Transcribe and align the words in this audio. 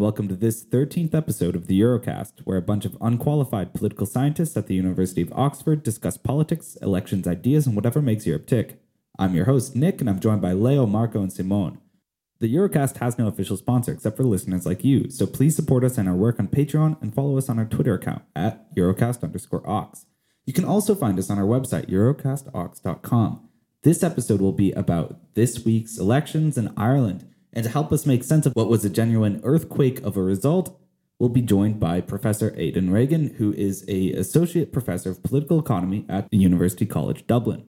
Welcome 0.00 0.28
to 0.28 0.34
this 0.34 0.64
13th 0.64 1.14
episode 1.14 1.54
of 1.54 1.66
the 1.66 1.78
Eurocast, 1.78 2.40
where 2.44 2.56
a 2.56 2.62
bunch 2.62 2.86
of 2.86 2.96
unqualified 3.02 3.74
political 3.74 4.06
scientists 4.06 4.56
at 4.56 4.66
the 4.66 4.74
University 4.74 5.20
of 5.20 5.30
Oxford 5.34 5.82
discuss 5.82 6.16
politics, 6.16 6.74
elections, 6.80 7.28
ideas, 7.28 7.66
and 7.66 7.76
whatever 7.76 8.00
makes 8.00 8.26
Europe 8.26 8.46
tick. 8.46 8.80
I'm 9.18 9.34
your 9.34 9.44
host, 9.44 9.76
Nick, 9.76 10.00
and 10.00 10.08
I'm 10.08 10.18
joined 10.18 10.40
by 10.40 10.54
Leo, 10.54 10.86
Marco, 10.86 11.20
and 11.20 11.30
Simone. 11.30 11.82
The 12.38 12.52
Eurocast 12.52 12.96
has 12.96 13.18
no 13.18 13.26
official 13.26 13.58
sponsor 13.58 13.92
except 13.92 14.16
for 14.16 14.22
listeners 14.22 14.64
like 14.64 14.86
you, 14.86 15.10
so 15.10 15.26
please 15.26 15.54
support 15.54 15.84
us 15.84 15.98
and 15.98 16.08
our 16.08 16.16
work 16.16 16.40
on 16.40 16.48
Patreon 16.48 17.00
and 17.02 17.14
follow 17.14 17.36
us 17.36 17.50
on 17.50 17.58
our 17.58 17.66
Twitter 17.66 17.92
account 17.92 18.22
at 18.34 18.74
Eurocast 18.74 19.22
underscore 19.22 19.68
Ox. 19.68 20.06
You 20.46 20.54
can 20.54 20.64
also 20.64 20.94
find 20.94 21.18
us 21.18 21.28
on 21.28 21.38
our 21.38 21.44
website, 21.44 21.90
eurocastox.com. 21.90 23.50
This 23.82 24.02
episode 24.02 24.40
will 24.40 24.52
be 24.52 24.72
about 24.72 25.34
this 25.34 25.62
week's 25.66 25.98
elections 25.98 26.56
in 26.56 26.72
Ireland, 26.74 27.29
and 27.52 27.64
to 27.64 27.70
help 27.70 27.92
us 27.92 28.06
make 28.06 28.24
sense 28.24 28.46
of 28.46 28.54
what 28.54 28.68
was 28.68 28.84
a 28.84 28.90
genuine 28.90 29.40
earthquake 29.44 30.00
of 30.02 30.16
a 30.16 30.22
result, 30.22 30.78
we'll 31.18 31.28
be 31.28 31.42
joined 31.42 31.78
by 31.78 32.00
Professor 32.00 32.54
Aidan 32.56 32.90
Regan, 32.90 33.34
who 33.38 33.52
is 33.54 33.84
a 33.88 34.12
associate 34.12 34.72
professor 34.72 35.10
of 35.10 35.22
political 35.22 35.58
economy 35.58 36.06
at 36.08 36.28
University 36.32 36.86
College 36.86 37.26
Dublin. 37.26 37.66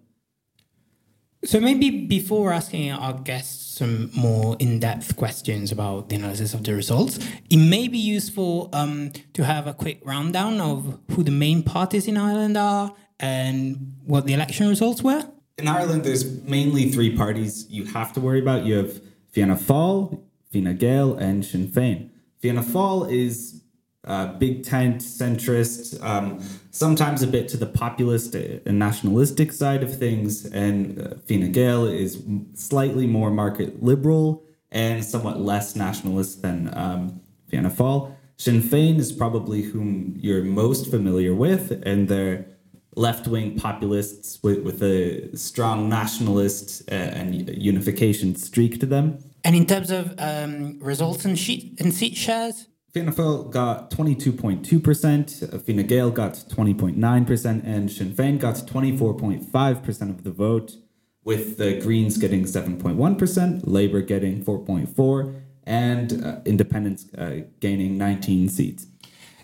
So 1.45 1.59
maybe 1.59 2.07
before 2.07 2.53
asking 2.53 2.93
our 2.93 3.15
guests 3.15 3.77
some 3.79 4.13
more 4.15 4.57
in-depth 4.61 5.17
questions 5.17 5.73
about 5.73 6.09
the 6.09 6.15
analysis 6.15 6.55
of 6.55 6.63
the 6.63 6.73
results, 6.73 7.19
it 7.51 7.57
may 7.57 7.89
be 7.89 7.99
useful 7.99 8.71
um, 8.73 9.11
to 9.33 9.45
have 9.45 9.67
a 9.67 9.75
quick 9.75 10.01
rundown 10.05 10.61
of 10.61 11.01
who 11.11 11.25
the 11.25 11.33
main 11.33 11.65
parties 11.65 12.07
in 12.07 12.17
Ireland 12.17 12.57
are 12.57 12.95
and 13.19 13.97
what 14.05 14.27
the 14.27 14.35
election 14.35 14.69
results 14.69 15.03
were. 15.03 15.25
In 15.59 15.67
Ireland, 15.67 16.05
there's 16.05 16.25
mainly 16.43 16.93
three 16.93 17.17
parties 17.17 17.67
you 17.69 17.87
have 17.87 18.13
to 18.13 18.21
worry 18.21 18.41
about. 18.41 18.65
You 18.65 18.77
have 18.77 19.01
Fianna 19.33 19.57
Fáil, 19.57 20.21
Fine 20.53 20.77
Gael, 20.77 21.15
and 21.17 21.45
Sinn 21.45 21.67
Féin. 21.67 22.11
Fianna 22.39 22.63
Fáil 22.63 23.11
is 23.11 23.63
uh, 24.05 24.27
big 24.35 24.65
tent, 24.65 25.01
centrist, 25.01 26.03
um, 26.05 26.41
sometimes 26.71 27.23
a 27.23 27.27
bit 27.27 27.49
to 27.49 27.57
the 27.57 27.67
populist 27.67 28.35
and 28.35 28.79
nationalistic 28.79 29.53
side 29.53 29.83
of 29.83 29.97
things. 29.97 30.45
And 30.45 31.01
uh, 31.01 31.15
Gael 31.27 31.87
is 31.87 32.23
slightly 32.55 33.07
more 33.07 33.31
market 33.31 33.83
liberal 33.83 34.45
and 34.71 35.05
somewhat 35.05 35.41
less 35.41 35.77
nationalist 35.77 36.43
than 36.43 36.71
um, 36.77 37.21
Fianna 37.49 37.71
Fáil. 37.71 38.15
Sinn 38.37 38.61
Féin 38.61 38.99
is 38.99 39.13
probably 39.13 39.63
whom 39.63 40.17
you're 40.21 40.43
most 40.43 40.91
familiar 40.91 41.33
with, 41.33 41.71
and 41.87 42.09
they're 42.09 42.45
left 42.95 43.27
wing 43.27 43.59
populists 43.59 44.39
with, 44.43 44.63
with 44.63 44.83
a 44.83 45.37
strong 45.37 45.89
nationalist 45.89 46.83
uh, 46.91 46.95
and 46.95 47.49
unification 47.57 48.35
streak 48.35 48.81
to 48.81 48.87
them. 48.87 49.19
And 49.45 49.57
in 49.57 49.67
terms 49.67 49.91
of 49.91 50.15
um, 50.19 50.79
results 50.81 51.25
and, 51.25 51.39
sheet, 51.39 51.81
and 51.81 51.93
seat 51.93 52.17
shares? 52.17 52.69
Fianna 52.93 53.13
Fáil 53.13 53.51
got 53.51 53.91
22.2%, 53.91 55.65
Fine 55.65 55.83
Gael 55.87 56.11
got 56.11 56.35
20.9%, 56.35 57.65
and 57.65 57.91
Sinn 57.91 58.13
Féin 58.13 58.39
got 58.39 58.57
24.5% 58.57 60.11
of 60.11 60.25
the 60.25 60.31
vote, 60.31 60.77
with 61.25 61.57
the 61.57 61.81
Greens 61.81 62.19
getting 62.19 62.45
7.1%, 62.45 63.63
Labour 63.65 64.03
getting 64.03 64.45
4.4, 64.45 65.41
and 65.65 66.25
uh, 66.25 66.41
Independents 66.45 67.07
uh, 67.15 67.43
gaining 67.61 67.97
19 67.97 68.51
seats. 68.51 68.87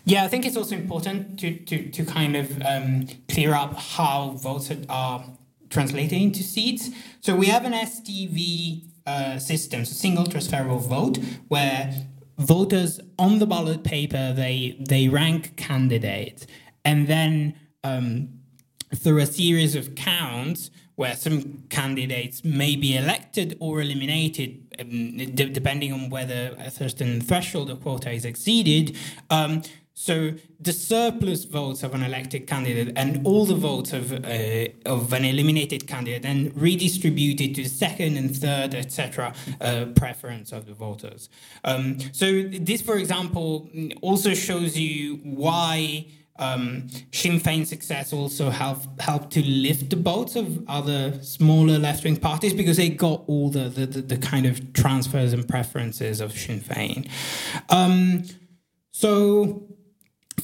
Yeah, 0.05 0.23
I 0.23 0.27
think 0.27 0.45
it's 0.45 0.57
also 0.57 0.75
important 0.75 1.39
to, 1.39 1.55
to, 1.55 1.89
to 1.89 2.05
kind 2.05 2.35
of 2.35 2.61
um, 2.63 3.07
clear 3.27 3.53
up 3.53 3.75
how 3.75 4.31
votes 4.31 4.71
are 4.87 5.23
translated 5.69 6.19
into 6.19 6.43
seats. 6.43 6.89
So 7.21 7.35
we 7.35 7.47
have 7.47 7.65
an 7.65 7.73
STV 7.73 8.83
uh, 9.05 9.39
system, 9.39 9.85
so 9.85 9.93
single 9.93 10.25
transferable 10.25 10.79
vote, 10.79 11.19
where 11.47 11.93
voters 12.37 12.99
on 13.17 13.39
the 13.39 13.45
ballot 13.45 13.83
paper 13.83 14.33
they 14.33 14.77
they 14.79 15.09
rank 15.09 15.57
candidates 15.57 16.47
and 16.85 17.07
then 17.07 17.53
um, 17.83 18.29
through 18.95 19.17
a 19.19 19.25
series 19.25 19.75
of 19.75 19.93
counts 19.95 20.71
where 20.95 21.15
some 21.15 21.63
candidates 21.69 22.43
may 22.45 22.75
be 22.77 22.95
elected 22.95 23.57
or 23.59 23.81
eliminated 23.81 24.65
um, 24.79 25.17
d- 25.17 25.49
depending 25.49 25.91
on 25.91 26.09
whether 26.09 26.55
a 26.59 26.71
certain 26.71 27.19
threshold 27.19 27.69
or 27.69 27.75
quota 27.75 28.09
is 28.11 28.23
exceeded 28.23 28.95
um, 29.29 29.61
so 30.01 30.31
the 30.61 30.71
surplus 30.71 31.43
votes 31.43 31.83
of 31.83 31.93
an 31.93 32.03
elected 32.03 32.47
candidate 32.47 32.93
and 32.95 33.27
all 33.27 33.45
the 33.45 33.53
votes 33.53 33.91
of 33.91 34.13
uh, 34.13 34.67
of 34.85 35.11
an 35.11 35.25
eliminated 35.25 35.87
candidate 35.87 36.21
then 36.21 36.53
redistributed 36.55 37.53
to 37.55 37.63
the 37.63 37.69
second 37.69 38.15
and 38.15 38.33
third, 38.33 38.75
etc., 38.75 39.33
uh, 39.59 39.87
preference 39.97 40.53
of 40.53 40.67
the 40.67 40.73
voters. 40.73 41.27
Um, 41.65 41.97
so 42.13 42.43
this, 42.43 42.81
for 42.81 42.97
example, 42.97 43.69
also 44.01 44.33
shows 44.33 44.77
you 44.77 45.17
why. 45.17 46.07
Um, 46.37 46.87
Sinn 47.11 47.41
Féin's 47.41 47.67
success 47.67 48.13
also 48.13 48.49
helped 48.49 49.01
helped 49.01 49.31
to 49.31 49.43
lift 49.45 49.89
the 49.89 49.97
boats 49.97 50.37
of 50.37 50.63
other 50.69 51.21
smaller 51.21 51.77
left 51.77 52.05
wing 52.05 52.15
parties 52.15 52.53
because 52.53 52.77
they 52.77 52.87
got 52.87 53.25
all 53.27 53.49
the, 53.49 53.67
the, 53.67 53.85
the, 53.85 54.01
the, 54.01 54.17
kind 54.17 54.45
of 54.45 54.71
transfers 54.71 55.33
and 55.33 55.45
preferences 55.45 56.21
of 56.21 56.31
Sinn 56.31 56.61
Féin. 56.61 57.09
Um, 57.69 58.23
so 58.91 59.69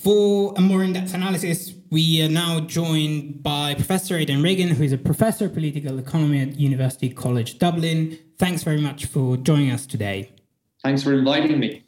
for 0.05 0.53
a 0.55 0.61
more 0.61 0.83
in-depth 0.83 1.15
analysis, 1.15 1.73
we 1.89 2.21
are 2.21 2.29
now 2.29 2.59
joined 2.59 3.41
by 3.41 3.73
Professor 3.73 4.15
Aidan 4.15 4.43
Regan, 4.43 4.69
who 4.69 4.83
is 4.83 4.91
a 4.91 4.99
professor 4.99 5.45
of 5.45 5.55
political 5.55 5.97
economy 5.97 6.41
at 6.41 6.59
University 6.59 7.09
College 7.09 7.57
Dublin. 7.57 8.15
Thanks 8.37 8.61
very 8.61 8.79
much 8.79 9.07
for 9.07 9.35
joining 9.35 9.71
us 9.71 9.87
today. 9.87 10.31
Thanks 10.83 11.01
for 11.01 11.11
inviting 11.11 11.59
me. 11.59 11.85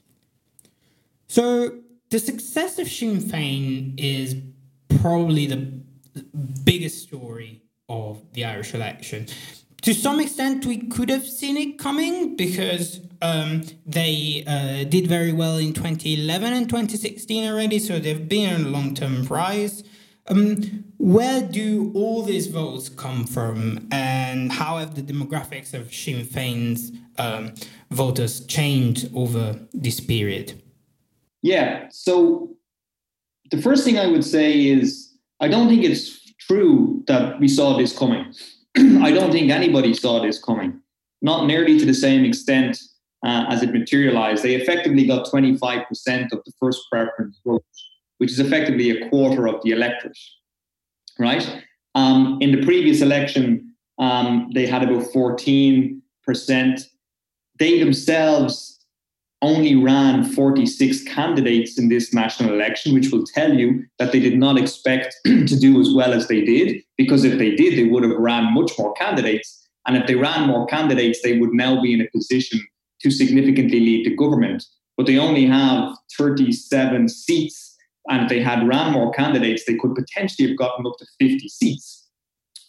So, 1.28 1.78
the 2.10 2.18
success 2.18 2.80
of 2.80 2.88
Sinn 2.88 3.20
Féin 3.20 3.94
is 4.00 4.36
probably 5.00 5.46
the 5.46 5.58
biggest 6.64 7.04
story 7.04 7.62
of 7.88 8.24
the 8.34 8.46
Irish 8.46 8.74
election 8.74 9.28
to 9.88 9.94
some 9.94 10.20
extent, 10.20 10.66
we 10.66 10.80
could 10.80 11.10
have 11.10 11.26
seen 11.26 11.56
it 11.56 11.80
coming 11.80 12.36
because 12.36 13.00
um, 13.22 13.64
they 13.86 14.44
uh, 14.46 14.84
did 14.84 15.08
very 15.08 15.34
well 15.34 15.58
in 15.58 15.74
2011 15.74 16.54
and 16.54 16.70
2016 16.70 17.50
already, 17.50 17.80
so 17.80 18.00
they've 18.00 18.28
been 18.28 18.54
on 18.54 18.66
a 18.66 18.70
long 18.70 18.94
term 18.94 19.24
rise. 19.26 19.84
Um, 20.30 20.84
where 20.98 21.42
do 21.42 21.92
all 21.96 22.24
these 22.24 22.48
votes 22.48 22.90
come 22.90 23.26
from, 23.26 23.88
and 23.92 24.52
how 24.52 24.78
have 24.78 24.96
the 24.96 25.02
demographics 25.02 25.74
of 25.74 25.94
Sinn 25.94 26.26
Féin's 26.26 26.92
um, 27.18 27.54
voters 27.92 28.46
changed 28.46 29.10
over 29.16 29.60
this 29.74 30.00
period? 30.00 30.62
Yeah, 31.42 31.88
so 31.92 32.56
the 33.52 33.62
first 33.62 33.86
thing 33.86 33.98
I 33.98 34.08
would 34.08 34.26
say 34.26 34.68
is 34.68 35.14
I 35.40 35.48
don't 35.48 35.70
think 35.70 35.84
it's 35.84 36.34
true 36.40 37.04
that 37.08 37.40
we 37.40 37.48
saw 37.48 37.78
this 37.78 37.98
coming. 37.98 38.34
I 38.78 39.12
don't 39.12 39.32
think 39.32 39.50
anybody 39.50 39.94
saw 39.94 40.22
this 40.22 40.44
coming, 40.44 40.82
not 41.22 41.46
nearly 41.46 41.80
to 41.80 41.86
the 41.86 41.94
same 41.94 42.26
extent 42.26 42.80
uh, 43.26 43.46
as 43.50 43.64
it 43.64 43.74
materialized. 43.74 44.44
They 44.44 44.56
effectively 44.56 45.06
got 45.06 45.28
25% 45.28 45.86
of 46.32 46.44
the 46.46 46.52
first 46.60 46.82
preference 46.92 47.40
vote, 47.46 47.64
which 48.18 48.32
is 48.32 48.40
effectively 48.40 48.92
a 48.92 49.10
quarter 49.10 49.48
of 49.48 49.62
the 49.64 49.72
electorate, 49.72 50.18
right? 51.20 51.64
Um, 51.96 52.38
in 52.42 52.52
the 52.52 52.64
previous 52.64 53.02
election, 53.02 53.74
um, 54.00 54.50
they 54.54 54.68
had 54.68 54.84
about 54.84 55.04
14%. 55.06 56.00
They 57.60 57.80
themselves 57.80 58.78
only 59.42 59.76
ran 59.76 60.24
46 60.24 61.04
candidates 61.04 61.78
in 61.78 61.90
this 61.90 62.14
national 62.14 62.54
election, 62.54 62.94
which 62.94 63.12
will 63.12 63.24
tell 63.24 63.54
you 63.54 63.86
that 64.00 64.12
they 64.12 64.20
did 64.20 64.38
not 64.38 64.58
expect 64.58 65.16
to 65.26 65.60
do 65.60 65.80
as 65.80 65.94
well 65.94 66.14
as 66.14 66.28
they 66.28 66.42
did, 66.42 66.82
because 66.98 67.24
if 67.24 67.38
they 67.38 67.56
did, 67.56 67.78
they 67.78 67.90
would 67.90 68.04
have 68.04 68.18
ran 68.18 68.54
much 68.54 68.72
more 68.80 68.94
candidates. 68.94 69.68
And 69.86 69.96
if 69.96 70.08
they 70.08 70.16
ran 70.16 70.48
more 70.48 70.66
candidates, 70.66 71.22
they 71.24 71.40
would 71.40 71.54
now 71.54 71.82
be 71.82 71.94
in 71.94 72.02
a 72.02 72.10
position 72.10 72.60
to 73.02 73.12
significantly 73.12 73.80
lead 73.80 74.06
the 74.06 74.16
government. 74.16 74.64
But 74.96 75.06
they 75.06 75.18
only 75.18 75.46
have 75.46 75.96
37 76.18 77.10
seats. 77.10 77.76
And 78.10 78.24
if 78.24 78.30
they 78.30 78.42
had 78.42 78.68
ran 78.68 78.94
more 78.94 79.12
candidates, 79.12 79.64
they 79.66 79.76
could 79.76 79.94
potentially 79.96 80.48
have 80.48 80.58
gotten 80.58 80.86
up 80.88 80.94
to 81.00 81.06
50 81.20 81.48
seats. 81.50 82.08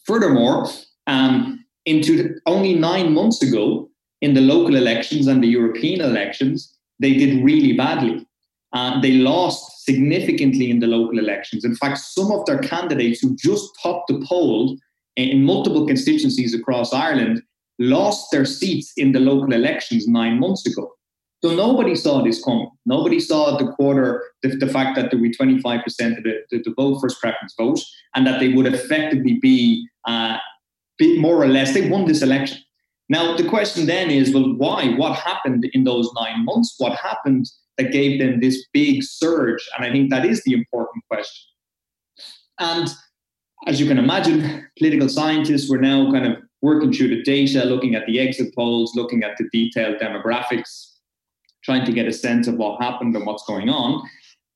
Furthermore, 0.05 0.69
um, 1.07 1.65
into 1.87 2.35
only 2.47 2.75
nine 2.75 3.15
months 3.15 3.43
ago, 3.43 3.89
in 4.21 4.35
the 4.35 4.41
local 4.41 4.75
elections 4.75 5.27
and 5.27 5.43
the 5.43 5.49
European 5.49 6.01
elections, 6.01 6.77
they 6.99 7.15
did 7.15 7.43
really 7.45 7.73
badly. 7.75 8.27
Uh, 8.73 9.01
they 9.01 9.13
lost 9.13 9.85
significantly 9.85 10.71
in 10.71 10.81
the 10.81 10.87
local 10.87 11.19
elections. 11.19 11.65
In 11.65 11.75
fact, 11.75 11.99
some 11.99 12.31
of 12.33 12.45
their 12.45 12.59
candidates 12.59 13.21
who 13.21 13.37
just 13.37 13.71
topped 13.83 14.09
the 14.09 14.23
poll 14.27 14.77
in 15.17 15.45
multiple 15.45 15.87
constituencies 15.87 16.55
across 16.55 16.93
Ireland 16.93 17.43
lost 17.79 18.31
their 18.31 18.45
seats 18.45 18.93
in 18.97 19.13
the 19.13 19.21
local 19.21 19.53
elections 19.53 20.07
nine 20.07 20.39
months 20.39 20.67
ago. 20.67 20.93
So 21.45 21.55
nobody 21.55 21.95
saw 21.95 22.23
this 22.23 22.43
coming. 22.43 22.69
Nobody 22.85 23.21
saw 23.21 23.57
the 23.57 23.71
quarter, 23.73 24.25
the, 24.43 24.57
the 24.57 24.67
fact 24.67 24.97
that 24.97 25.11
there 25.11 25.21
be 25.21 25.31
25% 25.31 25.85
of 26.19 26.25
the, 26.25 26.41
the, 26.51 26.63
the, 26.65 26.75
vote, 26.77 26.99
first 27.01 27.21
preference 27.21 27.55
vote, 27.57 27.79
and 28.15 28.27
that 28.27 28.41
they 28.41 28.49
would 28.49 28.67
effectively 28.67 29.39
be, 29.41 29.87
uh, 30.07 30.39
be 30.99 31.21
more 31.21 31.41
or 31.41 31.47
less, 31.47 31.75
they 31.75 31.89
won 31.89 32.07
this 32.07 32.23
election. 32.23 32.59
Now, 33.09 33.37
the 33.37 33.49
question 33.49 33.87
then 33.87 34.11
is 34.11 34.35
well, 34.35 34.53
why? 34.57 34.95
What 34.97 35.17
happened 35.17 35.65
in 35.73 35.85
those 35.85 36.11
nine 36.15 36.45
months? 36.45 36.75
What 36.79 36.99
happened 36.99 37.47
that 37.79 37.93
gave 37.93 38.21
them 38.21 38.41
this 38.41 38.67
big 38.73 39.03
surge? 39.03 39.67
And 39.77 39.87
I 39.87 39.93
think 39.93 40.11
that 40.11 40.27
is 40.27 40.43
the 40.43 40.53
important 40.53 41.05
question. 41.09 41.45
And 42.59 42.89
as 43.67 43.81
you 43.81 43.87
can 43.87 43.99
imagine, 43.99 44.69
political 44.79 45.09
scientists 45.09 45.71
were 45.71 45.79
now 45.79 46.11
kind 46.11 46.27
of 46.27 46.39
working 46.63 46.93
through 46.93 47.09
the 47.09 47.23
data, 47.23 47.65
looking 47.65 47.95
at 47.95 48.07
the 48.07 48.19
exit 48.19 48.55
polls, 48.55 48.95
looking 48.95 49.23
at 49.23 49.37
the 49.39 49.49
detailed 49.53 49.99
demographics, 49.99 50.95
trying 51.63 51.85
to 51.85 51.93
get 51.93 52.09
a 52.09 52.13
sense 52.13 52.47
of 52.47 52.57
what 52.57 52.83
happened 52.83 53.15
and 53.15 53.27
what's 53.27 53.45
going 53.45 53.69
on. 53.69 54.03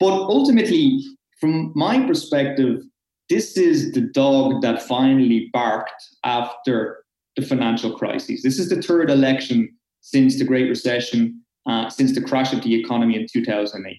But 0.00 0.12
ultimately, 0.12 1.04
from 1.40 1.72
my 1.74 2.04
perspective, 2.06 2.82
this 3.28 3.56
is 3.56 3.92
the 3.92 4.00
dog 4.00 4.62
that 4.62 4.82
finally 4.82 5.48
barked 5.52 6.02
after 6.24 7.04
the 7.36 7.42
financial 7.42 7.96
crisis. 7.96 8.42
This 8.42 8.58
is 8.58 8.68
the 8.68 8.82
third 8.82 9.10
election 9.10 9.74
since 10.00 10.38
the 10.38 10.44
Great 10.44 10.68
Recession, 10.68 11.40
uh, 11.66 11.88
since 11.88 12.14
the 12.14 12.20
crash 12.20 12.52
of 12.52 12.62
the 12.62 12.74
economy 12.74 13.16
in 13.16 13.26
2008. 13.32 13.96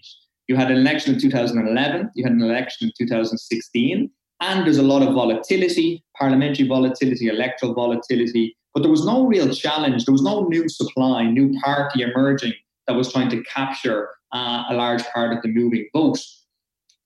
You 0.47 0.56
had 0.56 0.69
an 0.69 0.77
election 0.77 1.15
in 1.15 1.21
2011, 1.21 2.11
you 2.15 2.23
had 2.23 2.33
an 2.33 2.41
election 2.41 2.88
in 2.88 2.94
2016, 2.97 4.09
and 4.44 4.66
there's 4.66 4.78
a 4.78 4.84
lot 4.84 5.01
of 5.01 5.13
volatility, 5.13 6.04
parliamentary 6.18 6.68
volatility, 6.68 7.28
electoral 7.28 7.74
volatility, 7.74 8.56
but 8.74 8.81
there 8.81 8.92
was 8.92 9.06
no 9.06 9.25
real 9.25 9.50
challenge. 9.54 10.04
There 10.04 10.12
was 10.12 10.22
no 10.22 10.44
new 10.48 10.68
supply, 10.68 11.24
new 11.24 11.57
party 11.62 12.01
emerging 12.01 12.54
that 12.86 12.94
was 12.94 13.12
trying 13.12 13.30
to 13.30 13.42
capture 13.44 14.10
uh, 14.34 14.66
a 14.69 14.74
large 14.74 15.04
part 15.13 15.31
of 15.31 15.42
the 15.44 15.48
moving 15.48 15.88
vote. 15.94 16.19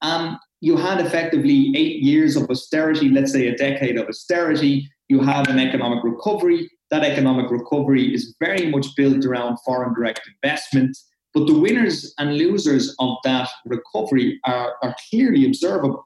Um, 0.02 0.40
you 0.62 0.78
had 0.78 1.00
effectively 1.00 1.74
eight 1.76 2.02
years 2.02 2.36
of 2.36 2.50
austerity, 2.50 3.10
let's 3.10 3.34
say 3.34 3.48
a 3.48 3.56
decade 3.56 3.98
of 3.98 4.08
austerity. 4.08 4.90
You 5.08 5.20
have 5.22 5.48
an 5.48 5.60
economic 5.60 6.04
recovery. 6.04 6.68
That 6.90 7.04
economic 7.04 7.52
recovery 7.52 8.14
is 8.16 8.36
very 8.40 8.72
much 8.72 8.88
built 8.96 9.24
around 9.26 9.58
foreign 9.64 9.94
direct 9.94 10.28
investment. 10.28 10.98
But 11.36 11.46
the 11.46 11.60
winners 11.60 12.16
and 12.18 12.36
losers 12.36 12.96
of 12.98 13.18
that 13.24 13.50
recovery 13.66 14.40
are, 14.46 14.74
are 14.82 14.96
clearly 15.10 15.46
observable. 15.46 16.04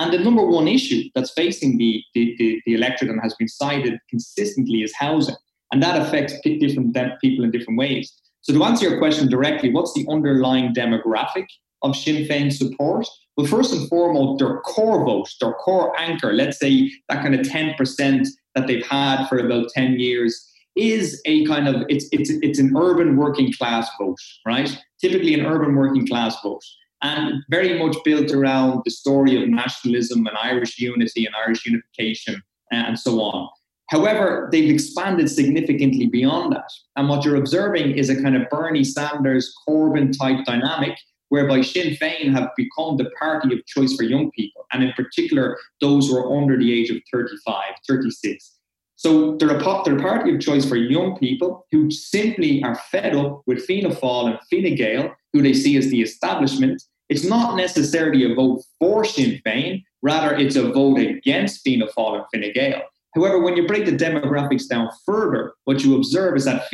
And 0.00 0.14
the 0.14 0.18
number 0.18 0.46
one 0.46 0.66
issue 0.66 1.10
that's 1.14 1.30
facing 1.32 1.76
the, 1.76 2.02
the, 2.14 2.34
the, 2.38 2.62
the 2.64 2.72
electorate 2.72 3.10
and 3.10 3.20
has 3.20 3.34
been 3.34 3.48
cited 3.48 3.98
consistently 4.08 4.78
is 4.82 4.94
housing. 4.98 5.34
And 5.72 5.82
that 5.82 6.00
affects 6.00 6.32
different 6.42 6.96
people 7.20 7.44
in 7.44 7.50
different 7.50 7.78
ways. 7.78 8.10
So, 8.40 8.54
to 8.54 8.64
answer 8.64 8.88
your 8.88 8.98
question 8.98 9.28
directly, 9.28 9.70
what's 9.70 9.92
the 9.92 10.06
underlying 10.08 10.72
demographic 10.72 11.44
of 11.82 11.94
Sinn 11.94 12.24
Féin 12.24 12.50
support? 12.50 13.06
Well, 13.36 13.46
first 13.46 13.74
and 13.74 13.86
foremost, 13.90 14.38
their 14.38 14.60
core 14.60 15.04
vote, 15.04 15.28
their 15.38 15.52
core 15.52 15.92
anchor, 16.00 16.32
let's 16.32 16.58
say 16.58 16.90
that 17.10 17.22
kind 17.22 17.34
of 17.34 17.42
10% 17.42 18.26
that 18.54 18.66
they've 18.66 18.86
had 18.86 19.26
for 19.26 19.38
about 19.38 19.68
10 19.74 20.00
years, 20.00 20.50
is 20.76 21.20
a 21.26 21.44
kind 21.44 21.68
of 21.68 21.84
it's 21.90 22.06
it's 22.10 22.30
it's 22.30 22.58
an 22.58 22.74
urban 22.74 23.18
working 23.18 23.52
class 23.52 23.86
vote, 24.00 24.16
right? 24.46 24.74
Typically 24.98 25.34
an 25.34 25.44
urban 25.44 25.74
working 25.74 26.06
class 26.06 26.40
vote 26.42 26.62
and 27.02 27.42
very 27.48 27.78
much 27.78 27.96
built 28.04 28.30
around 28.30 28.82
the 28.84 28.90
story 28.90 29.42
of 29.42 29.48
nationalism 29.48 30.26
and 30.26 30.36
Irish 30.36 30.78
unity 30.78 31.26
and 31.26 31.34
Irish 31.46 31.64
unification 31.66 32.42
uh, 32.72 32.76
and 32.76 32.98
so 32.98 33.20
on. 33.20 33.48
However, 33.88 34.48
they've 34.52 34.72
expanded 34.72 35.28
significantly 35.28 36.06
beyond 36.06 36.52
that. 36.52 36.70
And 36.96 37.08
what 37.08 37.24
you're 37.24 37.36
observing 37.36 37.92
is 37.92 38.08
a 38.08 38.22
kind 38.22 38.36
of 38.36 38.48
Bernie 38.48 38.84
Sanders, 38.84 39.52
Corbyn 39.66 40.16
type 40.16 40.44
dynamic, 40.44 40.96
whereby 41.30 41.62
Sinn 41.62 41.94
Féin 41.94 42.32
have 42.32 42.50
become 42.56 42.96
the 42.96 43.10
party 43.18 43.52
of 43.54 43.64
choice 43.66 43.96
for 43.96 44.02
young 44.04 44.30
people, 44.32 44.64
and 44.72 44.84
in 44.84 44.92
particular, 44.92 45.58
those 45.80 46.08
who 46.08 46.16
are 46.16 46.36
under 46.40 46.56
the 46.56 46.72
age 46.72 46.90
of 46.90 46.98
35, 47.12 47.64
36. 47.88 48.56
So 48.96 49.36
they're 49.36 49.56
a, 49.56 49.82
they're 49.84 49.96
a 49.96 50.02
party 50.02 50.34
of 50.34 50.40
choice 50.40 50.68
for 50.68 50.76
young 50.76 51.16
people 51.16 51.66
who 51.72 51.90
simply 51.90 52.62
are 52.62 52.74
fed 52.74 53.16
up 53.16 53.42
with 53.46 53.64
Fianna 53.64 53.94
Fáil 53.94 54.26
and 54.26 54.38
Fine 54.50 54.74
Gael, 54.76 55.14
who 55.32 55.40
they 55.40 55.54
see 55.54 55.76
as 55.78 55.88
the 55.88 56.02
establishment, 56.02 56.82
it's 57.10 57.24
not 57.24 57.56
necessarily 57.56 58.30
a 58.30 58.34
vote 58.34 58.62
for 58.78 59.04
Sinn 59.04 59.40
Féin, 59.44 59.82
rather, 60.00 60.34
it's 60.36 60.56
a 60.56 60.70
vote 60.70 60.98
against 60.98 61.62
Fianna 61.62 61.88
Fáil 61.88 62.24
and 62.32 62.42
Fine 62.42 62.52
Gael. 62.54 62.82
However, 63.14 63.40
when 63.40 63.56
you 63.56 63.66
break 63.66 63.84
the 63.84 63.92
demographics 63.92 64.68
down 64.68 64.88
further, 65.04 65.54
what 65.64 65.82
you 65.82 65.96
observe 65.96 66.36
is 66.36 66.44
that, 66.44 66.70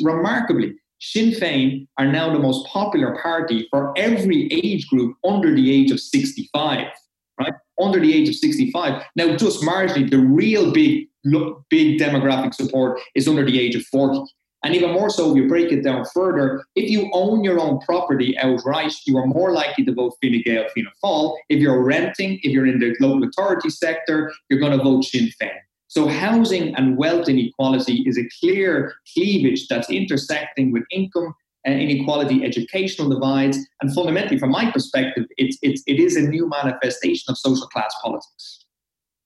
remarkably, 0.00 0.74
Sinn 1.00 1.32
Féin 1.32 1.88
are 1.98 2.06
now 2.06 2.32
the 2.32 2.38
most 2.38 2.64
popular 2.68 3.18
party 3.20 3.66
for 3.70 3.92
every 3.98 4.46
age 4.52 4.86
group 4.86 5.16
under 5.24 5.52
the 5.52 5.74
age 5.74 5.90
of 5.90 5.98
65, 5.98 6.86
right? 7.40 7.52
Under 7.80 7.98
the 7.98 8.14
age 8.14 8.28
of 8.28 8.36
65. 8.36 9.02
Now, 9.16 9.36
just 9.36 9.62
marginally, 9.62 10.08
the 10.08 10.20
real 10.20 10.72
big, 10.72 11.08
big 11.70 11.98
demographic 11.98 12.54
support 12.54 13.00
is 13.16 13.26
under 13.26 13.44
the 13.44 13.58
age 13.58 13.74
of 13.74 13.82
40. 13.86 14.22
And 14.64 14.74
even 14.74 14.92
more 14.92 15.10
so, 15.10 15.30
if 15.30 15.36
you 15.36 15.48
break 15.48 15.72
it 15.72 15.82
down 15.82 16.04
further, 16.04 16.64
if 16.76 16.88
you 16.88 17.10
own 17.12 17.42
your 17.42 17.58
own 17.58 17.80
property 17.80 18.38
outright, 18.38 18.92
you 19.06 19.18
are 19.18 19.26
more 19.26 19.52
likely 19.52 19.84
to 19.84 19.92
vote 19.92 20.14
Fine 20.22 20.42
Gael, 20.44 20.68
Fianna 20.72 20.90
Fáil. 21.02 21.36
If 21.48 21.58
you're 21.58 21.82
renting, 21.82 22.38
if 22.42 22.52
you're 22.52 22.66
in 22.66 22.78
the 22.78 22.94
local 23.00 23.28
authority 23.28 23.70
sector, 23.70 24.32
you're 24.48 24.60
going 24.60 24.76
to 24.76 24.82
vote 24.82 25.04
Sinn 25.04 25.30
Féin. 25.40 25.58
So 25.88 26.06
housing 26.06 26.74
and 26.76 26.96
wealth 26.96 27.28
inequality 27.28 28.04
is 28.06 28.16
a 28.16 28.22
clear 28.40 28.94
cleavage 29.12 29.66
that's 29.68 29.90
intersecting 29.90 30.72
with 30.72 30.84
income 30.90 31.34
uh, 31.66 31.70
inequality, 31.70 32.44
educational 32.44 33.08
divides, 33.08 33.56
and 33.80 33.94
fundamentally, 33.94 34.36
from 34.36 34.50
my 34.50 34.68
perspective, 34.72 35.26
it's, 35.36 35.58
it's, 35.62 35.80
it 35.86 36.00
is 36.00 36.16
a 36.16 36.22
new 36.22 36.48
manifestation 36.48 37.30
of 37.30 37.38
social 37.38 37.68
class 37.68 37.94
politics. 38.02 38.64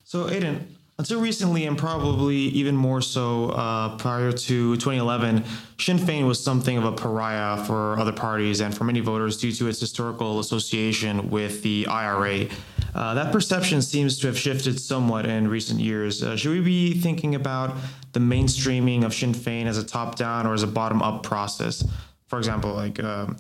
So, 0.05 0.29
Aidan, 0.29 0.77
until 0.99 1.21
recently, 1.21 1.67
and 1.67 1.77
probably 1.77 2.37
even 2.37 2.75
more 2.75 3.03
so 3.03 3.51
uh, 3.51 3.97
prior 3.99 4.33
to 4.33 4.77
2011, 4.77 5.45
Sinn 5.79 5.99
Féin 5.99 6.27
was 6.27 6.43
something 6.43 6.79
of 6.79 6.85
a 6.85 6.93
pariah 6.93 7.63
for 7.65 7.99
other 7.99 8.13
parties 8.13 8.61
and 8.61 8.75
for 8.75 8.85
many 8.85 9.01
voters 9.01 9.37
due 9.37 9.53
to 9.53 9.69
its 9.69 9.79
historical 9.79 10.41
association 10.41 11.29
with 11.29 11.63
the 11.63 11.87
IRA. 11.87 12.47
Uh, 12.95 13.13
that 13.13 13.31
perception 13.31 13.83
seems 13.83 14.19
to 14.19 14.27
have 14.27 14.39
shifted 14.39 14.81
somewhat 14.81 15.27
in 15.27 15.49
recent 15.49 15.81
years. 15.81 16.23
Uh, 16.23 16.35
should 16.35 16.53
we 16.53 16.63
be 16.63 16.95
thinking 16.95 17.35
about 17.35 17.77
the 18.13 18.21
mainstreaming 18.21 19.05
of 19.05 19.13
Sinn 19.13 19.35
Féin 19.35 19.67
as 19.67 19.77
a 19.77 19.85
top 19.85 20.17
down 20.17 20.47
or 20.47 20.55
as 20.55 20.63
a 20.63 20.67
bottom 20.67 21.03
up 21.03 21.23
process? 21.23 21.87
For 22.29 22.39
example, 22.39 22.73
like. 22.73 23.03
Um, 23.03 23.37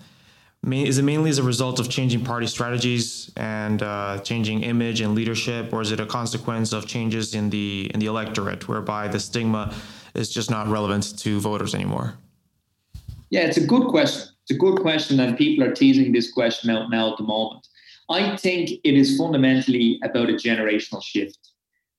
is 0.72 0.98
it 0.98 1.02
mainly 1.02 1.30
as 1.30 1.38
a 1.38 1.42
result 1.42 1.78
of 1.78 1.88
changing 1.88 2.24
party 2.24 2.46
strategies 2.46 3.30
and 3.36 3.82
uh, 3.82 4.18
changing 4.20 4.62
image 4.62 5.00
and 5.00 5.14
leadership, 5.14 5.72
or 5.72 5.80
is 5.80 5.92
it 5.92 6.00
a 6.00 6.06
consequence 6.06 6.72
of 6.72 6.86
changes 6.86 7.34
in 7.34 7.50
the 7.50 7.90
in 7.94 8.00
the 8.00 8.06
electorate, 8.06 8.68
whereby 8.68 9.08
the 9.08 9.20
stigma 9.20 9.74
is 10.14 10.28
just 10.28 10.50
not 10.50 10.66
relevant 10.66 11.18
to 11.18 11.38
voters 11.40 11.74
anymore? 11.74 12.14
Yeah, 13.30 13.42
it's 13.42 13.58
a 13.58 13.66
good 13.66 13.88
question. 13.88 14.28
It's 14.42 14.52
a 14.52 14.58
good 14.58 14.80
question, 14.80 15.20
and 15.20 15.36
people 15.36 15.64
are 15.64 15.72
teasing 15.72 16.12
this 16.12 16.32
question 16.32 16.70
out 16.70 16.90
now 16.90 17.12
at 17.12 17.18
the 17.18 17.24
moment. 17.24 17.66
I 18.08 18.36
think 18.36 18.70
it 18.84 18.94
is 18.94 19.18
fundamentally 19.18 19.98
about 20.04 20.30
a 20.30 20.34
generational 20.34 21.02
shift. 21.02 21.38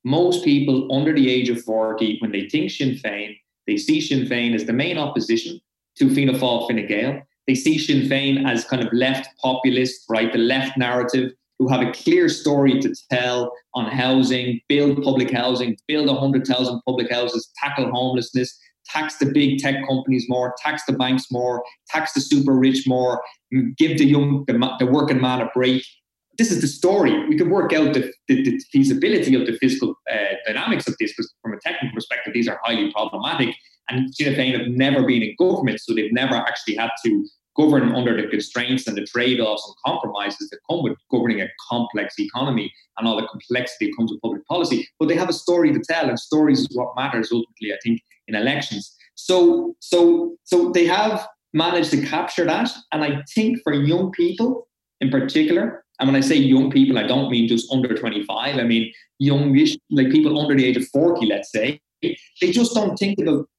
Most 0.05 0.45
people 0.45 0.87
under 0.93 1.13
the 1.13 1.29
age 1.29 1.49
of 1.49 1.61
40, 1.63 2.19
when 2.21 2.31
they 2.31 2.47
think 2.47 2.71
Sinn 2.71 2.95
Féin, 2.95 3.35
they 3.65 3.75
see 3.75 3.99
Sinn 3.99 4.25
Féin 4.25 4.55
as 4.55 4.63
the 4.63 4.71
main 4.71 4.97
opposition 4.97 5.59
to 5.95 6.09
Fianna 6.13 6.33
Fáil 6.33 6.67
Fine 6.67 6.87
Gael 6.87 7.26
they 7.47 7.55
see 7.55 7.77
Sinn 7.77 8.01
Féin 8.09 8.45
as 8.47 8.65
kind 8.65 8.83
of 8.83 8.91
left 8.91 9.29
populist, 9.41 10.03
right? 10.09 10.31
The 10.31 10.39
left 10.39 10.77
narrative, 10.77 11.31
who 11.59 11.67
have 11.69 11.81
a 11.81 11.91
clear 11.91 12.29
story 12.29 12.79
to 12.81 12.93
tell 13.09 13.51
on 13.73 13.89
housing, 13.89 14.59
build 14.67 15.01
public 15.01 15.31
housing, 15.31 15.77
build 15.87 16.07
100,000 16.07 16.81
public 16.85 17.11
houses, 17.11 17.49
tackle 17.63 17.89
homelessness, 17.89 18.57
tax 18.85 19.17
the 19.17 19.25
big 19.25 19.59
tech 19.59 19.75
companies 19.87 20.25
more, 20.27 20.53
tax 20.61 20.83
the 20.85 20.93
banks 20.93 21.25
more, 21.31 21.63
tax 21.89 22.13
the 22.13 22.21
super 22.21 22.53
rich 22.53 22.87
more, 22.87 23.21
give 23.77 23.97
the 23.97 24.05
young, 24.05 24.43
the, 24.47 24.75
the 24.79 24.85
working 24.85 25.21
man 25.21 25.41
a 25.41 25.49
break. 25.53 25.83
This 26.37 26.51
is 26.51 26.61
the 26.61 26.67
story. 26.67 27.27
We 27.27 27.37
can 27.37 27.49
work 27.49 27.73
out 27.73 27.93
the, 27.93 28.13
the, 28.27 28.43
the 28.43 28.59
feasibility 28.71 29.33
of 29.33 29.47
the 29.47 29.57
fiscal 29.57 29.95
uh, 30.11 30.35
dynamics 30.45 30.87
of 30.87 30.95
this 30.99 31.11
because, 31.11 31.33
from 31.41 31.53
a 31.53 31.59
technical 31.61 31.95
perspective, 31.95 32.33
these 32.33 32.47
are 32.47 32.59
highly 32.63 32.91
problematic. 32.91 33.55
And 33.89 34.13
Sinn 34.13 34.35
Féin 34.35 34.57
have 34.57 34.67
never 34.67 35.03
been 35.03 35.23
in 35.23 35.33
government, 35.39 35.79
so 35.79 35.95
they've 35.95 36.13
never 36.13 36.35
actually 36.35 36.75
had 36.75 36.91
to 37.05 37.25
govern 37.57 37.93
under 37.93 38.19
the 38.19 38.27
constraints 38.27 38.87
and 38.87 38.95
the 38.95 39.05
trade-offs 39.05 39.63
and 39.67 39.75
compromises 39.85 40.49
that 40.49 40.59
come 40.69 40.83
with 40.83 40.97
governing 41.11 41.41
a 41.41 41.47
complex 41.69 42.15
economy 42.19 42.71
and 42.97 43.07
all 43.07 43.19
the 43.19 43.27
complexity 43.27 43.87
that 43.87 43.97
comes 43.97 44.11
with 44.11 44.21
public 44.21 44.45
policy. 44.47 44.87
But 44.99 45.07
they 45.07 45.15
have 45.15 45.29
a 45.29 45.33
story 45.33 45.73
to 45.73 45.79
tell, 45.79 46.07
and 46.07 46.19
stories 46.19 46.59
is 46.59 46.69
what 46.75 46.95
matters 46.95 47.31
ultimately, 47.31 47.73
I 47.73 47.77
think, 47.83 48.01
in 48.27 48.35
elections. 48.35 48.95
So, 49.15 49.75
so, 49.79 50.35
so 50.43 50.71
they 50.71 50.85
have 50.85 51.27
managed 51.53 51.91
to 51.91 52.05
capture 52.05 52.45
that, 52.45 52.69
and 52.91 53.03
I 53.03 53.23
think 53.33 53.59
for 53.63 53.73
young 53.73 54.11
people 54.11 54.67
in 55.01 55.09
particular, 55.09 55.83
and 55.99 56.07
when 56.07 56.15
I 56.15 56.21
say 56.21 56.35
young 56.35 56.69
people, 56.69 56.99
I 56.99 57.07
don't 57.07 57.31
mean 57.31 57.47
just 57.47 57.71
under 57.71 57.95
25. 57.95 58.57
I 58.57 58.63
mean 58.63 58.93
youngish, 59.19 59.77
like 59.89 60.11
people 60.11 60.39
under 60.39 60.55
the 60.55 60.65
age 60.65 60.77
of 60.77 60.87
40, 60.89 61.25
let's 61.25 61.51
say. 61.51 61.79
They 62.01 62.51
just 62.51 62.75
don't 62.75 62.97
think 62.97 63.19
about. 63.19 63.49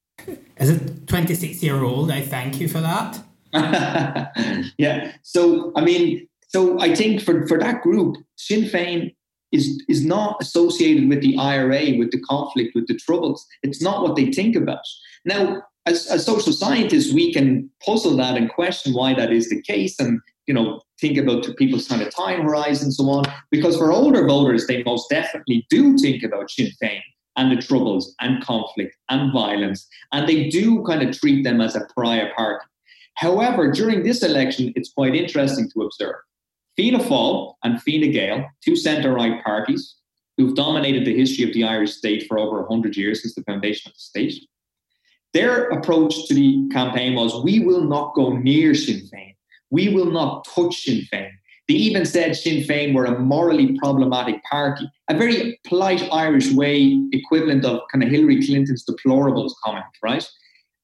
As 0.56 0.70
a 0.70 0.78
26 0.78 1.62
year 1.62 1.82
old, 1.82 2.10
I 2.10 2.20
thank 2.20 2.60
you 2.60 2.68
for 2.68 2.80
that. 2.80 3.18
yeah. 4.78 5.12
So 5.22 5.72
I 5.76 5.80
mean, 5.82 6.28
so 6.48 6.80
I 6.80 6.94
think 6.94 7.20
for, 7.20 7.46
for 7.46 7.58
that 7.58 7.82
group, 7.82 8.16
Sinn 8.36 8.64
Féin 8.64 9.14
is, 9.52 9.82
is 9.88 10.04
not 10.04 10.36
associated 10.40 11.08
with 11.08 11.20
the 11.20 11.36
IRA, 11.38 11.96
with 11.98 12.10
the 12.10 12.20
conflict, 12.20 12.74
with 12.74 12.86
the 12.86 12.96
troubles. 12.96 13.46
It's 13.62 13.82
not 13.82 14.02
what 14.02 14.16
they 14.16 14.32
think 14.32 14.56
about. 14.56 14.80
Now, 15.24 15.62
as, 15.86 16.06
as 16.06 16.26
social 16.26 16.52
scientists, 16.52 17.12
we 17.12 17.32
can 17.32 17.70
puzzle 17.84 18.16
that 18.16 18.36
and 18.36 18.50
question 18.50 18.92
why 18.92 19.14
that 19.14 19.32
is 19.32 19.48
the 19.48 19.62
case 19.62 19.98
and 19.98 20.20
you 20.46 20.54
know 20.54 20.80
think 21.00 21.16
about 21.16 21.46
people's 21.56 21.86
kind 21.86 22.02
of 22.02 22.14
time 22.14 22.42
horizon 22.42 22.86
and 22.86 22.94
so 22.94 23.08
on. 23.10 23.24
Because 23.50 23.76
for 23.76 23.92
older 23.92 24.26
voters, 24.26 24.66
they 24.66 24.82
most 24.82 25.08
definitely 25.10 25.66
do 25.70 25.96
think 25.98 26.22
about 26.22 26.50
Sinn 26.50 26.70
Féin 26.82 27.00
and 27.36 27.56
the 27.56 27.62
troubles 27.62 28.14
and 28.20 28.42
conflict 28.42 28.96
and 29.08 29.32
violence, 29.32 29.86
and 30.12 30.28
they 30.28 30.48
do 30.48 30.82
kind 30.84 31.02
of 31.02 31.16
treat 31.16 31.44
them 31.44 31.60
as 31.60 31.76
a 31.76 31.86
pariah 31.94 32.32
party. 32.34 32.64
However, 33.18 33.72
during 33.72 34.04
this 34.04 34.22
election, 34.22 34.72
it's 34.76 34.92
quite 34.92 35.16
interesting 35.16 35.68
to 35.70 35.82
observe. 35.82 36.14
Fianna 36.76 37.00
Fáil 37.00 37.54
and 37.64 37.82
Fine 37.82 38.12
Gael, 38.12 38.46
two 38.64 38.76
centre-right 38.76 39.42
parties 39.42 39.96
who've 40.36 40.54
dominated 40.54 41.04
the 41.04 41.16
history 41.16 41.44
of 41.44 41.52
the 41.52 41.64
Irish 41.64 41.94
state 41.94 42.26
for 42.28 42.38
over 42.38 42.62
100 42.62 42.96
years 42.96 43.22
since 43.22 43.34
the 43.34 43.42
foundation 43.42 43.90
of 43.90 43.94
the 43.94 43.98
state, 43.98 44.34
their 45.34 45.68
approach 45.70 46.28
to 46.28 46.34
the 46.34 46.68
campaign 46.72 47.16
was 47.16 47.42
we 47.42 47.58
will 47.58 47.82
not 47.82 48.14
go 48.14 48.36
near 48.36 48.72
Sinn 48.72 49.02
Féin. 49.12 49.34
We 49.70 49.88
will 49.88 50.12
not 50.12 50.46
touch 50.54 50.76
Sinn 50.76 51.02
Féin. 51.12 51.32
They 51.66 51.74
even 51.74 52.06
said 52.06 52.36
Sinn 52.36 52.62
Féin 52.62 52.94
were 52.94 53.06
a 53.06 53.18
morally 53.18 53.76
problematic 53.78 54.40
party, 54.44 54.88
a 55.10 55.18
very 55.18 55.58
polite 55.66 56.08
Irish 56.12 56.52
way 56.52 56.96
equivalent 57.10 57.64
of 57.64 57.80
kind 57.90 58.04
of 58.04 58.10
Hillary 58.10 58.46
Clinton's 58.46 58.86
deplorables 58.86 59.54
comment, 59.64 59.84
right? 60.04 60.26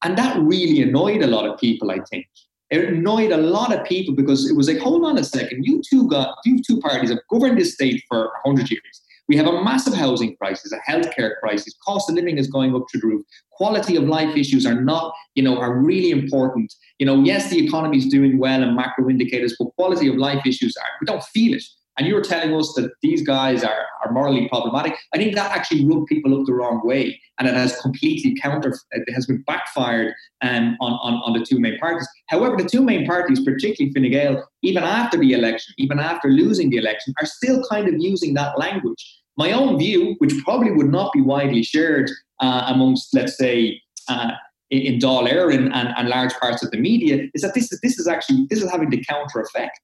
And 0.05 0.15
that 0.19 0.39
really 0.39 0.83
annoyed 0.83 1.23
a 1.23 1.27
lot 1.27 1.49
of 1.49 1.59
people, 1.59 1.89
I 1.89 1.97
think. 2.11 2.27
It 2.69 2.89
annoyed 2.89 3.31
a 3.31 3.37
lot 3.37 3.73
of 3.73 3.83
people 3.87 4.13
because 4.13 4.47
it 4.47 4.55
was 4.55 4.67
like, 4.67 4.77
hold 4.77 5.03
on 5.03 5.17
a 5.17 5.23
second, 5.23 5.65
you 5.65 5.81
two 5.89 6.07
got 6.07 6.37
you 6.45 6.61
two 6.61 6.79
parties 6.79 7.09
have 7.09 7.21
governed 7.27 7.57
this 7.57 7.73
state 7.73 8.03
for 8.07 8.31
hundred 8.45 8.69
years. 8.69 9.01
We 9.27 9.35
have 9.37 9.47
a 9.47 9.63
massive 9.63 9.95
housing 9.95 10.35
crisis, 10.35 10.71
a 10.71 10.91
healthcare 10.91 11.39
crisis. 11.39 11.73
Cost 11.83 12.07
of 12.07 12.15
living 12.15 12.37
is 12.37 12.45
going 12.45 12.75
up 12.75 12.83
to 12.89 12.99
the 12.99 13.07
roof. 13.07 13.25
Quality 13.53 13.95
of 13.95 14.03
life 14.03 14.37
issues 14.37 14.63
are 14.67 14.79
not, 14.79 15.11
you 15.33 15.41
know, 15.41 15.57
are 15.57 15.75
really 15.75 16.11
important. 16.11 16.71
You 16.99 17.07
know, 17.07 17.23
yes, 17.23 17.49
the 17.49 17.65
economy 17.65 17.97
is 17.97 18.05
doing 18.05 18.37
well 18.37 18.61
and 18.61 18.75
macro 18.75 19.09
indicators, 19.09 19.55
but 19.57 19.69
quality 19.75 20.07
of 20.07 20.17
life 20.17 20.45
issues 20.45 20.77
are. 20.77 20.89
We 21.01 21.05
don't 21.05 21.23
feel 21.23 21.55
it 21.55 21.63
and 21.97 22.07
you 22.07 22.15
were 22.15 22.21
telling 22.21 22.53
us 22.53 22.73
that 22.75 22.91
these 23.01 23.25
guys 23.25 23.63
are, 23.63 23.85
are 24.03 24.11
morally 24.11 24.47
problematic, 24.49 24.95
I 25.13 25.17
think 25.17 25.35
that 25.35 25.51
actually 25.51 25.85
rubbed 25.85 26.07
people 26.07 26.37
up 26.37 26.45
the 26.45 26.53
wrong 26.53 26.81
way. 26.83 27.19
And 27.39 27.47
it 27.47 27.53
has 27.53 27.79
completely 27.81 28.35
counter, 28.41 28.77
it 28.91 29.13
has 29.13 29.25
been 29.25 29.43
backfired 29.47 30.13
um, 30.41 30.77
on, 30.81 30.93
on, 30.93 31.13
on 31.25 31.39
the 31.39 31.45
two 31.45 31.59
main 31.59 31.77
parties. 31.79 32.07
However, 32.27 32.57
the 32.57 32.67
two 32.67 32.81
main 32.81 33.05
parties, 33.05 33.43
particularly 33.43 33.93
Fine 33.93 34.11
Gael, 34.11 34.49
even 34.61 34.83
after 34.83 35.17
the 35.17 35.33
election, 35.33 35.73
even 35.77 35.99
after 35.99 36.29
losing 36.29 36.69
the 36.69 36.77
election, 36.77 37.13
are 37.21 37.25
still 37.25 37.63
kind 37.69 37.87
of 37.87 37.95
using 37.97 38.33
that 38.33 38.57
language. 38.59 39.21
My 39.37 39.51
own 39.51 39.77
view, 39.77 40.15
which 40.19 40.33
probably 40.43 40.71
would 40.71 40.89
not 40.89 41.11
be 41.13 41.21
widely 41.21 41.63
shared 41.63 42.09
uh, 42.39 42.71
amongst, 42.73 43.13
let's 43.13 43.37
say, 43.37 43.81
uh, 44.07 44.31
in 44.69 44.99
Dáil 44.99 45.29
Éireann 45.29 45.71
and, 45.73 45.89
and 45.95 46.09
large 46.09 46.33
parts 46.35 46.63
of 46.63 46.71
the 46.71 46.77
media, 46.77 47.27
is 47.33 47.41
that 47.41 47.53
this 47.53 47.71
is, 47.71 47.79
this 47.81 47.99
is 47.99 48.07
actually 48.07 48.47
this 48.49 48.61
is 48.61 48.71
having 48.71 48.89
the 48.89 49.03
counter 49.03 49.39
effect. 49.41 49.79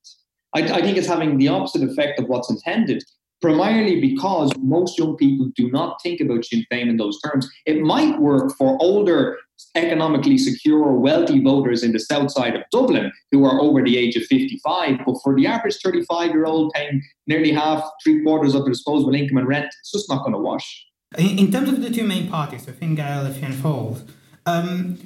I, 0.53 0.61
I 0.61 0.81
think 0.81 0.97
it's 0.97 1.07
having 1.07 1.37
the 1.37 1.47
opposite 1.47 1.83
effect 1.83 2.19
of 2.19 2.27
what's 2.27 2.49
intended 2.49 3.03
primarily 3.41 3.99
because 3.99 4.51
most 4.59 4.97
young 4.97 5.17
people 5.17 5.51
do 5.55 5.69
not 5.71 6.01
think 6.01 6.21
about 6.21 6.45
Sinn 6.45 6.63
Féin 6.71 6.89
in 6.89 6.97
those 6.97 7.19
terms. 7.21 7.49
It 7.65 7.81
might 7.81 8.19
work 8.19 8.53
for 8.55 8.77
older, 8.79 9.37
economically 9.75 10.37
secure, 10.37 10.93
wealthy 10.93 11.41
voters 11.43 11.83
in 11.83 11.91
the 11.91 11.99
south 11.99 12.31
side 12.31 12.55
of 12.55 12.61
Dublin 12.71 13.11
who 13.31 13.43
are 13.43 13.59
over 13.59 13.83
the 13.83 13.97
age 13.97 14.15
of 14.15 14.23
55, 14.23 14.99
but 15.05 15.15
for 15.23 15.35
the 15.35 15.47
average 15.47 15.77
35 15.83 16.29
year 16.29 16.45
old 16.45 16.71
paying 16.73 17.01
nearly 17.27 17.51
half, 17.51 17.83
three 18.03 18.23
quarters 18.23 18.53
of 18.53 18.63
their 18.63 18.73
disposable 18.73 19.15
income 19.15 19.37
and 19.37 19.47
rent, 19.47 19.73
it's 19.79 19.91
just 19.91 20.09
not 20.09 20.23
going 20.23 20.33
to 20.33 20.39
wash. 20.39 20.85
In, 21.17 21.51
terms 21.51 21.69
of 21.69 21.81
the 21.81 21.89
two 21.89 22.03
main 22.03 22.29
parties, 22.29 22.65
so 22.65 22.71
Fine 22.71 22.97
and 22.97 23.35
Fianna 23.35 23.55
Fáil, 23.55 24.07
um, 24.45 24.97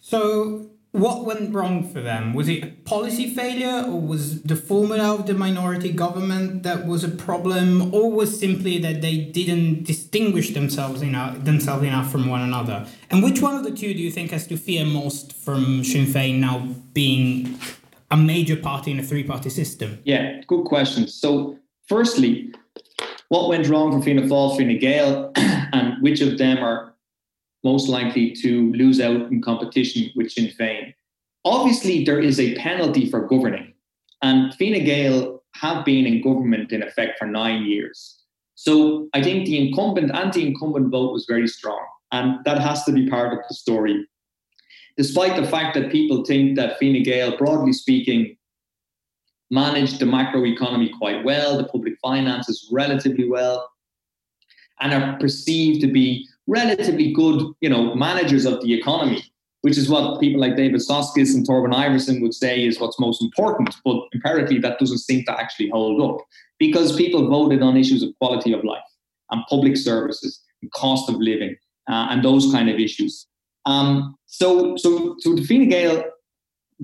so 0.00 0.69
what 0.92 1.24
went 1.24 1.54
wrong 1.54 1.88
for 1.88 2.00
them? 2.00 2.34
Was 2.34 2.48
it 2.48 2.64
a 2.64 2.66
policy 2.66 3.32
failure, 3.32 3.84
or 3.86 4.00
was 4.00 4.42
the 4.42 4.56
formula 4.56 5.14
of 5.14 5.26
the 5.26 5.34
minority 5.34 5.92
government 5.92 6.64
that 6.64 6.86
was 6.86 7.04
a 7.04 7.08
problem, 7.08 7.94
or 7.94 8.10
was 8.10 8.38
simply 8.38 8.78
that 8.78 9.00
they 9.00 9.16
didn't 9.16 9.84
distinguish 9.84 10.52
themselves 10.52 11.00
enough, 11.02 11.44
themselves 11.44 11.84
enough 11.84 12.10
from 12.10 12.28
one 12.28 12.42
another? 12.42 12.86
And 13.10 13.22
which 13.22 13.40
one 13.40 13.54
of 13.54 13.62
the 13.62 13.70
two 13.70 13.94
do 13.94 14.00
you 14.00 14.10
think 14.10 14.32
has 14.32 14.46
to 14.48 14.56
fear 14.56 14.84
most 14.84 15.32
from 15.32 15.84
Sinn 15.84 16.06
Féin 16.06 16.40
now 16.40 16.66
being 16.92 17.58
a 18.10 18.16
major 18.16 18.56
party 18.56 18.90
in 18.90 18.98
a 18.98 19.02
three-party 19.04 19.50
system? 19.50 20.00
Yeah, 20.04 20.40
good 20.48 20.64
question. 20.64 21.06
So, 21.06 21.56
firstly, 21.86 22.52
what 23.28 23.48
went 23.48 23.68
wrong 23.68 23.92
for 23.92 24.04
Fianna 24.04 24.22
Fáil, 24.22 24.56
Fine 24.56 24.78
Gael, 24.80 25.32
and 25.36 26.02
which 26.02 26.20
of 26.20 26.36
them 26.36 26.58
are 26.58 26.89
most 27.64 27.88
likely 27.88 28.32
to 28.42 28.72
lose 28.72 29.00
out 29.00 29.30
in 29.30 29.42
competition 29.42 30.10
with 30.16 30.30
Sinn 30.30 30.50
Féin. 30.58 30.94
Obviously, 31.44 32.04
there 32.04 32.20
is 32.20 32.38
a 32.38 32.54
penalty 32.56 33.08
for 33.08 33.26
governing, 33.26 33.72
and 34.22 34.54
Fine 34.54 34.84
Gael 34.84 35.42
have 35.54 35.84
been 35.84 36.06
in 36.06 36.22
government 36.22 36.72
in 36.72 36.82
effect 36.82 37.18
for 37.18 37.26
nine 37.26 37.64
years. 37.64 38.22
So 38.54 39.08
I 39.14 39.22
think 39.22 39.46
the 39.46 39.68
incumbent, 39.68 40.14
anti-incumbent 40.14 40.90
vote 40.90 41.12
was 41.12 41.26
very 41.28 41.48
strong, 41.48 41.84
and 42.12 42.44
that 42.44 42.58
has 42.58 42.84
to 42.84 42.92
be 42.92 43.08
part 43.08 43.32
of 43.32 43.38
the 43.48 43.54
story. 43.54 44.06
Despite 44.96 45.40
the 45.40 45.48
fact 45.48 45.74
that 45.74 45.92
people 45.92 46.24
think 46.24 46.56
that 46.56 46.78
Fine 46.78 47.02
Gael, 47.02 47.36
broadly 47.36 47.72
speaking, 47.72 48.36
managed 49.50 49.98
the 49.98 50.04
macroeconomy 50.04 50.96
quite 50.98 51.24
well, 51.24 51.56
the 51.56 51.64
public 51.64 51.94
finances 52.02 52.68
relatively 52.70 53.28
well, 53.28 53.68
and 54.80 54.92
are 54.92 55.18
perceived 55.18 55.80
to 55.80 55.86
be 55.86 56.26
relatively 56.46 57.12
good, 57.12 57.52
you 57.60 57.68
know, 57.68 57.94
managers 57.94 58.44
of 58.44 58.60
the 58.62 58.74
economy, 58.74 59.22
which 59.62 59.78
is 59.78 59.88
what 59.88 60.20
people 60.20 60.40
like 60.40 60.56
David 60.56 60.80
Soskice 60.80 61.34
and 61.34 61.46
Torben 61.46 61.72
Iversen 61.72 62.20
would 62.22 62.34
say 62.34 62.64
is 62.64 62.80
what's 62.80 62.98
most 62.98 63.22
important. 63.22 63.74
But 63.84 64.02
empirically, 64.14 64.58
that 64.60 64.78
doesn't 64.78 64.98
seem 64.98 65.24
to 65.26 65.38
actually 65.38 65.70
hold 65.70 66.00
up 66.02 66.26
because 66.58 66.96
people 66.96 67.28
voted 67.28 67.62
on 67.62 67.76
issues 67.76 68.02
of 68.02 68.10
quality 68.18 68.52
of 68.52 68.64
life 68.64 68.82
and 69.30 69.42
public 69.48 69.76
services 69.76 70.42
and 70.62 70.70
cost 70.72 71.08
of 71.08 71.16
living 71.16 71.56
uh, 71.90 72.08
and 72.10 72.24
those 72.24 72.50
kind 72.52 72.68
of 72.68 72.78
issues. 72.78 73.26
Um, 73.66 74.16
so, 74.26 74.76
so, 74.76 75.16
so 75.18 75.34
the 75.34 75.66
Gael 75.66 76.04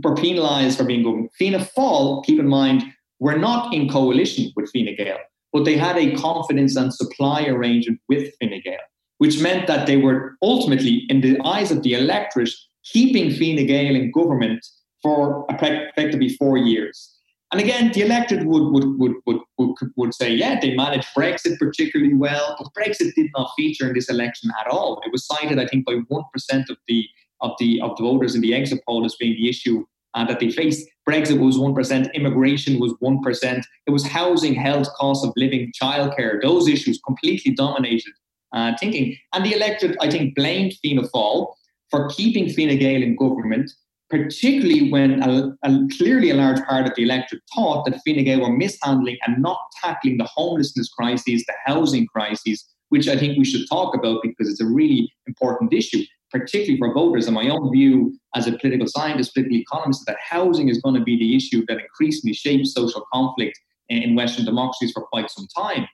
were 0.03 0.15
penalised 0.15 0.79
for 0.79 0.85
being 0.85 1.03
government. 1.03 1.33
Fianna 1.39 1.59
Fáil, 1.59 2.25
keep 2.25 2.39
in 2.39 2.49
mind, 2.49 2.85
were 3.19 3.39
not 3.39 3.73
in 3.73 3.89
coalition 3.89 4.53
with 4.57 4.71
Fine 4.73 4.95
Gael, 4.97 5.19
but 5.53 5.65
they 5.65 5.77
had 5.77 5.97
a 5.97 6.15
confidence 6.17 6.77
and 6.77 6.93
supply 6.93 7.47
arrangement 7.47 8.01
with 8.09 8.33
Fine 8.41 8.61
Gael 8.63 8.77
which 9.19 9.41
meant 9.41 9.67
that 9.67 9.87
they 9.87 9.97
were 9.97 10.37
ultimately, 10.43 11.07
in 11.09 11.21
the 11.21 11.39
eyes 11.45 11.71
of 11.71 11.83
the 11.83 11.95
electorate, 11.95 12.51
keeping 12.85 13.31
Fine 13.31 13.67
Gael 13.67 13.95
in 13.97 14.11
government 14.11 14.65
for 15.03 15.47
effectively 15.51 16.29
four 16.31 16.57
years. 16.57 17.13
And 17.53 17.61
again, 17.61 17.93
the 17.93 18.03
electorate 18.03 18.45
would, 18.45 18.73
would, 18.73 18.99
would, 18.99 19.13
would, 19.25 19.39
would, 19.59 19.77
would 19.97 20.15
say, 20.15 20.33
yeah, 20.35 20.59
they 20.61 20.75
managed 20.75 21.09
Brexit 21.17 21.59
particularly 21.59 22.15
well, 22.15 22.57
but 22.59 22.73
Brexit 22.75 23.15
did 23.15 23.31
not 23.37 23.51
feature 23.57 23.87
in 23.87 23.95
this 23.95 24.11
election 24.11 24.51
at 24.61 24.67
all. 24.67 25.01
It 25.05 25.13
was 25.13 25.27
cited, 25.27 25.59
I 25.59 25.67
think, 25.67 25.87
by 25.87 25.95
1% 25.95 26.71
of 26.71 26.77
the, 26.89 27.09
of 27.41 27.53
the, 27.59 27.81
of 27.83 27.97
the 27.97 28.03
voters 28.03 28.35
in 28.35 28.41
the 28.41 28.53
exit 28.53 28.81
poll 28.87 29.05
as 29.05 29.15
being 29.15 29.35
the 29.35 29.49
issue 29.49 29.85
uh, 30.15 30.25
that 30.25 30.41
they 30.41 30.51
faced. 30.51 30.89
Brexit 31.09 31.39
was 31.39 31.57
1%, 31.57 32.13
immigration 32.15 32.81
was 32.81 32.95
1%, 32.95 33.63
it 33.87 33.91
was 33.91 34.05
housing, 34.05 34.55
health, 34.55 34.89
cost 34.99 35.25
of 35.25 35.33
living, 35.37 35.73
childcare. 35.81 36.43
Those 36.43 36.67
issues 36.67 37.01
completely 37.07 37.55
dominated 37.55 38.13
uh, 38.57 38.73
thinking. 38.81 39.17
And 39.33 39.45
the 39.45 39.53
electorate, 39.53 39.97
I 40.01 40.11
think, 40.11 40.35
blamed 40.35 40.73
Fianna 40.83 41.07
Fáil 41.09 41.53
for 41.91 42.09
keeping 42.09 42.49
Fine 42.49 42.79
Gael 42.79 43.03
in 43.03 43.15
government, 43.15 43.71
particularly 44.11 44.91
when 44.91 45.23
a, 45.23 45.57
a, 45.63 45.79
clearly 45.97 46.31
a 46.31 46.35
large 46.35 46.61
part 46.65 46.87
of 46.87 46.95
the 46.97 47.03
electorate 47.03 47.43
thought 47.55 47.85
that 47.85 48.01
Fine 48.05 48.25
Gael 48.25 48.41
were 48.41 48.57
mishandling 48.57 49.19
and 49.27 49.43
not 49.43 49.59
tackling 49.83 50.17
the 50.17 50.25
homelessness 50.25 50.89
crises, 50.89 51.45
the 51.47 51.55
housing 51.67 52.07
crises, 52.07 52.65
which 52.89 53.09
I 53.09 53.17
think 53.17 53.37
we 53.37 53.45
should 53.45 53.69
talk 53.69 53.95
about 53.95 54.23
because 54.23 54.49
it's 54.49 54.61
a 54.61 54.67
really 54.67 55.13
important 55.27 55.73
issue, 55.73 56.03
particularly 56.31 56.79
for 56.79 56.95
voters. 56.95 57.27
And 57.27 57.35
my 57.35 57.49
own 57.49 57.71
view 57.71 58.19
as 58.35 58.47
a 58.47 58.53
political 58.53 58.87
scientist, 58.87 59.35
political 59.35 59.59
economist, 59.59 60.05
that 60.07 60.17
housing 60.27 60.71
is 60.71 60.81
going 60.81 60.95
to 60.95 61.03
be 61.03 61.19
the 61.19 61.37
issue 61.37 61.65
that 61.69 61.79
increasingly 61.79 62.33
shapes 62.33 62.73
social 62.73 63.05
conflict 63.13 63.59
in 63.89 64.17
Western 64.17 64.45
democracies 64.45 64.93
for 64.93 65.03
quite 65.03 65.31
some 65.31 65.47
time. 65.57 65.87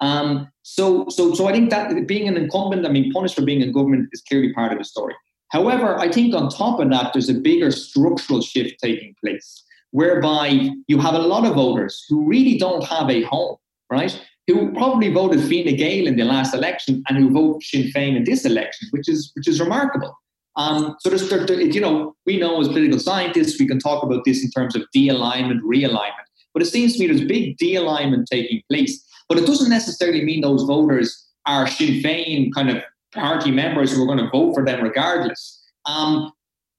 Um, 0.00 0.48
so, 0.62 1.06
so, 1.08 1.34
so 1.34 1.48
I 1.48 1.52
think 1.52 1.70
that 1.70 2.06
being 2.06 2.28
an 2.28 2.36
incumbent, 2.36 2.86
I 2.86 2.90
mean, 2.90 3.12
punished 3.12 3.34
for 3.34 3.42
being 3.42 3.60
in 3.60 3.72
government 3.72 4.08
is 4.12 4.22
clearly 4.22 4.52
part 4.52 4.72
of 4.72 4.78
the 4.78 4.84
story. 4.84 5.14
However, 5.50 5.98
I 5.98 6.10
think 6.10 6.34
on 6.34 6.50
top 6.50 6.78
of 6.78 6.90
that, 6.90 7.12
there's 7.12 7.28
a 7.28 7.34
bigger 7.34 7.70
structural 7.70 8.42
shift 8.42 8.80
taking 8.82 9.14
place, 9.22 9.64
whereby 9.92 10.70
you 10.86 10.98
have 10.98 11.14
a 11.14 11.18
lot 11.18 11.46
of 11.46 11.54
voters 11.54 12.04
who 12.08 12.26
really 12.26 12.58
don't 12.58 12.84
have 12.84 13.08
a 13.10 13.22
home, 13.22 13.56
right? 13.90 14.20
Who 14.46 14.72
probably 14.72 15.12
voted 15.12 15.40
Fine 15.40 15.76
Gael 15.76 16.06
in 16.06 16.16
the 16.16 16.24
last 16.24 16.54
election 16.54 17.02
and 17.08 17.18
who 17.18 17.30
vote 17.30 17.62
Sinn 17.62 17.90
Féin 17.94 18.16
in 18.16 18.24
this 18.24 18.44
election, 18.44 18.88
which 18.92 19.08
is 19.08 19.32
which 19.34 19.48
is 19.48 19.60
remarkable. 19.60 20.14
Um, 20.56 20.96
so 21.00 21.08
there's, 21.08 21.28
there, 21.28 21.60
you 21.60 21.80
know, 21.80 22.14
we 22.26 22.36
know 22.36 22.60
as 22.60 22.68
political 22.68 22.98
scientists, 22.98 23.60
we 23.60 23.66
can 23.66 23.78
talk 23.78 24.02
about 24.02 24.24
this 24.24 24.42
in 24.42 24.50
terms 24.50 24.74
of 24.74 24.82
de-alignment, 24.92 25.62
realignment. 25.62 26.26
But 26.52 26.62
it 26.62 26.66
seems 26.66 26.94
to 26.94 26.98
me 26.98 27.06
there's 27.06 27.28
big 27.28 27.58
de-alignment 27.58 28.28
taking 28.30 28.62
place 28.70 29.04
But 29.28 29.38
it 29.38 29.46
doesn't 29.46 29.70
necessarily 29.70 30.24
mean 30.24 30.40
those 30.40 30.62
voters 30.62 31.26
are 31.46 31.66
Sinn 31.66 32.02
Féin 32.02 32.52
kind 32.54 32.70
of 32.70 32.82
party 33.12 33.50
members 33.50 33.92
who 33.92 34.02
are 34.02 34.06
going 34.06 34.18
to 34.18 34.30
vote 34.30 34.54
for 34.54 34.64
them 34.64 34.82
regardless. 34.82 35.62
Um, 35.86 36.32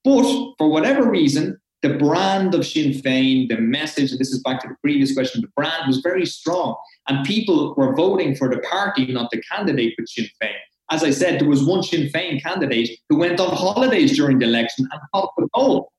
but 0.03 0.23
for 0.57 0.69
whatever 0.69 1.09
reason, 1.09 1.59
the 1.81 1.93
brand 1.93 2.53
of 2.53 2.65
Sinn 2.65 2.91
Féin, 2.91 3.47
the 3.47 3.57
message, 3.57 4.11
and 4.11 4.19
this 4.19 4.31
is 4.31 4.41
back 4.43 4.61
to 4.61 4.67
the 4.67 4.75
previous 4.81 5.13
question, 5.13 5.41
the 5.41 5.47
brand 5.55 5.83
was 5.87 5.99
very 5.99 6.25
strong. 6.25 6.75
And 7.07 7.25
people 7.25 7.73
were 7.75 7.95
voting 7.95 8.35
for 8.35 8.49
the 8.49 8.59
party, 8.59 9.07
not 9.11 9.31
the 9.31 9.41
candidate 9.41 9.95
with 9.97 10.09
Sinn 10.09 10.27
Féin. 10.41 10.53
As 10.91 11.03
I 11.03 11.11
said, 11.11 11.39
there 11.39 11.47
was 11.47 11.63
one 11.63 11.83
Sinn 11.83 12.09
Féin 12.09 12.41
candidate 12.41 12.99
who 13.09 13.17
went 13.17 13.39
on 13.39 13.55
holidays 13.55 14.15
during 14.15 14.39
the 14.39 14.45
election 14.45 14.87
and 14.91 15.01
popped 15.13 15.37
the 15.37 15.47
poll 15.53 15.91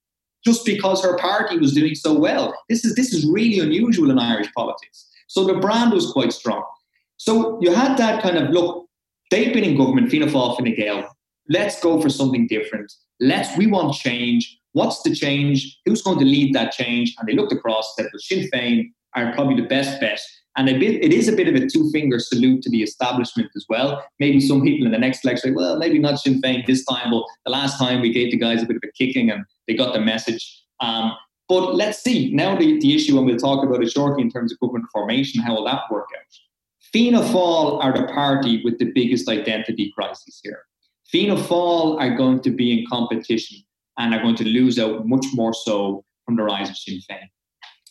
just 0.45 0.65
because 0.65 1.03
her 1.03 1.17
party 1.17 1.59
was 1.59 1.75
doing 1.75 1.95
so 1.95 2.19
well. 2.19 2.57
This 2.69 2.85
is 2.85 2.95
this 2.95 3.13
is 3.13 3.27
really 3.27 3.61
unusual 3.61 4.11
in 4.11 4.19
Irish 4.19 4.53
politics. 4.55 5.07
So 5.31 5.45
the 5.45 5.55
brand 5.55 5.93
was 5.93 6.11
quite 6.11 6.33
strong. 6.33 6.65
So 7.17 7.57
you 7.63 7.73
had 7.73 7.97
that 7.99 8.21
kind 8.21 8.37
of 8.37 8.51
look. 8.51 8.87
They've 9.31 9.55
been 9.55 9.63
in 9.63 9.79
government, 9.79 10.11
Fianna 10.11 10.27
Fáil, 10.27 10.57
Fine 10.57 10.75
Gael. 10.75 11.09
Let's 11.49 11.81
go 11.81 12.03
for 12.03 12.11
something 12.11 12.49
different. 12.49 12.93
Let's 13.21 13.57
we 13.57 13.69
want 13.69 13.95
change. 13.95 14.59
What's 14.73 15.03
the 15.03 15.15
change? 15.15 15.79
Who's 15.87 16.03
going 16.03 16.19
to 16.19 16.25
lead 16.25 16.53
that 16.57 16.73
change? 16.73 17.15
And 17.17 17.29
they 17.29 17.35
looked 17.35 17.53
across, 17.53 17.95
said, 17.95 18.07
well, 18.13 18.19
Sinn 18.19 18.51
Féin 18.53 18.91
are 19.15 19.33
probably 19.33 19.55
the 19.55 19.69
best 19.69 20.01
bet. 20.01 20.21
And 20.57 20.69
a 20.69 20.77
bit, 20.77 21.05
it 21.05 21.13
is 21.13 21.29
a 21.29 21.37
bit 21.37 21.47
of 21.47 21.55
a 21.55 21.65
two-finger 21.65 22.19
salute 22.19 22.63
to 22.63 22.71
the 22.71 22.83
establishment 22.83 23.51
as 23.55 23.65
well. 23.69 24.05
Maybe 24.19 24.41
some 24.41 24.63
people 24.63 24.85
in 24.85 24.91
the 24.91 24.99
next 24.99 25.25
election, 25.25 25.55
well, 25.55 25.79
maybe 25.79 26.01
not 26.01 26.19
Sinn 26.19 26.43
Féin 26.43 26.67
this 26.67 26.85
time, 26.85 27.13
but 27.13 27.23
the 27.45 27.53
last 27.53 27.79
time 27.79 28.01
we 28.01 28.13
gave 28.13 28.33
the 28.33 28.37
guys 28.37 28.65
a 28.65 28.67
bit 28.67 28.79
of 28.79 28.83
a 28.85 28.91
kicking 28.99 29.31
and 29.31 29.45
they 29.69 29.75
got 29.75 29.93
the 29.93 30.01
message. 30.01 30.65
Um, 30.81 31.13
but 31.51 31.75
let's 31.75 32.01
see. 32.01 32.33
Now 32.33 32.57
the, 32.57 32.79
the 32.79 32.95
issue, 32.95 33.19
and 33.19 33.27
we'll 33.27 33.37
talk 33.37 33.67
about 33.67 33.83
it 33.83 33.91
shortly 33.91 34.23
in 34.23 34.31
terms 34.31 34.53
of 34.53 34.61
government 34.61 34.87
formation, 34.93 35.43
how 35.43 35.57
will 35.57 35.65
that 35.65 35.83
work 35.91 36.07
out? 36.17 36.33
Fianna 36.93 37.23
Fáil 37.23 37.83
are 37.83 37.93
the 37.93 38.07
party 38.07 38.63
with 38.63 38.79
the 38.79 38.93
biggest 38.93 39.29
identity 39.29 39.93
crisis 39.97 40.41
here. 40.45 40.63
Fianna 41.07 41.35
Fáil 41.35 42.01
are 42.01 42.17
going 42.17 42.41
to 42.43 42.51
be 42.51 42.79
in 42.79 42.87
competition 42.87 43.59
and 43.99 44.15
are 44.15 44.23
going 44.23 44.37
to 44.37 44.45
lose 44.45 44.79
out 44.79 45.09
much 45.09 45.27
more 45.35 45.53
so 45.53 46.05
from 46.25 46.37
the 46.37 46.45
rise 46.45 46.71
of 46.71 46.77
Sinn 46.77 47.01
Féin. 47.11 47.29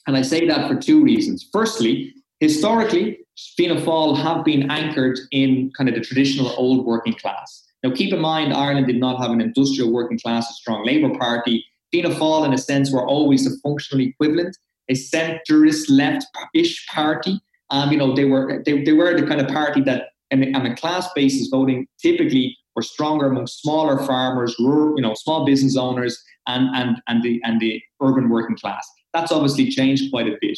And 0.07 0.15
I 0.15 0.21
say 0.21 0.47
that 0.47 0.69
for 0.69 0.77
two 0.77 1.03
reasons. 1.03 1.49
Firstly, 1.51 2.13
historically, 2.39 3.19
Fianna 3.57 3.81
Fáil 3.81 4.15
have 4.15 4.45
been 4.45 4.71
anchored 4.71 5.19
in 5.31 5.69
kind 5.77 5.89
of 5.89 5.95
the 5.95 6.01
traditional 6.01 6.53
old 6.55 6.85
working 6.85 7.13
class. 7.13 7.65
Now, 7.83 7.91
keep 7.91 8.13
in 8.13 8.21
mind, 8.21 8.53
Ireland 8.53 8.87
did 8.87 9.01
not 9.01 9.21
have 9.21 9.31
an 9.31 9.41
industrial 9.41 9.91
working 9.91 10.17
class, 10.17 10.49
a 10.49 10.53
strong 10.53 10.85
Labour 10.85 11.17
Party. 11.17 11.65
Fianna 11.91 12.09
Fáil, 12.09 12.45
in 12.45 12.53
a 12.53 12.57
sense, 12.57 12.91
were 12.91 13.05
always 13.05 13.47
a 13.47 13.57
functional 13.59 14.05
equivalent, 14.05 14.57
a 14.89 14.93
centrist 14.93 15.85
left-ish 15.89 16.87
party. 16.87 17.39
Um, 17.69 17.91
you 17.91 17.97
know, 17.97 18.15
they 18.15 18.25
were 18.25 18.61
they, 18.65 18.83
they 18.83 18.93
were 18.93 19.19
the 19.19 19.27
kind 19.27 19.41
of 19.41 19.47
party 19.47 19.81
that, 19.81 20.09
on 20.31 20.65
a 20.65 20.75
class 20.75 21.07
basis, 21.13 21.47
voting 21.49 21.87
typically 22.01 22.57
were 22.75 22.81
stronger 22.81 23.27
among 23.27 23.47
smaller 23.47 23.97
farmers, 24.05 24.55
rural, 24.59 24.95
you 24.95 25.01
know, 25.01 25.13
small 25.15 25.45
business 25.45 25.75
owners, 25.75 26.21
and 26.47 26.67
and 26.75 27.01
and 27.07 27.23
the 27.23 27.41
and 27.43 27.59
the 27.59 27.81
urban 28.01 28.29
working 28.29 28.57
class. 28.57 28.87
That's 29.13 29.31
obviously 29.31 29.69
changed 29.69 30.11
quite 30.11 30.27
a 30.27 30.37
bit. 30.39 30.57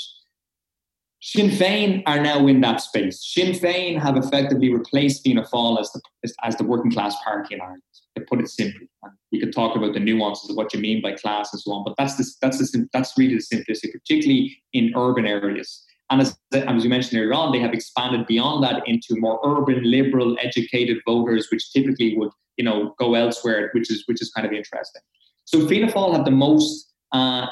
Sinn 1.24 1.50
Féin 1.50 2.02
are 2.08 2.20
now 2.20 2.48
in 2.48 2.62
that 2.62 2.82
space. 2.82 3.24
Sinn 3.24 3.54
Féin 3.54 4.00
have 4.00 4.18
effectively 4.18 4.74
replaced 4.74 5.24
Fianna 5.24 5.44
Fáil 5.44 5.80
as 5.80 5.92
the, 5.92 6.02
as 6.44 6.56
the 6.58 6.64
working 6.64 6.92
class 6.92 7.16
party 7.24 7.54
in 7.54 7.62
Ireland, 7.62 7.84
to 8.16 8.24
put 8.28 8.40
it 8.40 8.50
simply. 8.50 8.90
We 9.32 9.40
could 9.40 9.54
talk 9.54 9.76
about 9.76 9.94
the 9.94 10.00
nuances 10.00 10.50
of 10.50 10.56
what 10.56 10.74
you 10.74 10.80
mean 10.80 11.02
by 11.02 11.14
class 11.14 11.52
and 11.54 11.62
so 11.62 11.72
on, 11.72 11.84
but 11.84 11.96
that's 11.98 12.16
that's 12.38 12.58
the, 12.58 12.88
that's 12.94 13.18
really 13.18 13.36
the 13.36 13.42
simplicity, 13.42 13.92
particularly 13.92 14.62
in 14.74 14.94
urban 14.96 15.26
areas. 15.26 15.84
And 16.10 16.22
as, 16.22 16.38
as 16.54 16.84
you 16.84 16.90
mentioned 16.90 17.20
earlier 17.20 17.34
on, 17.34 17.54
they 17.54 17.60
have 17.60 17.74
expanded 17.74 18.28
beyond 18.28 18.64
that 18.66 18.86
into 18.86 19.16
more 19.16 19.40
urban, 19.46 19.90
liberal, 19.90 20.38
educated 20.42 20.98
voters, 21.06 21.48
which 21.50 21.72
typically 21.72 22.18
would, 22.18 22.32
you 22.58 22.66
know, 22.66 22.94
go 23.00 23.14
elsewhere, 23.16 23.70
which 23.74 23.90
is 23.90 24.04
which 24.08 24.22
is 24.22 24.32
kind 24.32 24.46
of 24.46 24.54
interesting. 24.54 25.02
So 25.46 25.68
Fianna 25.68 25.92
Fáil 25.92 26.14
have 26.14 26.26
the 26.26 26.32
most 26.32 26.94
uh, 27.12 27.48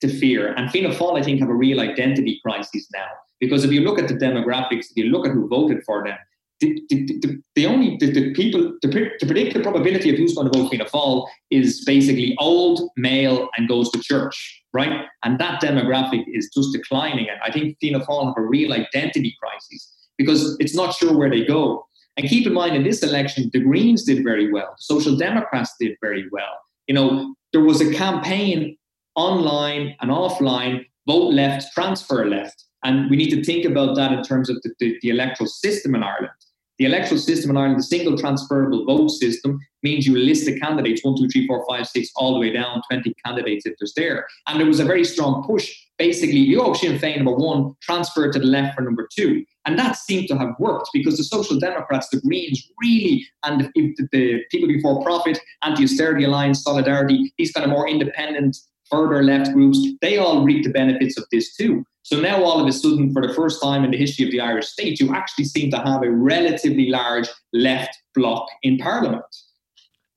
to 0.00 0.08
fear, 0.08 0.52
and 0.54 0.70
Fianna 0.70 0.94
Fáil, 0.94 1.18
I 1.18 1.22
think, 1.22 1.40
have 1.40 1.48
a 1.48 1.54
real 1.54 1.80
identity 1.80 2.40
crisis 2.44 2.86
now 2.92 3.06
because 3.40 3.64
if 3.64 3.72
you 3.72 3.80
look 3.82 3.98
at 3.98 4.08
the 4.08 4.14
demographics, 4.14 4.86
if 4.90 4.96
you 4.96 5.04
look 5.04 5.26
at 5.26 5.32
who 5.32 5.48
voted 5.48 5.82
for 5.84 6.04
them, 6.04 6.16
the, 6.60 6.82
the, 6.88 7.42
the, 7.54 7.66
only 7.66 7.96
the, 8.00 8.10
the 8.10 8.34
people 8.34 8.72
to, 8.80 8.88
predict 8.88 9.54
the 9.54 9.60
probability 9.62 10.10
of 10.10 10.16
who's 10.16 10.34
going 10.34 10.50
to 10.50 10.58
vote 10.58 10.70
Fianna 10.70 10.86
Fáil 10.86 11.26
is 11.50 11.84
basically 11.84 12.34
old, 12.38 12.90
male, 12.96 13.48
and 13.56 13.68
goes 13.68 13.90
to 13.90 14.00
church, 14.00 14.62
right? 14.72 15.06
And 15.22 15.38
that 15.38 15.60
demographic 15.60 16.24
is 16.28 16.50
just 16.54 16.72
declining. 16.72 17.28
And 17.28 17.38
I 17.44 17.52
think 17.52 17.76
Fianna 17.80 18.04
Fáil 18.04 18.26
have 18.26 18.34
a 18.38 18.42
real 18.42 18.72
identity 18.72 19.36
crisis 19.40 19.92
because 20.16 20.56
it's 20.60 20.74
not 20.74 20.94
sure 20.94 21.16
where 21.16 21.30
they 21.30 21.44
go. 21.44 21.86
And 22.16 22.28
keep 22.28 22.46
in 22.46 22.54
mind, 22.54 22.74
in 22.74 22.84
this 22.84 23.02
election, 23.02 23.50
the 23.52 23.60
Greens 23.60 24.04
did 24.04 24.24
very 24.24 24.50
well. 24.50 24.74
Social 24.78 25.16
Democrats 25.16 25.74
did 25.78 25.96
very 26.00 26.26
well. 26.32 26.58
You 26.86 26.94
know, 26.94 27.34
there 27.52 27.62
was 27.62 27.80
a 27.82 27.92
campaign 27.92 28.78
online 29.14 29.96
and 30.00 30.10
offline, 30.10 30.86
vote 31.06 31.34
left, 31.34 31.72
transfer 31.74 32.26
left. 32.26 32.64
And 32.84 33.10
we 33.10 33.16
need 33.16 33.30
to 33.30 33.44
think 33.44 33.64
about 33.64 33.96
that 33.96 34.12
in 34.12 34.22
terms 34.22 34.48
of 34.48 34.56
the, 34.62 34.72
the, 34.78 34.96
the 35.02 35.10
electoral 35.10 35.48
system 35.48 35.94
in 35.94 36.02
Ireland. 36.02 36.30
The 36.78 36.84
electoral 36.84 37.18
system 37.18 37.50
in 37.50 37.56
Ireland, 37.56 37.78
the 37.78 37.84
single 37.84 38.18
transferable 38.18 38.84
vote 38.84 39.08
system, 39.08 39.58
means 39.82 40.06
you 40.06 40.16
list 40.16 40.44
the 40.44 40.58
candidates 40.60 41.02
one, 41.02 41.16
two, 41.16 41.28
three, 41.28 41.46
four, 41.46 41.64
five, 41.68 41.86
six, 41.86 42.10
all 42.16 42.34
the 42.34 42.40
way 42.40 42.52
down, 42.52 42.82
20 42.90 43.14
candidates 43.24 43.64
if 43.64 43.74
there's 43.78 43.94
there. 43.94 44.26
And 44.46 44.60
there 44.60 44.66
was 44.66 44.80
a 44.80 44.84
very 44.84 45.04
strong 45.04 45.42
push. 45.44 45.74
Basically, 45.98 46.36
you 46.36 46.58
go 46.58 46.74
Sinn 46.74 46.98
Féin 46.98 47.16
number 47.16 47.34
one, 47.34 47.74
transfer 47.80 48.30
to 48.30 48.38
the 48.38 48.44
left 48.44 48.74
for 48.74 48.82
number 48.82 49.08
two. 49.10 49.44
And 49.64 49.78
that 49.78 49.96
seemed 49.96 50.28
to 50.28 50.36
have 50.36 50.54
worked 50.58 50.90
because 50.92 51.16
the 51.16 51.24
Social 51.24 51.58
Democrats, 51.58 52.08
the 52.10 52.20
Greens, 52.20 52.70
really, 52.82 53.26
and 53.44 53.70
the, 53.74 53.94
the 54.12 54.42
People 54.50 54.68
Before 54.68 55.02
Profit, 55.02 55.38
Anti 55.62 55.84
Austerity 55.84 56.24
Alliance, 56.24 56.62
Solidarity, 56.62 57.32
these 57.38 57.52
kind 57.52 57.64
of 57.64 57.70
more 57.70 57.88
independent, 57.88 58.58
further 58.90 59.22
left 59.22 59.52
groups, 59.52 59.78
they 60.00 60.18
all 60.18 60.44
reap 60.44 60.64
the 60.64 60.70
benefits 60.70 61.18
of 61.18 61.24
this 61.32 61.54
too. 61.54 61.84
So 62.02 62.20
now, 62.20 62.42
all 62.44 62.60
of 62.60 62.66
a 62.68 62.72
sudden, 62.72 63.12
for 63.12 63.26
the 63.26 63.34
first 63.34 63.60
time 63.60 63.82
in 63.84 63.90
the 63.90 63.96
history 63.96 64.24
of 64.24 64.30
the 64.30 64.40
Irish 64.40 64.68
state, 64.68 65.00
you 65.00 65.12
actually 65.12 65.46
seem 65.46 65.70
to 65.72 65.78
have 65.78 66.04
a 66.04 66.10
relatively 66.10 66.88
large 66.88 67.28
left 67.52 67.98
bloc 68.14 68.46
in 68.62 68.78
Parliament. 68.78 69.24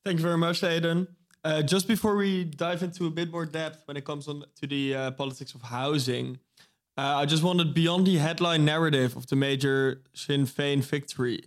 Thank 0.06 0.20
you 0.20 0.24
very 0.24 0.38
much, 0.38 0.64
Aidan. 0.64 1.08
Uh, 1.44 1.64
just 1.64 1.88
before 1.88 2.16
we 2.16 2.44
dive 2.44 2.84
into 2.84 3.08
a 3.08 3.10
bit 3.10 3.32
more 3.32 3.46
depth 3.46 3.84
when 3.86 3.98
it 3.98 4.06
comes 4.06 4.28
on 4.28 4.44
to 4.60 4.68
the 4.68 4.94
uh, 4.94 5.12
politics 5.12 5.54
of 5.56 5.64
housing, 5.64 6.38
uh, 6.98 7.16
I 7.18 7.26
just 7.26 7.44
wanted 7.44 7.74
beyond 7.74 8.06
the 8.06 8.18
headline 8.18 8.66
narrative 8.66 9.16
of 9.16 9.28
the 9.28 9.36
major 9.36 10.04
Sinn 10.14 10.46
Féin 10.46 10.84
victory, 10.84 11.46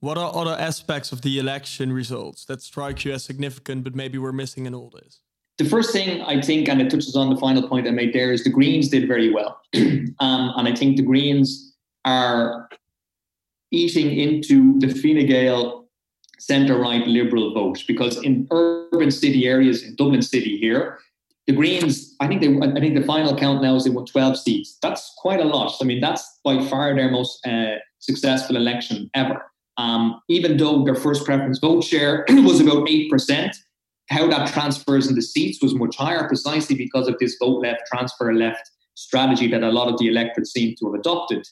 what 0.00 0.18
are 0.18 0.34
other 0.34 0.56
aspects 0.58 1.12
of 1.12 1.22
the 1.22 1.38
election 1.38 1.92
results 1.92 2.44
that 2.46 2.60
strike 2.62 3.04
you 3.04 3.12
as 3.12 3.24
significant, 3.24 3.84
but 3.84 3.94
maybe 3.94 4.18
we're 4.18 4.32
missing 4.32 4.66
in 4.66 4.74
all 4.74 4.90
this? 4.90 5.20
The 5.58 5.64
first 5.64 5.92
thing 5.92 6.20
I 6.22 6.40
think, 6.40 6.68
and 6.68 6.80
it 6.80 6.90
touches 6.90 7.14
on 7.14 7.30
the 7.30 7.36
final 7.36 7.68
point 7.68 7.86
I 7.86 7.90
made 7.90 8.12
there, 8.12 8.32
is 8.32 8.44
the 8.44 8.50
Greens 8.50 8.88
did 8.88 9.06
very 9.06 9.32
well. 9.32 9.60
um, 9.76 10.12
and 10.56 10.68
I 10.68 10.74
think 10.74 10.96
the 10.96 11.02
Greens 11.02 11.74
are 12.04 12.68
eating 13.70 14.16
into 14.18 14.78
the 14.80 14.88
Fine 14.88 15.26
Gael 15.26 15.88
centre 16.38 16.78
right 16.78 17.06
liberal 17.06 17.54
vote 17.54 17.82
because 17.86 18.22
in 18.22 18.46
urban 18.50 19.10
city 19.10 19.46
areas, 19.46 19.82
in 19.82 19.94
Dublin 19.94 20.22
City 20.22 20.58
here, 20.58 20.98
the 21.46 21.52
Greens, 21.52 22.14
I 22.20 22.26
think 22.26 22.40
they, 22.40 22.48
I 22.48 22.80
think 22.80 22.98
the 22.98 23.04
final 23.04 23.36
count 23.36 23.62
now 23.62 23.76
is 23.76 23.84
they 23.84 23.90
won 23.90 24.06
12 24.06 24.38
seats. 24.38 24.78
That's 24.82 25.14
quite 25.18 25.40
a 25.40 25.44
lot. 25.44 25.74
I 25.80 25.84
mean, 25.84 26.00
that's 26.00 26.40
by 26.42 26.64
far 26.66 26.94
their 26.94 27.10
most 27.10 27.46
uh, 27.46 27.76
successful 27.98 28.56
election 28.56 29.10
ever. 29.14 29.44
Um, 29.76 30.20
even 30.28 30.56
though 30.56 30.84
their 30.84 30.94
first 30.94 31.24
preference 31.24 31.58
vote 31.58 31.84
share 31.84 32.24
was 32.30 32.60
about 32.60 32.86
8%, 32.86 33.50
how 34.10 34.26
that 34.28 34.52
transfers 34.52 35.08
in 35.08 35.14
the 35.14 35.22
seats 35.22 35.62
was 35.62 35.74
much 35.74 35.96
higher 35.96 36.26
precisely 36.28 36.76
because 36.76 37.08
of 37.08 37.16
this 37.18 37.36
vote 37.40 37.62
left, 37.62 37.82
transfer 37.90 38.34
left 38.34 38.70
strategy 38.94 39.48
that 39.48 39.62
a 39.62 39.72
lot 39.72 39.88
of 39.88 39.98
the 39.98 40.08
electorate 40.08 40.46
seem 40.46 40.74
to 40.78 40.86
have 40.86 41.00
adopted. 41.00 41.46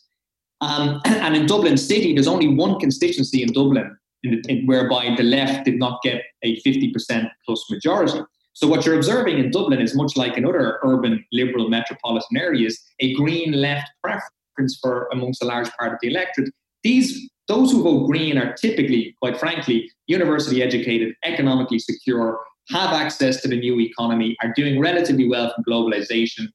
Um, 0.60 1.00
and 1.04 1.34
in 1.34 1.46
Dublin 1.46 1.76
City, 1.76 2.14
there's 2.14 2.28
only 2.28 2.48
one 2.48 2.78
constituency 2.78 3.42
in 3.42 3.52
Dublin 3.52 3.96
in 4.22 4.42
in, 4.48 4.66
whereby 4.66 5.14
the 5.16 5.22
left 5.22 5.64
did 5.64 5.78
not 5.78 6.00
get 6.02 6.22
a 6.42 6.60
50% 6.62 7.28
plus 7.44 7.70
majority. 7.70 8.20
So 8.54 8.68
what 8.68 8.84
you're 8.84 8.96
observing 8.96 9.38
in 9.38 9.50
Dublin 9.50 9.80
is 9.80 9.94
much 9.94 10.16
like 10.16 10.36
in 10.36 10.44
other 10.44 10.78
urban 10.84 11.24
liberal 11.32 11.68
metropolitan 11.68 12.36
areas, 12.36 12.78
a 13.00 13.14
green 13.14 13.52
left 13.52 13.90
preference 14.02 14.78
for 14.80 15.08
amongst 15.10 15.42
a 15.42 15.46
large 15.46 15.70
part 15.72 15.92
of 15.92 15.98
the 16.02 16.08
electorate. 16.08 16.50
These 16.82 17.30
those 17.48 17.72
who 17.72 17.82
vote 17.82 18.06
green 18.06 18.38
are 18.38 18.54
typically, 18.54 19.16
quite 19.20 19.38
frankly, 19.38 19.90
university 20.06 20.62
educated, 20.62 21.14
economically 21.24 21.78
secure, 21.78 22.40
have 22.70 22.90
access 22.92 23.40
to 23.42 23.48
the 23.48 23.58
new 23.58 23.80
economy, 23.80 24.36
are 24.42 24.52
doing 24.54 24.80
relatively 24.80 25.28
well 25.28 25.52
from 25.52 25.64
globalization, 25.64 26.46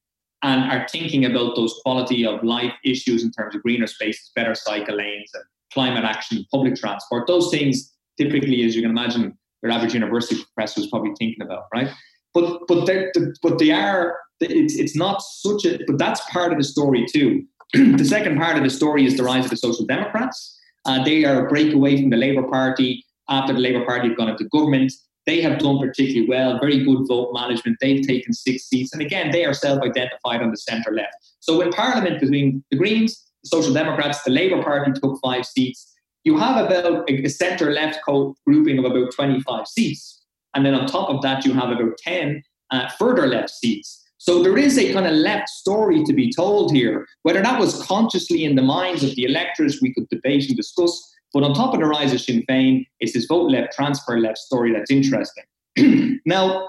and 0.44 0.72
are 0.72 0.88
thinking 0.90 1.26
about 1.26 1.56
those 1.56 1.78
quality 1.84 2.26
of 2.26 2.44
life 2.44 2.74
issues 2.86 3.24
in 3.24 3.32
terms 3.32 3.56
of 3.56 3.62
greener 3.64 3.88
spaces, 3.88 4.32
better 4.36 4.56
cycle 4.56 4.96
lanes, 4.96 5.30
and 5.34 5.44
climate 5.74 6.06
action, 6.06 6.46
public 6.52 6.76
transport. 6.76 7.28
Those 7.28 7.52
things, 7.52 7.94
typically, 8.18 8.64
as 8.64 8.76
you 8.76 8.82
can 8.82 8.92
imagine, 8.92 9.38
your 9.64 9.72
average 9.72 9.94
university 9.94 10.42
professor 10.54 10.82
is 10.82 10.88
probably 10.88 11.14
thinking 11.18 11.44
about, 11.44 11.64
right? 11.74 11.90
But 12.34 12.68
but 12.68 12.86
they 12.86 13.12
but 13.42 13.58
they 13.58 13.72
are 13.72 14.18
it's 14.40 14.76
it's 14.76 14.96
not 14.96 15.22
such 15.24 15.66
a 15.66 15.80
but 15.88 15.98
that's 15.98 16.22
part 16.30 16.52
of 16.52 16.60
the 16.60 16.64
story 16.64 17.06
too 17.12 17.44
the 17.74 18.06
second 18.06 18.38
part 18.38 18.56
of 18.56 18.64
the 18.64 18.70
story 18.70 19.06
is 19.06 19.18
the 19.18 19.24
rise 19.24 19.44
of 19.44 19.50
the 19.50 19.58
Social 19.58 19.86
Democrats. 19.86 20.57
Uh, 20.88 21.04
they 21.04 21.26
are 21.26 21.46
a 21.46 21.50
breakaway 21.50 22.00
from 22.00 22.10
the 22.10 22.18
Labour 22.18 22.44
Party 22.44 23.06
after 23.30 23.54
the 23.54 23.60
Labour 23.60 23.86
Party 23.86 24.08
have 24.08 24.18
gone 24.18 24.30
into 24.30 24.46
government. 24.46 24.92
They 25.26 25.42
have 25.42 25.60
done 25.60 25.78
particularly 25.80 26.28
well, 26.28 26.58
very 26.60 26.84
good 26.84 27.06
vote 27.08 27.34
management. 27.34 27.78
They've 27.82 28.06
taken 28.06 28.32
six 28.32 28.64
seats. 28.64 28.94
And 28.94 29.02
again, 29.02 29.32
they 29.32 29.44
are 29.44 29.54
self 29.54 29.82
identified 29.84 30.42
on 30.42 30.52
the 30.52 30.58
centre 30.58 30.94
left. 30.94 31.14
So 31.42 31.60
in 31.62 31.72
Parliament, 31.72 32.22
between 32.22 32.64
the 32.72 32.78
Greens, 32.78 33.22
the 33.44 33.50
Social 33.50 33.74
Democrats, 33.74 34.24
the 34.24 34.32
Labour 34.32 34.64
Party 34.64 34.94
took 34.94 35.20
five 35.22 35.46
seats. 35.46 35.94
You 36.24 36.38
have 36.38 36.66
about 36.66 37.10
a 37.10 37.28
centre 37.28 37.72
left 37.72 38.00
grouping 38.06 38.80
of 38.80 38.86
about 38.86 39.12
25 39.14 39.68
seats. 39.68 40.24
And 40.56 40.66
then 40.66 40.74
on 40.74 40.88
top 40.88 41.10
of 41.10 41.22
that, 41.22 41.46
you 41.46 41.54
have 41.54 41.70
about 41.70 41.98
10 41.98 42.42
uh, 42.72 42.90
further 42.98 43.28
left 43.28 43.50
seats. 43.50 44.04
So 44.28 44.44
there 44.44 44.58
is 44.58 44.78
a 44.78 44.92
kind 44.92 45.08
of 45.08 45.14
left 45.14 45.48
story 45.48 46.04
to 46.04 46.12
be 46.12 46.30
told 46.34 46.74
here. 46.74 47.08
Whether 47.24 47.42
that 47.42 47.62
was 47.62 47.82
consciously 47.84 48.44
in 48.44 48.56
the 48.56 48.62
minds 48.62 49.02
of 49.02 49.16
the 49.16 49.24
electors, 49.24 49.80
we 49.82 49.94
could 49.94 50.10
debate 50.10 50.50
and 50.50 50.58
discuss. 50.58 50.92
But 51.34 51.44
on 51.44 51.54
top 51.54 51.74
of 51.74 51.80
the 51.80 51.86
rise 51.86 52.12
of 52.12 52.20
Sinn 52.20 52.44
Féin 52.50 52.86
is 53.00 53.14
this 53.14 53.24
vote 53.24 53.50
left, 53.50 53.72
transfer 53.72 54.20
left 54.20 54.38
story 54.38 54.74
that's 54.74 54.92
interesting. 54.92 55.46
now, 56.26 56.68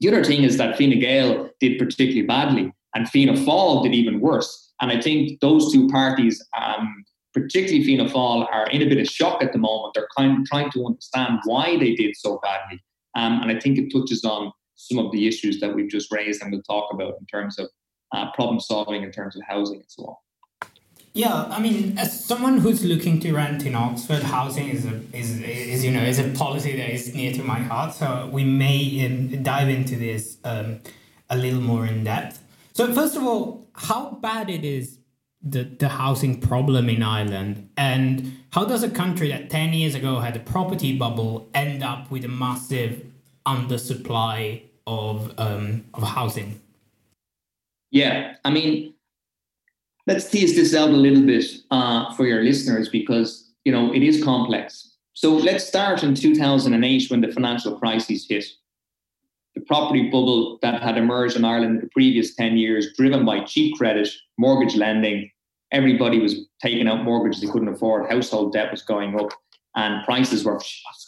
the 0.00 0.08
other 0.08 0.22
thing 0.22 0.44
is 0.44 0.58
that 0.58 0.76
Fine 0.76 1.00
Gael 1.00 1.48
did 1.58 1.78
particularly 1.78 2.26
badly, 2.26 2.70
and 2.94 3.08
Fianna 3.08 3.32
Fáil 3.32 3.82
did 3.82 3.94
even 3.94 4.20
worse. 4.20 4.70
And 4.82 4.92
I 4.92 5.00
think 5.00 5.40
those 5.40 5.72
two 5.72 5.88
parties, 5.88 6.46
um, 6.60 7.06
particularly 7.32 7.82
Fianna 7.82 8.10
Fáil, 8.10 8.46
are 8.52 8.66
in 8.66 8.82
a 8.82 8.86
bit 8.86 8.98
of 8.98 9.06
shock 9.06 9.42
at 9.42 9.54
the 9.54 9.58
moment. 9.58 9.94
They're 9.94 10.08
kind 10.14 10.38
of 10.38 10.44
trying 10.44 10.70
to 10.72 10.84
understand 10.84 11.38
why 11.46 11.78
they 11.78 11.94
did 11.94 12.14
so 12.14 12.38
badly. 12.42 12.78
Um, 13.14 13.40
and 13.40 13.50
I 13.50 13.58
think 13.58 13.78
it 13.78 13.90
touches 13.90 14.22
on 14.22 14.52
some 14.88 14.98
of 14.98 15.12
the 15.12 15.28
issues 15.28 15.60
that 15.60 15.74
we've 15.74 15.90
just 15.90 16.10
raised 16.10 16.42
and 16.42 16.50
we'll 16.52 16.62
talk 16.62 16.92
about 16.92 17.14
in 17.20 17.26
terms 17.26 17.58
of 17.58 17.68
uh, 18.12 18.32
problem 18.32 18.58
solving, 18.58 19.02
in 19.02 19.12
terms 19.12 19.36
of 19.36 19.42
housing 19.46 19.76
and 19.76 19.88
so 19.88 20.04
on. 20.04 20.14
Yeah, 21.12 21.48
I 21.50 21.60
mean, 21.60 21.98
as 21.98 22.24
someone 22.24 22.58
who's 22.58 22.84
looking 22.84 23.18
to 23.20 23.32
rent 23.32 23.66
in 23.66 23.74
Oxford, 23.74 24.22
housing 24.22 24.68
is 24.68 24.86
a 24.86 25.00
is, 25.12 25.40
is 25.40 25.84
you 25.84 25.90
know 25.90 26.02
is 26.02 26.20
a 26.20 26.28
policy 26.30 26.76
that 26.76 26.88
is 26.88 27.14
near 27.14 27.32
to 27.32 27.42
my 27.42 27.58
heart. 27.58 27.94
So 27.94 28.30
we 28.32 28.44
may 28.44 29.04
um, 29.04 29.42
dive 29.42 29.68
into 29.68 29.96
this 29.96 30.38
um, 30.44 30.80
a 31.28 31.36
little 31.36 31.60
more 31.60 31.84
in 31.84 32.04
depth. 32.04 32.42
So 32.72 32.92
first 32.94 33.16
of 33.16 33.24
all, 33.24 33.68
how 33.74 34.12
bad 34.22 34.48
it 34.48 34.64
is 34.64 35.00
the 35.42 35.64
the 35.64 35.88
housing 35.88 36.40
problem 36.40 36.88
in 36.88 37.02
Ireland, 37.02 37.70
and 37.76 38.36
how 38.52 38.64
does 38.64 38.84
a 38.84 38.90
country 38.90 39.28
that 39.30 39.50
ten 39.50 39.72
years 39.72 39.96
ago 39.96 40.20
had 40.20 40.36
a 40.36 40.40
property 40.40 40.96
bubble 40.96 41.50
end 41.54 41.82
up 41.82 42.08
with 42.12 42.24
a 42.24 42.28
massive 42.28 43.04
undersupply 43.44 44.69
of 44.90 45.32
um, 45.38 45.84
of 45.94 46.02
housing? 46.02 46.60
Yeah, 47.90 48.34
I 48.44 48.50
mean 48.50 48.94
let's 50.06 50.28
tease 50.28 50.56
this 50.56 50.74
out 50.74 50.90
a 50.90 51.02
little 51.06 51.24
bit 51.24 51.44
uh, 51.70 52.12
for 52.14 52.26
your 52.26 52.42
listeners 52.42 52.88
because 52.88 53.52
you 53.64 53.72
know 53.72 53.94
it 53.94 54.02
is 54.02 54.22
complex. 54.24 54.96
So 55.12 55.36
let's 55.36 55.66
start 55.66 56.02
in 56.02 56.14
2008 56.14 57.10
when 57.10 57.20
the 57.20 57.32
financial 57.32 57.78
crisis 57.78 58.26
hit. 58.28 58.44
The 59.54 59.60
property 59.62 60.08
bubble 60.08 60.58
that 60.62 60.82
had 60.82 60.96
emerged 60.96 61.36
in 61.36 61.44
Ireland 61.44 61.76
in 61.76 61.80
the 61.80 61.90
previous 61.92 62.34
10 62.36 62.56
years, 62.56 62.94
driven 62.96 63.24
by 63.24 63.40
cheap 63.40 63.76
credit, 63.76 64.08
mortgage 64.38 64.76
lending. 64.76 65.30
Everybody 65.72 66.20
was 66.20 66.46
taking 66.62 66.88
out 66.88 67.04
mortgages 67.04 67.40
they 67.40 67.48
couldn't 67.48 67.74
afford. 67.74 68.10
Household 68.10 68.52
debt 68.52 68.70
was 68.70 68.82
going 68.82 69.18
up, 69.20 69.30
and 69.76 70.04
prices 70.04 70.44
were 70.44 70.60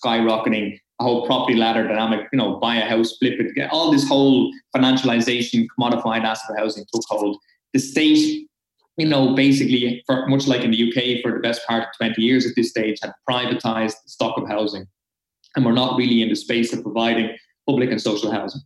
skyrocketing. 0.05 0.79
Whole 1.03 1.27
property 1.27 1.57
ladder 1.57 1.87
dynamic, 1.87 2.29
you 2.33 2.39
know, 2.39 2.57
buy 2.57 2.77
a 2.77 2.89
house, 2.89 3.17
flip 3.19 3.39
it, 3.41 3.55
get 3.55 3.71
all 3.71 3.91
this 3.91 4.07
whole 4.07 4.53
financialization, 4.75 5.67
commodified 5.79 6.25
asset 6.25 6.57
housing 6.57 6.85
took 6.93 7.03
hold. 7.09 7.39
The 7.73 7.79
state 7.79 8.47
you 8.97 9.07
know, 9.07 9.35
basically, 9.35 10.03
for 10.07 10.27
much 10.27 10.47
like 10.47 10.63
in 10.63 10.71
the 10.71 10.89
UK, 10.89 11.23
for 11.23 11.33
the 11.33 11.41
best 11.41 11.67
part 11.67 11.85
of 11.85 11.89
20 11.97 12.21
years 12.21 12.47
at 12.47 12.53
this 12.57 12.71
stage, 12.71 12.99
had 13.03 13.13
privatized 13.29 13.95
the 14.03 14.11
stock 14.11 14.37
of 14.37 14.47
housing. 14.47 14.87
And 15.57 15.65
we're 15.65 15.73
not 15.73 15.97
really 15.97 16.23
in 16.23 16.29
the 16.29 16.37
space 16.37 16.73
of 16.73 16.83
providing 16.83 17.37
public 17.67 17.91
and 17.91 18.01
social 18.01 18.31
housing. 18.31 18.61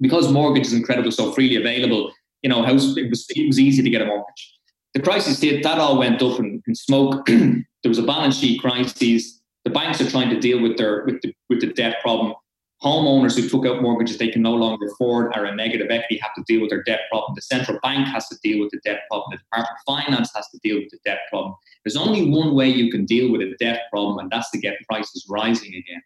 Because 0.00 0.32
mortgage 0.32 0.66
is 0.66 0.72
incredibly 0.72 1.10
so 1.10 1.32
freely 1.32 1.56
available, 1.56 2.12
you 2.42 2.48
know, 2.48 2.62
house, 2.62 2.96
it, 2.96 3.08
was, 3.08 3.26
it 3.30 3.46
was 3.46 3.60
easy 3.60 3.82
to 3.82 3.90
get 3.90 4.02
a 4.02 4.06
mortgage. 4.06 4.58
The 4.94 5.00
crisis 5.00 5.40
hit, 5.40 5.62
that 5.62 5.78
all 5.78 5.98
went 5.98 6.22
up 6.22 6.38
in, 6.38 6.62
in 6.66 6.74
smoke. 6.74 7.26
there 7.26 7.64
was 7.84 7.98
a 7.98 8.02
balance 8.02 8.38
sheet 8.38 8.60
crisis. 8.60 9.40
The 9.64 9.70
banks 9.70 10.00
are 10.00 10.10
trying 10.10 10.30
to 10.30 10.40
deal 10.40 10.60
with 10.60 10.76
their 10.76 11.04
with 11.04 11.20
the, 11.22 11.34
with 11.48 11.60
the 11.60 11.72
debt 11.72 12.00
problem 12.00 12.34
homeowners 12.82 13.36
who 13.36 13.48
took 13.48 13.64
out 13.64 13.80
mortgages 13.80 14.18
they 14.18 14.28
can 14.28 14.42
no 14.42 14.54
longer 14.54 14.86
afford 14.86 15.32
are 15.34 15.44
a 15.44 15.54
negative 15.54 15.88
equity 15.90 16.18
have 16.20 16.34
to 16.34 16.42
deal 16.46 16.60
with 16.60 16.70
their 16.70 16.82
debt 16.82 17.00
problem. 17.10 17.32
The 17.34 17.42
central 17.42 17.78
bank 17.82 18.08
has 18.08 18.28
to 18.28 18.36
deal 18.42 18.60
with 18.60 18.70
the 18.70 18.80
debt 18.84 19.02
problem. 19.08 19.30
The 19.30 19.38
Department 19.38 19.76
of 19.78 19.94
Finance 19.94 20.30
has 20.34 20.48
to 20.48 20.58
deal 20.62 20.76
with 20.76 20.90
the 20.90 20.98
debt 21.04 21.20
problem. 21.30 21.54
There's 21.84 21.96
only 21.96 22.28
one 22.28 22.54
way 22.54 22.68
you 22.68 22.90
can 22.90 23.04
deal 23.04 23.30
with 23.30 23.40
a 23.40 23.54
debt 23.60 23.82
problem, 23.90 24.18
and 24.18 24.30
that's 24.30 24.50
to 24.50 24.58
get 24.58 24.74
prices 24.90 25.26
rising 25.28 25.68
again. 25.68 26.02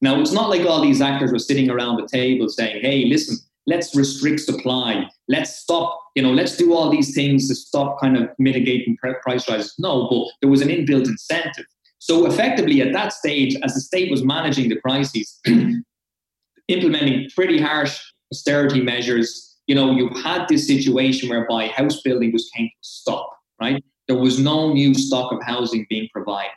Now, 0.00 0.20
it's 0.20 0.32
not 0.32 0.50
like 0.50 0.66
all 0.66 0.82
these 0.82 1.00
actors 1.00 1.32
were 1.32 1.38
sitting 1.38 1.70
around 1.70 1.96
the 1.96 2.06
table 2.06 2.48
saying, 2.48 2.82
hey, 2.82 3.06
listen, 3.06 3.38
let's 3.66 3.96
restrict 3.96 4.40
supply. 4.40 5.08
Let's 5.28 5.58
stop, 5.58 5.98
you 6.14 6.22
know, 6.22 6.32
let's 6.32 6.56
do 6.56 6.74
all 6.74 6.90
these 6.90 7.14
things 7.14 7.48
to 7.48 7.54
stop 7.54 8.00
kind 8.00 8.16
of 8.16 8.28
mitigating 8.38 8.96
price 8.98 9.48
rises. 9.48 9.74
No, 9.78 10.08
but 10.08 10.26
there 10.40 10.50
was 10.50 10.60
an 10.60 10.68
inbuilt 10.68 11.08
incentive. 11.08 11.66
So 12.08 12.24
effectively, 12.24 12.80
at 12.80 12.94
that 12.94 13.12
stage, 13.12 13.54
as 13.62 13.74
the 13.74 13.80
state 13.80 14.10
was 14.10 14.24
managing 14.24 14.70
the 14.70 14.80
crises, 14.80 15.38
implementing 16.68 17.28
pretty 17.34 17.60
harsh 17.60 18.00
austerity 18.32 18.80
measures, 18.80 19.58
you 19.66 19.74
know, 19.74 19.90
you 19.90 20.08
had 20.22 20.46
this 20.48 20.66
situation 20.66 21.28
whereby 21.28 21.68
house 21.68 22.00
building 22.00 22.32
was 22.32 22.50
came 22.56 22.68
to 22.68 22.88
stop, 22.88 23.30
right? 23.60 23.84
There 24.06 24.16
was 24.16 24.40
no 24.40 24.72
new 24.72 24.94
stock 24.94 25.32
of 25.32 25.42
housing 25.42 25.86
being 25.90 26.08
provided. 26.10 26.50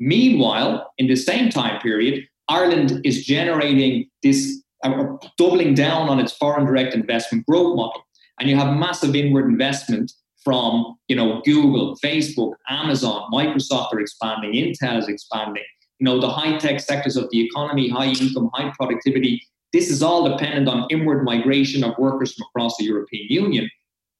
Meanwhile, 0.00 0.92
in 0.98 1.06
the 1.06 1.16
same 1.16 1.48
time 1.48 1.80
period, 1.80 2.24
Ireland 2.48 3.00
is 3.04 3.24
generating 3.24 4.10
this, 4.22 4.62
uh, 4.84 5.16
doubling 5.38 5.74
down 5.74 6.10
on 6.10 6.20
its 6.20 6.32
foreign 6.32 6.66
direct 6.66 6.94
investment 6.94 7.46
growth 7.46 7.74
model. 7.74 8.02
And 8.38 8.50
you 8.50 8.56
have 8.56 8.76
massive 8.76 9.16
inward 9.16 9.46
investment 9.46 10.12
from, 10.48 10.96
you 11.08 11.16
know, 11.16 11.42
Google, 11.44 11.96
Facebook, 12.02 12.52
Amazon, 12.68 13.30
Microsoft 13.32 13.92
are 13.92 14.00
expanding, 14.00 14.52
Intel 14.52 14.98
is 14.98 15.08
expanding 15.08 15.64
you 15.98 16.04
know, 16.04 16.20
the 16.20 16.28
high 16.28 16.56
tech 16.58 16.80
sectors 16.80 17.16
of 17.16 17.28
the 17.30 17.44
economy, 17.44 17.88
high 17.88 18.06
income, 18.06 18.50
high 18.54 18.72
productivity. 18.76 19.42
This 19.72 19.90
is 19.90 20.02
all 20.02 20.28
dependent 20.28 20.68
on 20.68 20.86
inward 20.90 21.24
migration 21.24 21.84
of 21.84 21.98
workers 21.98 22.34
from 22.34 22.46
across 22.48 22.76
the 22.78 22.84
European 22.84 23.26
Union. 23.28 23.68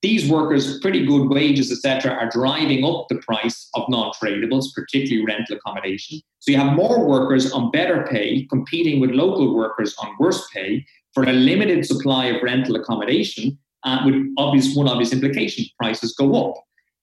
These 0.02 0.30
workers, 0.30 0.78
pretty 0.80 1.06
good 1.06 1.28
wages, 1.28 1.72
etc., 1.72 2.12
are 2.12 2.30
driving 2.30 2.84
up 2.84 3.06
the 3.08 3.16
price 3.16 3.68
of 3.74 3.88
non-tradables, 3.88 4.66
particularly 4.74 5.24
rental 5.24 5.56
accommodation. 5.56 6.20
So 6.38 6.52
you 6.52 6.58
have 6.58 6.76
more 6.76 7.04
workers 7.04 7.50
on 7.50 7.72
better 7.72 8.06
pay 8.08 8.44
competing 8.44 9.00
with 9.00 9.10
local 9.10 9.56
workers 9.56 9.96
on 9.98 10.14
worse 10.20 10.46
pay 10.52 10.84
for 11.14 11.24
a 11.24 11.32
limited 11.32 11.84
supply 11.84 12.26
of 12.26 12.42
rental 12.42 12.76
accommodation, 12.76 13.58
uh, 13.84 14.00
with 14.04 14.14
obvious 14.36 14.74
one 14.74 14.88
obvious 14.88 15.12
implication: 15.12 15.64
prices 15.78 16.14
go 16.18 16.34
up. 16.34 16.54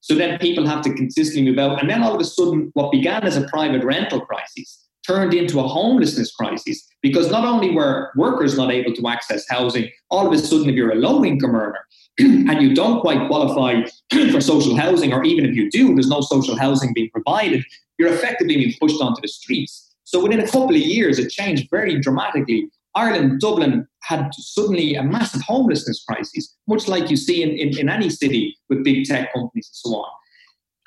So 0.02 0.14
then 0.14 0.38
people 0.38 0.68
have 0.68 0.84
to 0.84 0.94
consistently 0.94 1.50
move 1.50 1.58
out. 1.58 1.82
And 1.82 1.90
then 1.90 2.04
all 2.04 2.14
of 2.14 2.22
a 2.22 2.26
sudden, 2.26 2.70
what 2.76 2.92
began 2.92 3.24
as 3.24 3.38
a 3.38 3.48
private 3.48 3.84
rental 3.84 4.22
crisis 4.22 4.86
turned 5.06 5.34
into 5.34 5.60
a 5.60 5.68
homelessness 5.68 6.32
crisis 6.32 6.88
because 7.02 7.32
not 7.32 7.44
only 7.44 7.72
were 7.72 8.12
workers 8.16 8.56
not 8.56 8.72
able 8.72 8.94
to 8.94 9.08
access 9.08 9.46
housing, 9.50 9.90
all 10.12 10.28
of 10.28 10.34
a 10.34 10.38
sudden, 10.38 10.70
if 10.70 10.76
you're 10.76 10.92
a 10.92 10.96
low 10.96 11.26
income 11.26 11.56
earner 11.56 11.86
and 12.20 12.62
you 12.62 12.76
don't 12.76 13.02
quite 13.02 13.28
qualify 13.28 13.82
for 14.32 14.42
social 14.42 14.76
housing, 14.76 15.12
or 15.12 15.24
even 15.24 15.46
if 15.46 15.56
you 15.56 15.70
do, 15.72 15.96
there's 15.96 16.10
no 16.10 16.22
social 16.22 16.58
housing 16.58 16.94
being 16.94 17.10
provided, 17.10 17.64
you're 17.98 18.14
effectively 18.14 18.56
being 18.56 18.74
pushed 18.80 19.02
onto 19.02 19.22
the 19.22 19.28
streets. 19.28 19.96
So 20.04 20.22
within 20.22 20.40
a 20.40 20.46
couple 20.46 20.70
of 20.70 20.76
years, 20.76 21.18
it 21.18 21.32
changed 21.32 21.68
very 21.72 22.00
dramatically 22.00 22.70
Ireland, 22.96 23.42
Dublin 23.42 23.88
had 24.04 24.30
suddenly 24.34 24.96
a 24.96 25.04
massive 25.04 25.42
homelessness 25.42 26.04
crisis, 26.08 26.56
much 26.68 26.88
like 26.88 27.10
you 27.10 27.18
see 27.18 27.44
in, 27.44 27.50
in, 27.50 27.78
in, 27.78 27.90
any 27.90 28.10
city 28.10 28.58
with 28.70 28.84
big 28.84 29.06
tech 29.06 29.34
companies 29.34 29.70
and 29.70 29.92
so 29.92 29.98
on. 30.00 30.10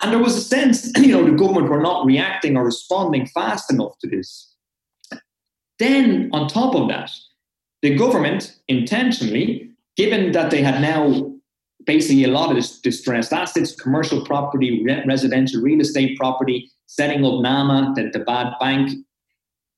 And 0.03 0.13
there 0.13 0.23
was 0.23 0.37
a 0.37 0.41
sense, 0.41 0.91
you 0.99 1.13
know, 1.13 1.25
the 1.25 1.37
government 1.37 1.69
were 1.69 1.83
not 1.83 2.07
reacting 2.07 2.57
or 2.57 2.65
responding 2.65 3.27
fast 3.27 3.73
enough 3.73 3.99
to 4.01 4.09
this. 4.09 4.55
Then, 5.79 6.31
on 6.33 6.49
top 6.49 6.75
of 6.75 6.89
that, 6.89 7.11
the 7.83 7.95
government 7.95 8.57
intentionally, 8.67 9.71
given 9.97 10.33
that 10.33 10.51
they 10.51 10.63
had 10.63 10.81
now 10.81 11.33
basically 11.85 12.25
a 12.25 12.29
lot 12.29 12.57
of 12.57 12.65
distressed 12.83 13.33
assets, 13.33 13.75
commercial 13.75 14.25
property, 14.25 14.85
residential 15.07 15.63
real 15.63 15.81
estate 15.81 16.19
property, 16.19 16.71
setting 16.87 17.25
up 17.25 17.41
NAMA, 17.41 17.93
the, 17.95 18.11
the 18.13 18.25
bad 18.25 18.53
bank 18.61 18.91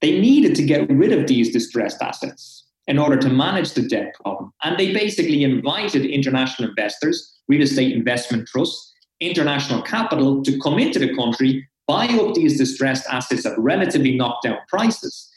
they 0.01 0.21
needed 0.21 0.55
to 0.57 0.63
get 0.63 0.91
rid 0.91 1.13
of 1.13 1.27
these 1.27 1.53
distressed 1.53 2.01
assets 2.01 2.65
in 2.87 2.99
order 2.99 3.17
to 3.17 3.29
manage 3.29 3.73
the 3.75 3.83
debt 3.83 4.15
problem. 4.23 4.53
And 4.65 4.79
they 4.79 4.93
basically 4.93 5.45
invited 5.45 6.05
international 6.05 6.69
investors, 6.71 7.39
real 7.49 7.63
estate 7.63 7.95
investment 7.95 8.49
trusts, 8.49 8.93
international 9.21 9.83
capital 9.83 10.43
to 10.43 10.59
come 10.61 10.79
into 10.79 10.99
the 10.99 11.15
country, 11.15 11.69
buy 11.87 12.07
up 12.07 12.35
these 12.35 12.59
distressed 12.59 13.07
assets 13.09 13.45
at 13.47 13.59
relatively 13.59 14.17
knocked 14.17 14.45
down 14.45 14.59
prices. 14.69 15.29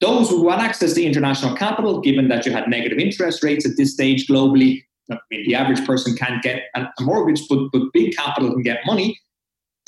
Those 0.00 0.30
who 0.30 0.48
had 0.48 0.60
access 0.60 0.94
to 0.94 1.02
international 1.02 1.56
capital, 1.56 2.00
given 2.00 2.28
that 2.28 2.46
you 2.46 2.52
had 2.52 2.68
negative 2.68 2.98
interest 2.98 3.42
rates 3.42 3.66
at 3.66 3.76
this 3.76 3.92
stage 3.92 4.26
globally, 4.26 4.82
I 5.10 5.18
mean, 5.30 5.46
the 5.46 5.54
average 5.54 5.84
person 5.86 6.16
can't 6.16 6.42
get 6.42 6.62
a 6.74 6.86
mortgage, 7.00 7.46
but, 7.48 7.68
but 7.72 7.82
big 7.92 8.16
capital 8.16 8.52
can 8.52 8.62
get 8.62 8.80
money. 8.86 9.18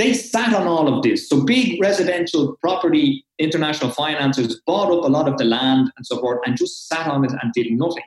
They 0.02 0.14
sat 0.14 0.52
on 0.52 0.66
all 0.66 0.92
of 0.92 1.04
this. 1.04 1.28
So 1.28 1.44
big 1.44 1.80
residential 1.80 2.56
property 2.60 3.24
international 3.38 3.92
financiers 3.92 4.60
bought 4.66 4.90
up 4.90 5.04
a 5.04 5.06
lot 5.06 5.28
of 5.28 5.38
the 5.38 5.44
land 5.44 5.92
and 5.96 6.04
so 6.04 6.18
forth 6.18 6.40
and 6.44 6.56
just 6.56 6.88
sat 6.88 7.06
on 7.06 7.24
it 7.24 7.30
and 7.30 7.52
did 7.52 7.70
nothing. 7.70 8.02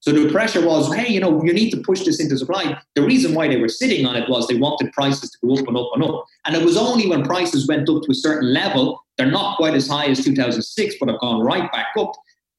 So 0.00 0.10
the 0.10 0.32
pressure 0.32 0.64
was, 0.66 0.94
hey, 0.94 1.12
you 1.12 1.20
know, 1.20 1.44
you 1.44 1.52
need 1.52 1.68
to 1.72 1.82
push 1.82 2.02
this 2.06 2.18
into 2.18 2.38
supply. 2.38 2.80
The 2.94 3.02
reason 3.02 3.34
why 3.34 3.48
they 3.48 3.58
were 3.58 3.68
sitting 3.68 4.06
on 4.06 4.16
it 4.16 4.26
was 4.26 4.46
they 4.46 4.54
wanted 4.54 4.90
prices 4.94 5.32
to 5.32 5.38
go 5.46 5.52
up 5.52 5.68
and 5.68 5.76
up 5.76 5.90
and 5.92 6.02
up. 6.04 6.24
And 6.46 6.56
it 6.56 6.64
was 6.64 6.78
only 6.78 7.06
when 7.06 7.22
prices 7.24 7.68
went 7.68 7.90
up 7.90 8.02
to 8.04 8.10
a 8.10 8.14
certain 8.14 8.50
level, 8.54 9.04
they're 9.18 9.30
not 9.30 9.58
quite 9.58 9.74
as 9.74 9.86
high 9.86 10.06
as 10.06 10.24
2006, 10.24 10.94
but 10.98 11.10
have 11.10 11.20
gone 11.20 11.42
right 11.42 11.70
back 11.72 11.88
up, 11.98 12.12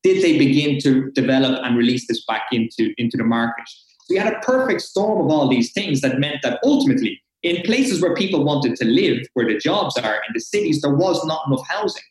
did 0.03 0.23
they 0.23 0.37
begin 0.37 0.79
to 0.81 1.09
develop 1.13 1.59
and 1.63 1.75
release 1.75 2.05
this 2.07 2.23
back 2.27 2.43
into, 2.51 2.93
into 2.99 3.17
the 3.17 3.23
market. 3.23 3.65
So 3.67 4.13
you 4.13 4.19
had 4.19 4.31
a 4.31 4.39
perfect 4.41 4.81
storm 4.81 5.25
of 5.25 5.31
all 5.31 5.47
these 5.47 5.73
things 5.73 6.01
that 6.01 6.19
meant 6.19 6.43
that 6.43 6.59
ultimately, 6.63 7.19
in 7.45 7.61
places 7.61 8.01
where 8.01 8.15
people 8.15 8.43
wanted 8.43 8.75
to 8.75 8.85
live, 8.85 9.19
where 9.35 9.45
the 9.45 9.59
jobs 9.59 9.95
are, 9.97 10.15
in 10.15 10.33
the 10.33 10.39
cities, 10.39 10.81
there 10.81 10.95
was 10.95 11.23
not 11.25 11.43
enough 11.45 11.65
housing. 11.69 12.01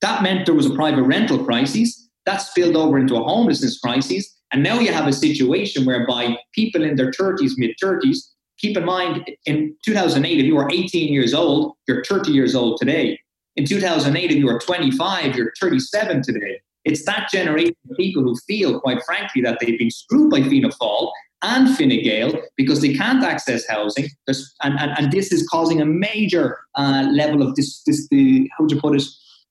That 0.00 0.20
meant 0.20 0.46
there 0.46 0.54
was 0.54 0.66
a 0.66 0.74
private 0.74 1.04
rental 1.04 1.44
crisis. 1.44 2.10
That 2.26 2.38
spilled 2.38 2.74
over 2.74 2.98
into 2.98 3.14
a 3.14 3.22
homelessness 3.22 3.78
crisis. 3.78 4.36
And 4.52 4.64
now 4.64 4.80
you 4.80 4.92
have 4.92 5.06
a 5.06 5.12
situation 5.12 5.86
whereby 5.86 6.38
people 6.52 6.82
in 6.82 6.96
their 6.96 7.12
30s, 7.12 7.52
mid 7.56 7.76
30s, 7.82 8.18
keep 8.58 8.76
in 8.76 8.84
mind 8.84 9.30
in 9.46 9.76
2008, 9.84 10.40
if 10.40 10.44
you 10.44 10.56
were 10.56 10.68
18 10.72 11.12
years 11.12 11.34
old, 11.34 11.74
you're 11.86 12.02
30 12.02 12.32
years 12.32 12.56
old 12.56 12.78
today. 12.78 13.16
In 13.54 13.64
2008, 13.64 14.30
if 14.32 14.36
you 14.38 14.46
were 14.46 14.58
25, 14.58 15.36
you're 15.36 15.52
37 15.60 16.22
today. 16.22 16.60
It's 16.84 17.04
that 17.04 17.28
generation 17.30 17.76
of 17.88 17.96
people 17.96 18.24
who 18.24 18.34
feel, 18.48 18.80
quite 18.80 19.04
frankly, 19.04 19.40
that 19.42 19.58
they've 19.60 19.78
been 19.78 19.90
screwed 19.90 20.30
by 20.30 20.42
Fianna 20.42 20.70
Fáil 20.70 21.12
and 21.42 21.76
Fine 21.76 22.02
Gael 22.02 22.32
because 22.56 22.80
they 22.80 22.94
can't 22.94 23.22
access 23.22 23.66
housing. 23.68 24.08
And, 24.26 24.78
and, 24.80 24.90
and 24.98 25.12
this 25.12 25.32
is 25.32 25.46
causing 25.48 25.80
a 25.80 25.86
major 25.86 26.58
uh, 26.74 27.08
level 27.12 27.42
of 27.42 27.54
this, 27.54 27.82
this 27.84 28.08
the, 28.08 28.50
how 28.56 28.66
you 28.68 28.80
put 28.80 28.96
it? 28.96 29.04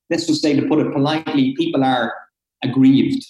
Let's 0.09 0.25
just 0.25 0.41
say, 0.41 0.57
to 0.57 0.67
put 0.67 0.79
it 0.79 0.93
politely, 0.93 1.53
people 1.55 1.83
are 1.83 2.13
aggrieved 2.63 3.23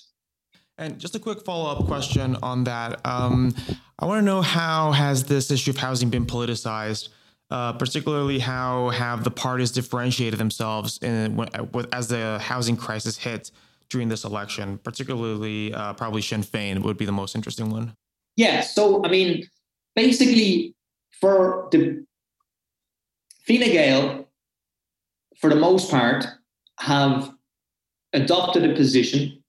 and 0.78 1.00
just 1.00 1.16
a 1.16 1.20
quick 1.20 1.44
follow-up 1.44 1.86
question 1.86 2.38
on 2.44 2.64
that. 2.66 3.00
Um, 3.06 3.54
I 4.00 4.06
want 4.06 4.20
to 4.20 4.26
know 4.26 4.42
how 4.42 4.92
has 4.92 5.24
this 5.24 5.50
issue 5.50 5.72
of 5.72 5.78
housing 5.78 6.10
been 6.10 6.26
politicized? 6.26 7.10
Uh, 7.50 7.74
particularly, 7.74 8.40
how 8.40 8.90
have 8.90 9.24
the 9.24 9.32
parties 9.32 9.72
differentiated 9.72 10.38
themselves 10.38 11.00
in, 11.02 11.48
as 11.94 12.10
the 12.10 12.38
housing 12.40 12.76
crisis 12.76 13.18
hit 13.18 13.52
during 13.90 14.10
this 14.10 14.24
election? 14.24 14.78
Particularly, 14.80 15.74
uh, 15.74 15.94
probably 15.94 16.22
Sinn 16.22 16.44
Féin 16.44 16.84
would 16.84 16.98
be 16.98 17.06
the 17.06 17.12
most 17.12 17.36
interesting 17.36 17.70
one. 17.70 17.96
Yeah. 18.38 18.62
So, 18.62 19.04
I 19.04 19.10
mean, 19.10 19.50
basically, 19.96 20.76
for 21.20 21.68
the 21.72 22.06
Fine 23.46 23.60
Gael, 23.60 24.28
for 25.38 25.50
the 25.50 25.56
most 25.56 25.92
part, 25.92 26.26
have 26.80 27.34
adopted 28.14 28.64
a 28.64 28.76
position 28.76 29.44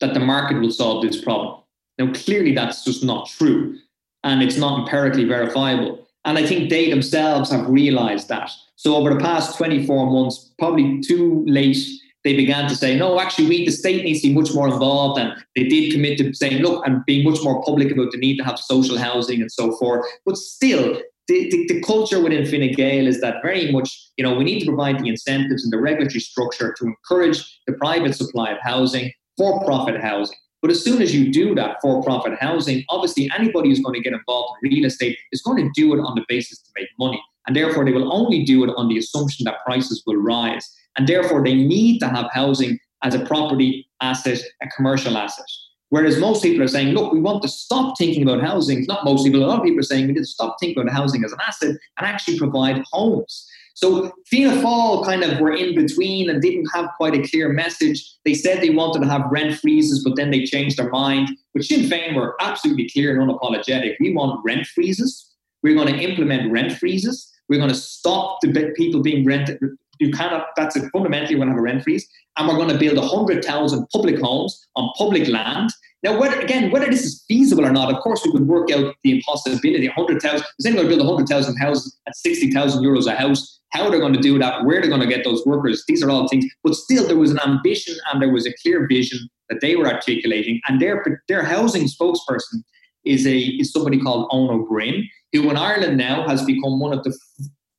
that 0.00 0.14
the 0.14 0.20
market 0.20 0.58
will 0.58 0.70
solve 0.70 1.02
this 1.02 1.22
problem. 1.22 1.62
Now, 1.98 2.12
clearly, 2.12 2.54
that's 2.54 2.84
just 2.84 3.04
not 3.04 3.28
true, 3.28 3.78
and 4.24 4.42
it's 4.42 4.56
not 4.56 4.80
empirically 4.80 5.24
verifiable. 5.24 6.08
And 6.24 6.38
I 6.38 6.46
think 6.46 6.70
they 6.70 6.88
themselves 6.88 7.50
have 7.50 7.68
realized 7.68 8.28
that. 8.28 8.50
So, 8.76 8.96
over 8.96 9.12
the 9.12 9.20
past 9.20 9.56
24 9.58 10.10
months, 10.10 10.52
probably 10.58 11.00
too 11.00 11.44
late, 11.46 11.78
they 12.24 12.36
began 12.36 12.68
to 12.68 12.76
say, 12.76 12.96
no, 12.96 13.20
actually, 13.20 13.48
we, 13.48 13.64
the 13.64 13.72
state 13.72 14.04
needs 14.04 14.20
to 14.22 14.28
be 14.28 14.34
much 14.34 14.54
more 14.54 14.68
involved. 14.68 15.20
And 15.20 15.32
they 15.56 15.64
did 15.64 15.92
commit 15.92 16.18
to 16.18 16.32
saying, 16.34 16.62
look, 16.62 16.86
and 16.86 17.04
being 17.04 17.28
much 17.28 17.42
more 17.42 17.62
public 17.62 17.90
about 17.90 18.12
the 18.12 18.18
need 18.18 18.36
to 18.38 18.44
have 18.44 18.58
social 18.58 18.98
housing 18.98 19.40
and 19.40 19.50
so 19.50 19.76
forth. 19.76 20.06
But 20.24 20.36
still, 20.36 21.00
the, 21.28 21.50
the, 21.50 21.66
the, 21.68 21.82
culture 21.82 22.20
within 22.22 22.44
Fine 22.44 22.72
Gael 22.72 23.06
is 23.06 23.20
that 23.20 23.42
very 23.42 23.70
much, 23.70 24.10
you 24.16 24.24
know, 24.24 24.34
we 24.34 24.44
need 24.44 24.60
to 24.60 24.66
provide 24.66 24.98
the 24.98 25.08
incentives 25.08 25.64
and 25.64 25.72
the 25.72 25.78
regulatory 25.78 26.20
structure 26.20 26.74
to 26.78 26.84
encourage 26.84 27.60
the 27.66 27.72
private 27.74 28.14
supply 28.14 28.50
of 28.50 28.58
housing 28.60 29.12
for 29.36 29.64
profit 29.64 30.00
housing. 30.00 30.36
But 30.60 30.70
as 30.70 30.82
soon 30.82 31.02
as 31.02 31.14
you 31.14 31.32
do 31.32 31.54
that 31.56 31.78
for 31.82 32.02
profit 32.02 32.38
housing, 32.38 32.84
obviously 32.88 33.30
anybody 33.36 33.68
who's 33.68 33.80
going 33.80 33.94
to 33.94 34.00
get 34.00 34.12
involved 34.12 34.58
in 34.62 34.70
real 34.70 34.84
estate 34.84 35.18
is 35.32 35.42
going 35.42 35.56
to 35.56 35.70
do 35.74 35.92
it 35.94 36.00
on 36.00 36.14
the 36.14 36.24
basis 36.28 36.60
to 36.60 36.70
make 36.76 36.88
money. 36.98 37.20
And 37.46 37.56
therefore, 37.56 37.84
they 37.84 37.92
will 37.92 38.12
only 38.12 38.44
do 38.44 38.64
it 38.64 38.70
on 38.76 38.88
the 38.88 38.98
assumption 38.98 39.44
that 39.44 39.64
prices 39.64 40.02
will 40.06 40.16
rise. 40.16 40.70
And 40.96 41.08
therefore, 41.08 41.42
they 41.42 41.54
need 41.54 41.98
to 42.00 42.08
have 42.08 42.30
housing 42.32 42.78
as 43.02 43.14
a 43.14 43.24
property 43.24 43.88
asset, 44.00 44.40
a 44.62 44.68
commercial 44.68 45.16
asset. 45.16 45.46
Whereas 45.88 46.18
most 46.18 46.42
people 46.42 46.62
are 46.62 46.68
saying, 46.68 46.94
look, 46.94 47.12
we 47.12 47.20
want 47.20 47.42
to 47.42 47.48
stop 47.48 47.98
thinking 47.98 48.22
about 48.22 48.40
housing. 48.40 48.86
Not 48.88 49.04
most 49.04 49.24
people, 49.24 49.44
a 49.44 49.46
lot 49.46 49.58
of 49.58 49.64
people 49.64 49.80
are 49.80 49.82
saying 49.82 50.06
we 50.06 50.14
need 50.14 50.20
to 50.20 50.24
stop 50.24 50.56
thinking 50.58 50.82
about 50.82 50.92
housing 50.92 51.22
as 51.24 51.32
an 51.32 51.38
asset 51.46 51.70
and 51.98 52.06
actually 52.06 52.38
provide 52.38 52.82
homes. 52.92 53.46
So 53.74 54.12
Fianna 54.26 54.62
Fáil 54.62 55.04
kind 55.04 55.22
of 55.22 55.38
were 55.40 55.52
in 55.52 55.74
between 55.74 56.30
and 56.30 56.40
didn't 56.40 56.66
have 56.72 56.90
quite 56.96 57.14
a 57.14 57.28
clear 57.28 57.50
message. 57.50 58.16
They 58.24 58.34
said 58.34 58.60
they 58.60 58.70
wanted 58.70 59.00
to 59.00 59.08
have 59.08 59.30
rent 59.30 59.58
freezes, 59.58 60.02
but 60.04 60.16
then 60.16 60.30
they 60.30 60.44
changed 60.44 60.78
their 60.78 60.90
mind. 60.90 61.30
But 61.54 61.64
Sinn 61.64 61.88
Féin 61.88 62.14
were 62.14 62.36
absolutely 62.40 62.88
clear 62.90 63.18
and 63.18 63.30
unapologetic. 63.30 63.96
We 64.00 64.14
want 64.14 64.40
rent 64.44 64.66
freezes. 64.66 65.30
We're 65.62 65.74
going 65.74 65.92
to 65.92 66.00
implement 66.00 66.50
rent 66.50 66.72
freezes. 66.72 67.31
We're 67.52 67.58
going 67.58 67.68
to 67.68 67.76
stop 67.76 68.38
the 68.40 68.72
people 68.76 69.02
being 69.02 69.26
rented. 69.26 69.60
You 69.98 70.10
cannot. 70.10 70.46
That's 70.56 70.74
a, 70.74 70.88
fundamentally 70.88 71.34
we're 71.34 71.44
going 71.44 71.48
to 71.48 71.52
have 71.52 71.58
a 71.58 71.62
rent 71.62 71.84
freeze, 71.84 72.08
and 72.38 72.48
we're 72.48 72.56
going 72.56 72.70
to 72.70 72.78
build 72.78 72.98
hundred 72.98 73.44
thousand 73.44 73.86
public 73.92 74.18
homes 74.18 74.58
on 74.74 74.90
public 74.96 75.28
land. 75.28 75.68
Now, 76.02 76.18
whether, 76.18 76.40
again, 76.40 76.70
whether 76.70 76.86
this 76.86 77.04
is 77.04 77.22
feasible 77.28 77.66
or 77.66 77.70
not, 77.70 77.94
of 77.94 78.02
course, 78.02 78.22
we 78.24 78.32
could 78.32 78.48
work 78.48 78.70
out 78.72 78.94
the 79.04 79.16
impossibility. 79.16 79.86
100,000, 79.86 80.46
is 80.58 80.66
anyone 80.66 80.86
going 80.86 80.98
to 80.98 81.04
build 81.04 81.08
100,000 81.08 81.56
houses 81.58 81.96
at 82.08 82.16
60,000 82.16 82.82
euros 82.82 83.06
a 83.06 83.14
house? 83.14 83.60
how 83.72 83.88
they're 83.88 84.00
going 84.00 84.12
to 84.12 84.20
do 84.20 84.38
that, 84.38 84.64
where 84.64 84.80
they're 84.80 84.90
going 84.90 85.00
to 85.00 85.06
get 85.06 85.24
those 85.24 85.44
workers. 85.46 85.82
These 85.88 86.02
are 86.02 86.10
all 86.10 86.28
things. 86.28 86.44
But 86.62 86.74
still, 86.74 87.06
there 87.06 87.16
was 87.16 87.30
an 87.30 87.40
ambition 87.40 87.96
and 88.12 88.20
there 88.20 88.30
was 88.30 88.46
a 88.46 88.52
clear 88.62 88.86
vision 88.86 89.30
that 89.48 89.60
they 89.62 89.76
were 89.76 89.86
articulating. 89.86 90.60
And 90.68 90.80
their 90.80 91.22
their 91.28 91.42
housing 91.42 91.84
spokesperson 91.84 92.62
is 93.04 93.26
a 93.26 93.38
is 93.38 93.72
somebody 93.72 93.98
called 93.98 94.30
Eoin 94.30 94.50
Ó 94.50 94.66
Broin, 94.68 95.08
who 95.32 95.50
in 95.50 95.56
Ireland 95.56 95.96
now 95.96 96.26
has 96.28 96.44
become 96.44 96.78
one 96.78 96.92
of 96.92 97.02
the 97.04 97.16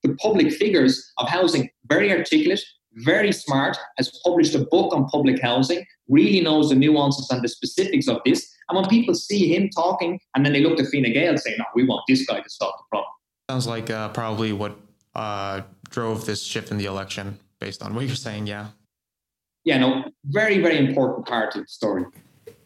the 0.04 0.16
public 0.16 0.52
figures 0.52 1.14
of 1.18 1.30
housing. 1.30 1.70
Very 1.88 2.12
articulate, 2.12 2.62
very 3.06 3.32
smart, 3.32 3.78
has 3.98 4.20
published 4.24 4.54
a 4.54 4.66
book 4.66 4.94
on 4.94 5.06
public 5.06 5.42
housing, 5.42 5.86
really 6.10 6.42
knows 6.42 6.70
the 6.70 6.76
nuances 6.76 7.30
and 7.30 7.42
the 7.42 7.48
specifics 7.48 8.10
of 8.10 8.20
this. 8.26 8.54
And 8.68 8.78
when 8.78 8.90
people 8.90 9.16
see 9.16 9.54
him 9.56 9.70
talking, 9.70 10.20
and 10.36 10.46
then 10.46 10.54
they 10.54 10.62
look 10.62 10.78
to 10.78 10.86
Fine 10.86 11.12
Gael 11.14 11.38
saying, 11.38 11.58
"No, 11.58 11.66
we 11.76 11.86
want 11.86 12.04
this 12.08 12.26
guy 12.26 12.40
to 12.42 12.50
solve 12.50 12.74
the 12.78 12.84
problem." 12.90 13.12
Sounds 13.50 13.68
like 13.68 13.90
uh, 13.90 14.10
probably 14.10 14.52
what 14.54 14.78
uh, 15.16 15.62
drove 15.90 16.26
this 16.26 16.44
shift 16.44 16.72
in 16.72 16.78
the 16.78 16.86
election 16.86 17.40
based 17.60 17.82
on 17.82 17.94
what 17.96 18.06
you're 18.06 18.16
saying. 18.16 18.48
Yeah. 18.48 18.68
Yeah, 19.66 19.78
no, 19.78 20.12
very, 20.26 20.62
very 20.62 20.78
important 20.78 21.26
part 21.26 21.56
of 21.56 21.62
the 21.62 21.68
story. 21.68 22.06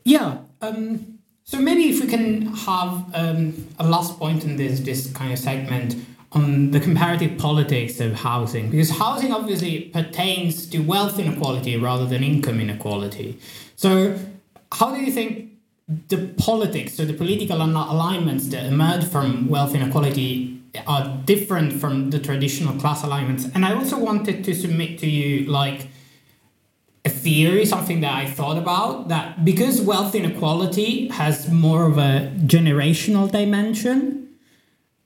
Yeah. 0.03 0.39
Um, 0.61 1.16
so 1.47 1.59
maybe 1.59 1.89
if 1.89 2.01
we 2.01 2.07
can 2.07 2.47
have 2.47 3.05
um, 3.15 3.67
a 3.79 3.87
last 3.87 4.19
point 4.19 4.43
in 4.43 4.57
this 4.57 4.81
this 4.81 5.11
kind 5.13 5.31
of 5.31 5.39
segment 5.39 5.95
on 6.33 6.71
the 6.71 6.79
comparative 6.79 7.37
politics 7.37 8.01
of 8.01 8.13
housing, 8.13 8.69
because 8.69 8.89
housing 8.89 9.31
obviously 9.31 9.85
pertains 9.85 10.67
to 10.67 10.79
wealth 10.79 11.17
inequality 11.17 11.77
rather 11.77 12.05
than 12.05 12.21
income 12.21 12.59
inequality. 12.59 13.39
So, 13.77 14.19
how 14.73 14.93
do 14.93 15.01
you 15.01 15.11
think 15.11 15.47
the 16.09 16.27
politics, 16.37 16.95
so 16.95 17.05
the 17.05 17.13
political 17.13 17.61
alignments 17.61 18.47
that 18.49 18.65
emerge 18.65 19.05
from 19.05 19.47
wealth 19.47 19.73
inequality 19.73 20.61
are 20.85 21.17
different 21.25 21.73
from 21.73 22.09
the 22.09 22.19
traditional 22.19 22.77
class 22.77 23.03
alignments. 23.03 23.45
And 23.55 23.65
I 23.65 23.73
also 23.73 23.97
wanted 23.97 24.43
to 24.43 24.53
submit 24.53 24.99
to 24.99 25.09
you 25.09 25.49
like 25.49 25.87
a 27.07 27.09
theory, 27.09 27.65
something 27.65 27.99
that 28.01 28.13
I 28.23 28.25
thought 28.37 28.57
about 28.57 29.07
that 29.13 29.45
because 29.49 29.75
wealth 29.81 30.13
inequality 30.21 31.07
has 31.21 31.35
more 31.49 31.83
of 31.91 31.97
a 31.97 32.31
generational 32.55 33.25
dimension, 33.39 34.01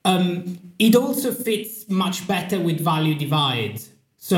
um, 0.04 0.58
it 0.78 0.94
also 0.96 1.32
fits 1.32 1.88
much 1.88 2.26
better 2.26 2.58
with 2.58 2.78
value 2.80 3.14
divides. 3.14 3.90
So 4.16 4.36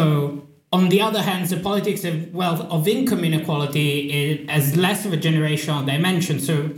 on 0.73 0.89
the 0.89 1.01
other 1.01 1.23
hand, 1.23 1.47
the 1.49 1.61
politics 1.71 2.05
of 2.05 2.35
wealth 2.35 2.61
of 2.77 2.87
income 2.87 3.23
inequality 3.25 4.47
has 4.49 4.77
less 4.77 5.07
of 5.07 5.13
a 5.13 5.21
generational 5.29 5.81
dimension. 5.93 6.41
So 6.41 6.71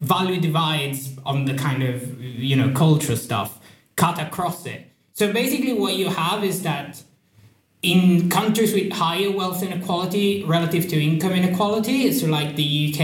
value 0.00 0.40
divides 0.40 1.00
on 1.24 1.44
the 1.44 1.54
kind 1.54 1.82
of 1.90 1.96
you 2.20 2.56
know 2.56 2.70
culture 2.84 3.16
stuff 3.16 3.50
cut 3.96 4.16
across 4.26 4.66
it. 4.66 4.80
So 5.12 5.32
basically, 5.32 5.74
what 5.74 5.94
you 5.94 6.08
have 6.08 6.42
is 6.42 6.62
that 6.62 7.02
in 7.82 8.30
countries 8.30 8.72
with 8.72 8.92
higher 8.92 9.30
wealth 9.30 9.62
inequality 9.62 10.44
relative 10.44 10.86
to 10.88 11.00
income 11.00 11.32
inequality, 11.32 12.12
so 12.12 12.26
like 12.28 12.54
the 12.54 12.92
UK 12.92 13.00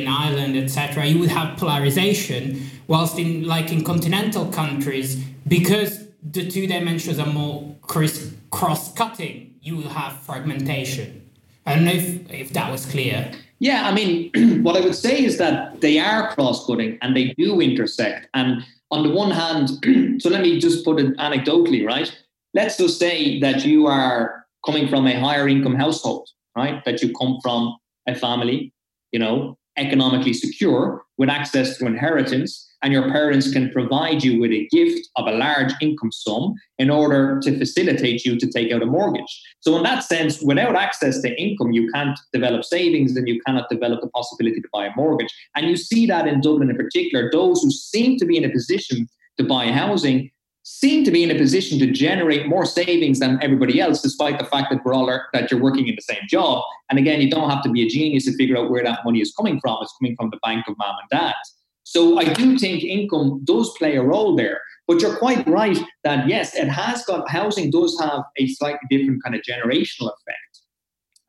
and 0.00 0.08
Ireland, 0.08 0.56
etc., 0.56 1.06
you 1.06 1.20
would 1.20 1.30
have 1.30 1.56
polarization. 1.56 2.70
Whilst 2.88 3.18
in 3.18 3.46
like 3.46 3.72
in 3.72 3.82
continental 3.82 4.46
countries, 4.46 5.16
because 5.46 6.06
the 6.22 6.48
two 6.48 6.66
dimensions 6.66 7.18
are 7.18 7.26
more 7.26 7.74
cross 7.82 8.92
cutting, 8.94 9.54
you 9.60 9.76
will 9.76 9.88
have 9.88 10.18
fragmentation. 10.20 11.28
I 11.64 11.74
don't 11.74 11.84
know 11.84 11.92
if, 11.92 12.30
if 12.30 12.52
that 12.52 12.70
was 12.70 12.86
clear. 12.86 13.30
Yeah, 13.58 13.88
I 13.88 13.92
mean, 13.92 14.62
what 14.62 14.76
I 14.76 14.80
would 14.80 14.94
say 14.94 15.24
is 15.24 15.38
that 15.38 15.80
they 15.80 15.98
are 15.98 16.32
cross 16.34 16.66
cutting 16.66 16.98
and 17.02 17.16
they 17.16 17.34
do 17.38 17.60
intersect. 17.60 18.28
And 18.34 18.62
on 18.90 19.02
the 19.02 19.10
one 19.10 19.30
hand, 19.30 20.20
so 20.22 20.30
let 20.30 20.42
me 20.42 20.60
just 20.60 20.84
put 20.84 21.00
it 21.00 21.16
anecdotally, 21.16 21.84
right? 21.84 22.12
Let's 22.56 22.78
just 22.78 22.98
say 22.98 23.38
that 23.40 23.66
you 23.66 23.86
are 23.86 24.46
coming 24.64 24.88
from 24.88 25.06
a 25.06 25.20
higher 25.20 25.46
income 25.46 25.74
household, 25.74 26.26
right? 26.56 26.82
That 26.86 27.02
you 27.02 27.12
come 27.12 27.36
from 27.42 27.76
a 28.08 28.14
family, 28.14 28.72
you 29.12 29.18
know, 29.18 29.58
economically 29.76 30.32
secure 30.32 31.02
with 31.18 31.28
access 31.28 31.76
to 31.76 31.84
inheritance 31.84 32.66
and 32.82 32.94
your 32.94 33.12
parents 33.12 33.52
can 33.52 33.70
provide 33.72 34.24
you 34.24 34.40
with 34.40 34.52
a 34.52 34.66
gift 34.68 35.06
of 35.16 35.26
a 35.26 35.32
large 35.32 35.74
income 35.82 36.10
sum 36.10 36.54
in 36.78 36.88
order 36.88 37.38
to 37.42 37.58
facilitate 37.58 38.24
you 38.24 38.38
to 38.38 38.46
take 38.50 38.72
out 38.72 38.82
a 38.82 38.86
mortgage. 38.86 39.42
So, 39.60 39.76
in 39.76 39.82
that 39.82 40.04
sense, 40.04 40.40
without 40.40 40.76
access 40.76 41.20
to 41.20 41.38
income, 41.38 41.72
you 41.72 41.90
can't 41.92 42.18
develop 42.32 42.64
savings 42.64 43.14
and 43.18 43.28
you 43.28 43.38
cannot 43.44 43.68
develop 43.68 44.00
the 44.00 44.08
possibility 44.08 44.62
to 44.62 44.68
buy 44.72 44.86
a 44.86 44.96
mortgage. 44.96 45.28
And 45.54 45.68
you 45.68 45.76
see 45.76 46.06
that 46.06 46.26
in 46.26 46.40
Dublin 46.40 46.70
in 46.70 46.76
particular, 46.76 47.28
those 47.30 47.60
who 47.60 47.70
seem 47.70 48.16
to 48.16 48.24
be 48.24 48.38
in 48.38 48.44
a 48.44 48.50
position 48.50 49.08
to 49.36 49.44
buy 49.44 49.66
housing 49.66 50.30
seem 50.68 51.04
to 51.04 51.12
be 51.12 51.22
in 51.22 51.30
a 51.30 51.38
position 51.38 51.78
to 51.78 51.86
generate 51.92 52.48
more 52.48 52.66
savings 52.66 53.20
than 53.20 53.38
everybody 53.40 53.80
else, 53.80 54.02
despite 54.02 54.36
the 54.36 54.44
fact 54.44 54.68
that 54.68 54.84
we're 54.84 54.92
all 54.92 55.06
that 55.32 55.48
you're 55.48 55.60
working 55.60 55.86
in 55.86 55.94
the 55.94 56.02
same 56.02 56.22
job. 56.28 56.60
And 56.90 56.98
again, 56.98 57.20
you 57.20 57.30
don't 57.30 57.48
have 57.48 57.62
to 57.62 57.70
be 57.70 57.86
a 57.86 57.88
genius 57.88 58.24
to 58.24 58.36
figure 58.36 58.58
out 58.58 58.68
where 58.68 58.82
that 58.82 59.04
money 59.04 59.20
is 59.20 59.32
coming 59.32 59.60
from. 59.60 59.78
It's 59.80 59.94
coming 60.00 60.16
from 60.16 60.30
the 60.30 60.40
bank 60.42 60.64
of 60.66 60.76
mom 60.76 60.96
and 61.00 61.20
dad. 61.20 61.36
So 61.84 62.18
I 62.18 62.24
do 62.24 62.58
think 62.58 62.82
income 62.82 63.42
does 63.44 63.72
play 63.78 63.94
a 63.94 64.02
role 64.02 64.34
there. 64.34 64.60
But 64.88 65.00
you're 65.00 65.16
quite 65.16 65.46
right 65.46 65.78
that 66.02 66.26
yes, 66.26 66.56
it 66.56 66.66
has 66.68 67.04
got 67.04 67.30
housing 67.30 67.70
does 67.70 67.96
have 68.00 68.24
a 68.36 68.48
slightly 68.48 68.88
different 68.90 69.22
kind 69.22 69.36
of 69.36 69.42
generational 69.42 70.10
effect. 70.10 70.60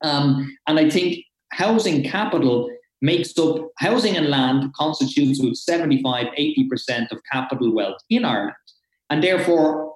Um, 0.01 0.57
and 0.65 0.79
I 0.79 0.89
think 0.89 1.23
housing 1.51 2.03
capital 2.03 2.71
makes 3.03 3.37
up 3.37 3.69
housing 3.77 4.17
and 4.17 4.29
land 4.29 4.73
constitutes 4.73 5.39
about 5.39 5.57
75 5.57 6.25
80% 6.25 7.11
of 7.11 7.19
capital 7.31 7.71
wealth 7.71 8.01
in 8.09 8.25
Ireland. 8.25 8.55
And 9.09 9.23
therefore, 9.23 9.95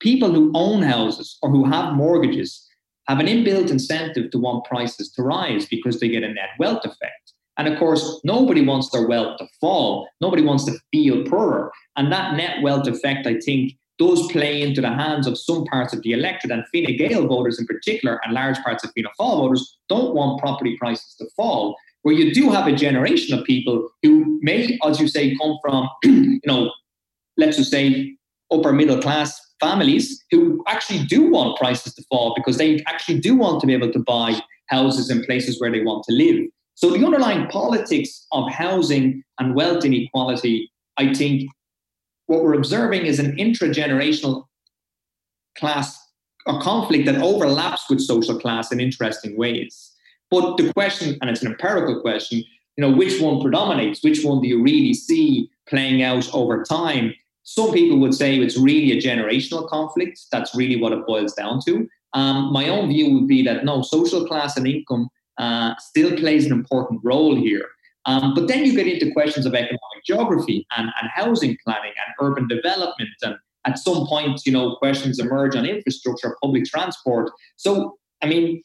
people 0.00 0.32
who 0.32 0.50
own 0.54 0.82
houses 0.82 1.38
or 1.42 1.50
who 1.50 1.64
have 1.64 1.94
mortgages 1.94 2.66
have 3.08 3.20
an 3.20 3.26
inbuilt 3.26 3.70
incentive 3.70 4.30
to 4.30 4.38
want 4.38 4.64
prices 4.64 5.10
to 5.12 5.22
rise 5.22 5.66
because 5.66 6.00
they 6.00 6.08
get 6.08 6.22
a 6.22 6.28
net 6.32 6.50
wealth 6.58 6.84
effect. 6.84 7.32
And 7.58 7.68
of 7.68 7.78
course, 7.78 8.20
nobody 8.24 8.64
wants 8.64 8.90
their 8.90 9.06
wealth 9.06 9.38
to 9.38 9.46
fall. 9.60 10.08
Nobody 10.20 10.42
wants 10.42 10.64
to 10.64 10.78
feel 10.92 11.24
poorer. 11.24 11.70
And 11.96 12.10
that 12.12 12.36
net 12.36 12.62
wealth 12.62 12.86
effect, 12.86 13.26
I 13.26 13.38
think, 13.38 13.74
does 13.98 14.32
play 14.32 14.62
into 14.62 14.80
the 14.80 14.88
hands 14.88 15.26
of 15.26 15.36
some 15.36 15.64
parts 15.66 15.92
of 15.92 16.02
the 16.02 16.12
electorate 16.12 16.52
and 16.52 16.64
Fine 16.72 16.96
Gael 16.96 17.26
voters 17.26 17.60
in 17.60 17.66
particular, 17.66 18.18
and 18.24 18.32
large 18.32 18.56
parts 18.60 18.82
of 18.82 18.90
Fianna 18.92 19.10
Fáil 19.20 19.40
voters 19.40 19.78
don't 19.90 20.14
want 20.14 20.40
property 20.40 20.76
prices 20.78 21.14
to 21.18 21.26
fall. 21.36 21.76
Where 22.02 22.14
you 22.14 22.32
do 22.32 22.48
have 22.48 22.66
a 22.66 22.72
generation 22.74 23.38
of 23.38 23.44
people 23.44 23.90
who 24.02 24.38
may, 24.40 24.78
as 24.86 24.98
you 24.98 25.06
say, 25.06 25.36
come 25.36 25.58
from, 25.60 25.90
you 26.04 26.40
know, 26.46 26.72
let's 27.36 27.58
just 27.58 27.70
say 27.70 28.16
upper 28.52 28.72
middle 28.72 29.00
class 29.00 29.40
families 29.60 30.24
who 30.30 30.62
actually 30.66 31.04
do 31.04 31.30
want 31.30 31.58
prices 31.58 31.94
to 31.94 32.02
fall 32.04 32.34
because 32.34 32.56
they 32.56 32.82
actually 32.86 33.18
do 33.20 33.36
want 33.36 33.60
to 33.60 33.66
be 33.66 33.74
able 33.74 33.92
to 33.92 33.98
buy 33.98 34.40
houses 34.68 35.10
in 35.10 35.24
places 35.24 35.60
where 35.60 35.70
they 35.70 35.82
want 35.82 36.04
to 36.04 36.12
live. 36.14 36.46
So 36.74 36.90
the 36.90 37.04
underlying 37.04 37.46
politics 37.48 38.26
of 38.32 38.50
housing 38.50 39.22
and 39.38 39.54
wealth 39.54 39.84
inequality, 39.84 40.70
I 40.96 41.12
think 41.12 41.50
what 42.26 42.42
we're 42.42 42.54
observing 42.54 43.04
is 43.04 43.18
an 43.18 43.36
intragenerational 43.36 44.44
class 45.58 45.98
a 46.46 46.58
conflict 46.60 47.06
that 47.06 47.20
overlaps 47.20 47.88
with 47.90 48.00
social 48.00 48.38
class 48.38 48.72
in 48.72 48.80
interesting 48.80 49.36
ways. 49.36 49.92
But 50.30 50.56
the 50.56 50.72
question, 50.72 51.18
and 51.20 51.28
it's 51.28 51.42
an 51.42 51.50
empirical 51.52 52.00
question, 52.00 52.42
you 52.76 52.82
know, 52.82 52.90
which 52.90 53.20
one 53.20 53.40
predominates? 53.40 54.02
Which 54.02 54.24
one 54.24 54.40
do 54.40 54.48
you 54.48 54.62
really 54.62 54.94
see 54.94 55.50
playing 55.68 56.02
out 56.02 56.32
over 56.32 56.62
time? 56.62 57.14
Some 57.50 57.72
people 57.72 57.98
would 57.98 58.14
say 58.14 58.38
it's 58.38 58.56
really 58.56 58.92
a 58.92 59.02
generational 59.02 59.66
conflict. 59.66 60.20
That's 60.30 60.54
really 60.54 60.80
what 60.80 60.92
it 60.92 61.04
boils 61.04 61.34
down 61.34 61.58
to. 61.66 61.88
Um, 62.12 62.52
my 62.52 62.68
own 62.68 62.88
view 62.90 63.12
would 63.14 63.26
be 63.26 63.42
that 63.42 63.64
no, 63.64 63.82
social 63.82 64.24
class 64.24 64.56
and 64.56 64.68
income 64.68 65.08
uh, 65.36 65.74
still 65.80 66.16
plays 66.16 66.46
an 66.46 66.52
important 66.52 67.00
role 67.02 67.34
here. 67.34 67.66
Um, 68.06 68.34
but 68.36 68.46
then 68.46 68.64
you 68.64 68.72
get 68.76 68.86
into 68.86 69.12
questions 69.12 69.46
of 69.46 69.54
economic 69.54 70.04
geography 70.06 70.64
and, 70.76 70.90
and 71.00 71.10
housing 71.12 71.56
planning 71.64 71.92
and 72.06 72.14
urban 72.24 72.46
development. 72.46 73.10
And 73.22 73.34
at 73.64 73.80
some 73.80 74.06
point, 74.06 74.42
you 74.46 74.52
know, 74.52 74.76
questions 74.76 75.18
emerge 75.18 75.56
on 75.56 75.66
infrastructure, 75.66 76.36
public 76.40 76.66
transport. 76.66 77.32
So, 77.56 77.98
I 78.22 78.26
mean, 78.26 78.62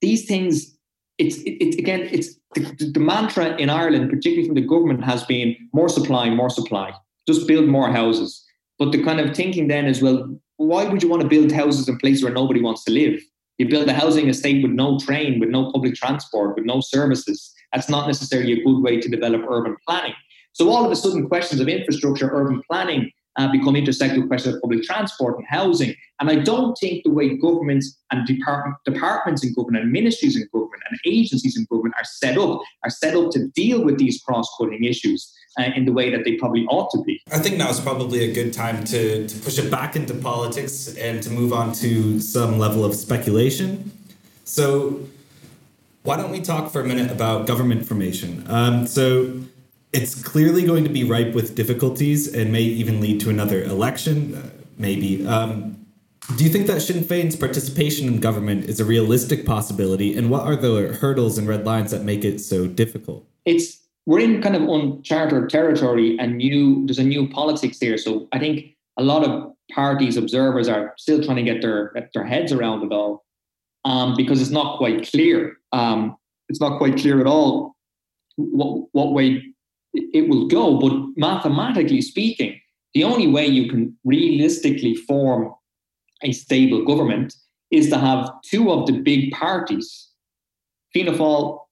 these 0.00 0.26
things, 0.26 0.76
it's, 1.18 1.36
it, 1.38 1.62
it 1.62 1.78
again, 1.78 2.08
it's 2.10 2.34
the, 2.54 2.90
the 2.92 3.00
mantra 3.00 3.56
in 3.58 3.70
Ireland, 3.70 4.10
particularly 4.10 4.46
from 4.48 4.56
the 4.56 4.66
government, 4.66 5.04
has 5.04 5.22
been 5.22 5.54
more 5.72 5.88
supply, 5.88 6.28
more 6.30 6.50
supply, 6.50 6.92
just 7.28 7.46
build 7.46 7.68
more 7.68 7.90
houses. 7.90 8.44
But 8.78 8.90
the 8.90 9.04
kind 9.04 9.20
of 9.20 9.36
thinking 9.36 9.68
then 9.68 9.86
is, 9.86 10.02
well, 10.02 10.18
why 10.56 10.86
would 10.86 11.02
you 11.02 11.08
want 11.08 11.22
to 11.22 11.28
build 11.28 11.52
houses 11.52 11.88
in 11.88 11.98
places 11.98 12.24
where 12.24 12.32
nobody 12.32 12.60
wants 12.60 12.82
to 12.84 12.92
live? 12.92 13.20
You 13.58 13.68
build 13.68 13.88
a 13.88 13.92
housing 13.92 14.28
estate 14.28 14.62
with 14.62 14.72
no 14.72 14.98
train, 14.98 15.38
with 15.40 15.50
no 15.50 15.70
public 15.72 15.94
transport, 15.94 16.56
with 16.56 16.64
no 16.64 16.80
services. 16.80 17.52
That's 17.72 17.88
not 17.88 18.06
necessarily 18.06 18.52
a 18.52 18.64
good 18.64 18.80
way 18.80 19.00
to 19.00 19.08
develop 19.08 19.42
urban 19.48 19.76
planning. 19.86 20.14
So 20.52 20.70
all 20.70 20.84
of 20.84 20.90
a 20.90 20.96
sudden, 20.96 21.28
questions 21.28 21.60
of 21.60 21.68
infrastructure, 21.68 22.30
urban 22.32 22.62
planning 22.68 23.10
uh, 23.36 23.50
become 23.52 23.76
intersected 23.76 24.18
with 24.18 24.28
questions 24.28 24.56
of 24.56 24.62
public 24.62 24.82
transport 24.82 25.36
and 25.38 25.46
housing. 25.48 25.94
And 26.20 26.30
I 26.30 26.36
don't 26.36 26.76
think 26.80 27.04
the 27.04 27.10
way 27.10 27.36
governments 27.36 27.96
and 28.10 28.26
department, 28.26 28.76
departments 28.84 29.44
in 29.44 29.54
government 29.54 29.84
and 29.84 29.92
ministries 29.92 30.36
in 30.36 30.48
government 30.52 30.82
and 30.90 30.98
agencies 31.06 31.56
in 31.56 31.66
government 31.70 31.94
are 31.96 32.04
set 32.04 32.38
up 32.38 32.60
are 32.82 32.90
set 32.90 33.14
up 33.14 33.30
to 33.32 33.48
deal 33.48 33.84
with 33.84 33.98
these 33.98 34.20
cross-cutting 34.22 34.82
issues 34.82 35.32
uh, 35.58 35.70
in 35.74 35.84
the 35.84 35.92
way 35.92 36.10
that 36.10 36.24
they 36.24 36.36
probably 36.36 36.64
ought 36.66 36.90
to 36.92 37.02
be. 37.02 37.20
I 37.32 37.38
think 37.38 37.56
now 37.56 37.68
is 37.68 37.80
probably 37.80 38.30
a 38.30 38.32
good 38.32 38.52
time 38.52 38.84
to, 38.84 39.26
to 39.26 39.38
push 39.40 39.58
it 39.58 39.70
back 39.70 39.96
into 39.96 40.14
politics 40.14 40.94
and 40.96 41.22
to 41.22 41.30
move 41.30 41.52
on 41.52 41.72
to 41.74 42.20
some 42.20 42.58
level 42.58 42.84
of 42.84 42.94
speculation. 42.94 43.90
So, 44.44 45.00
why 46.02 46.16
don't 46.16 46.30
we 46.30 46.40
talk 46.40 46.72
for 46.72 46.80
a 46.80 46.84
minute 46.84 47.10
about 47.10 47.46
government 47.46 47.86
formation? 47.86 48.44
Um, 48.48 48.86
so, 48.86 49.40
it's 49.92 50.22
clearly 50.22 50.64
going 50.64 50.84
to 50.84 50.90
be 50.90 51.04
ripe 51.04 51.34
with 51.34 51.54
difficulties 51.54 52.32
and 52.32 52.52
may 52.52 52.62
even 52.62 53.00
lead 53.00 53.20
to 53.20 53.30
another 53.30 53.62
election, 53.62 54.34
uh, 54.34 54.50
maybe. 54.76 55.26
Um, 55.26 55.86
do 56.36 56.44
you 56.44 56.50
think 56.50 56.66
that 56.66 56.82
Sinn 56.82 57.02
Féin's 57.02 57.36
participation 57.36 58.06
in 58.06 58.20
government 58.20 58.66
is 58.66 58.80
a 58.80 58.84
realistic 58.84 59.46
possibility, 59.46 60.14
and 60.14 60.28
what 60.30 60.42
are 60.42 60.56
the 60.56 60.92
hurdles 61.00 61.38
and 61.38 61.48
red 61.48 61.64
lines 61.64 61.90
that 61.90 62.04
make 62.04 62.22
it 62.22 62.38
so 62.38 62.66
difficult? 62.66 63.26
It's 63.46 63.78
we're 64.08 64.20
in 64.20 64.40
kind 64.40 64.56
of 64.56 64.62
uncharted 64.62 65.50
territory 65.50 66.18
and 66.18 66.38
new 66.38 66.86
there's 66.86 66.98
a 66.98 67.04
new 67.04 67.28
politics 67.28 67.78
here. 67.78 67.98
So 67.98 68.26
I 68.32 68.38
think 68.38 68.74
a 68.98 69.02
lot 69.02 69.22
of 69.22 69.52
parties 69.70 70.16
observers 70.16 70.66
are 70.66 70.94
still 70.96 71.22
trying 71.22 71.36
to 71.36 71.42
get 71.42 71.60
their 71.60 71.92
get 71.92 72.10
their 72.14 72.24
heads 72.24 72.50
around 72.50 72.82
it 72.84 72.90
all 72.90 73.26
um, 73.84 74.14
because 74.16 74.40
it's 74.40 74.50
not 74.50 74.78
quite 74.78 75.06
clear. 75.10 75.58
Um, 75.72 76.16
it's 76.48 76.58
not 76.58 76.78
quite 76.78 76.96
clear 76.96 77.20
at 77.20 77.26
all 77.26 77.76
what 78.36 78.88
what 78.92 79.12
way 79.12 79.42
it 79.92 80.30
will 80.30 80.48
go. 80.48 80.78
But 80.78 80.94
mathematically 81.18 82.00
speaking, 82.00 82.58
the 82.94 83.04
only 83.04 83.26
way 83.26 83.46
you 83.46 83.68
can 83.68 83.94
realistically 84.06 84.94
form 84.94 85.52
a 86.22 86.32
stable 86.32 86.82
government 86.86 87.34
is 87.70 87.90
to 87.90 87.98
have 87.98 88.30
two 88.42 88.70
of 88.72 88.86
the 88.86 89.00
big 89.02 89.32
parties, 89.32 90.08
Fianna 90.94 91.12
Fáil 91.12 91.67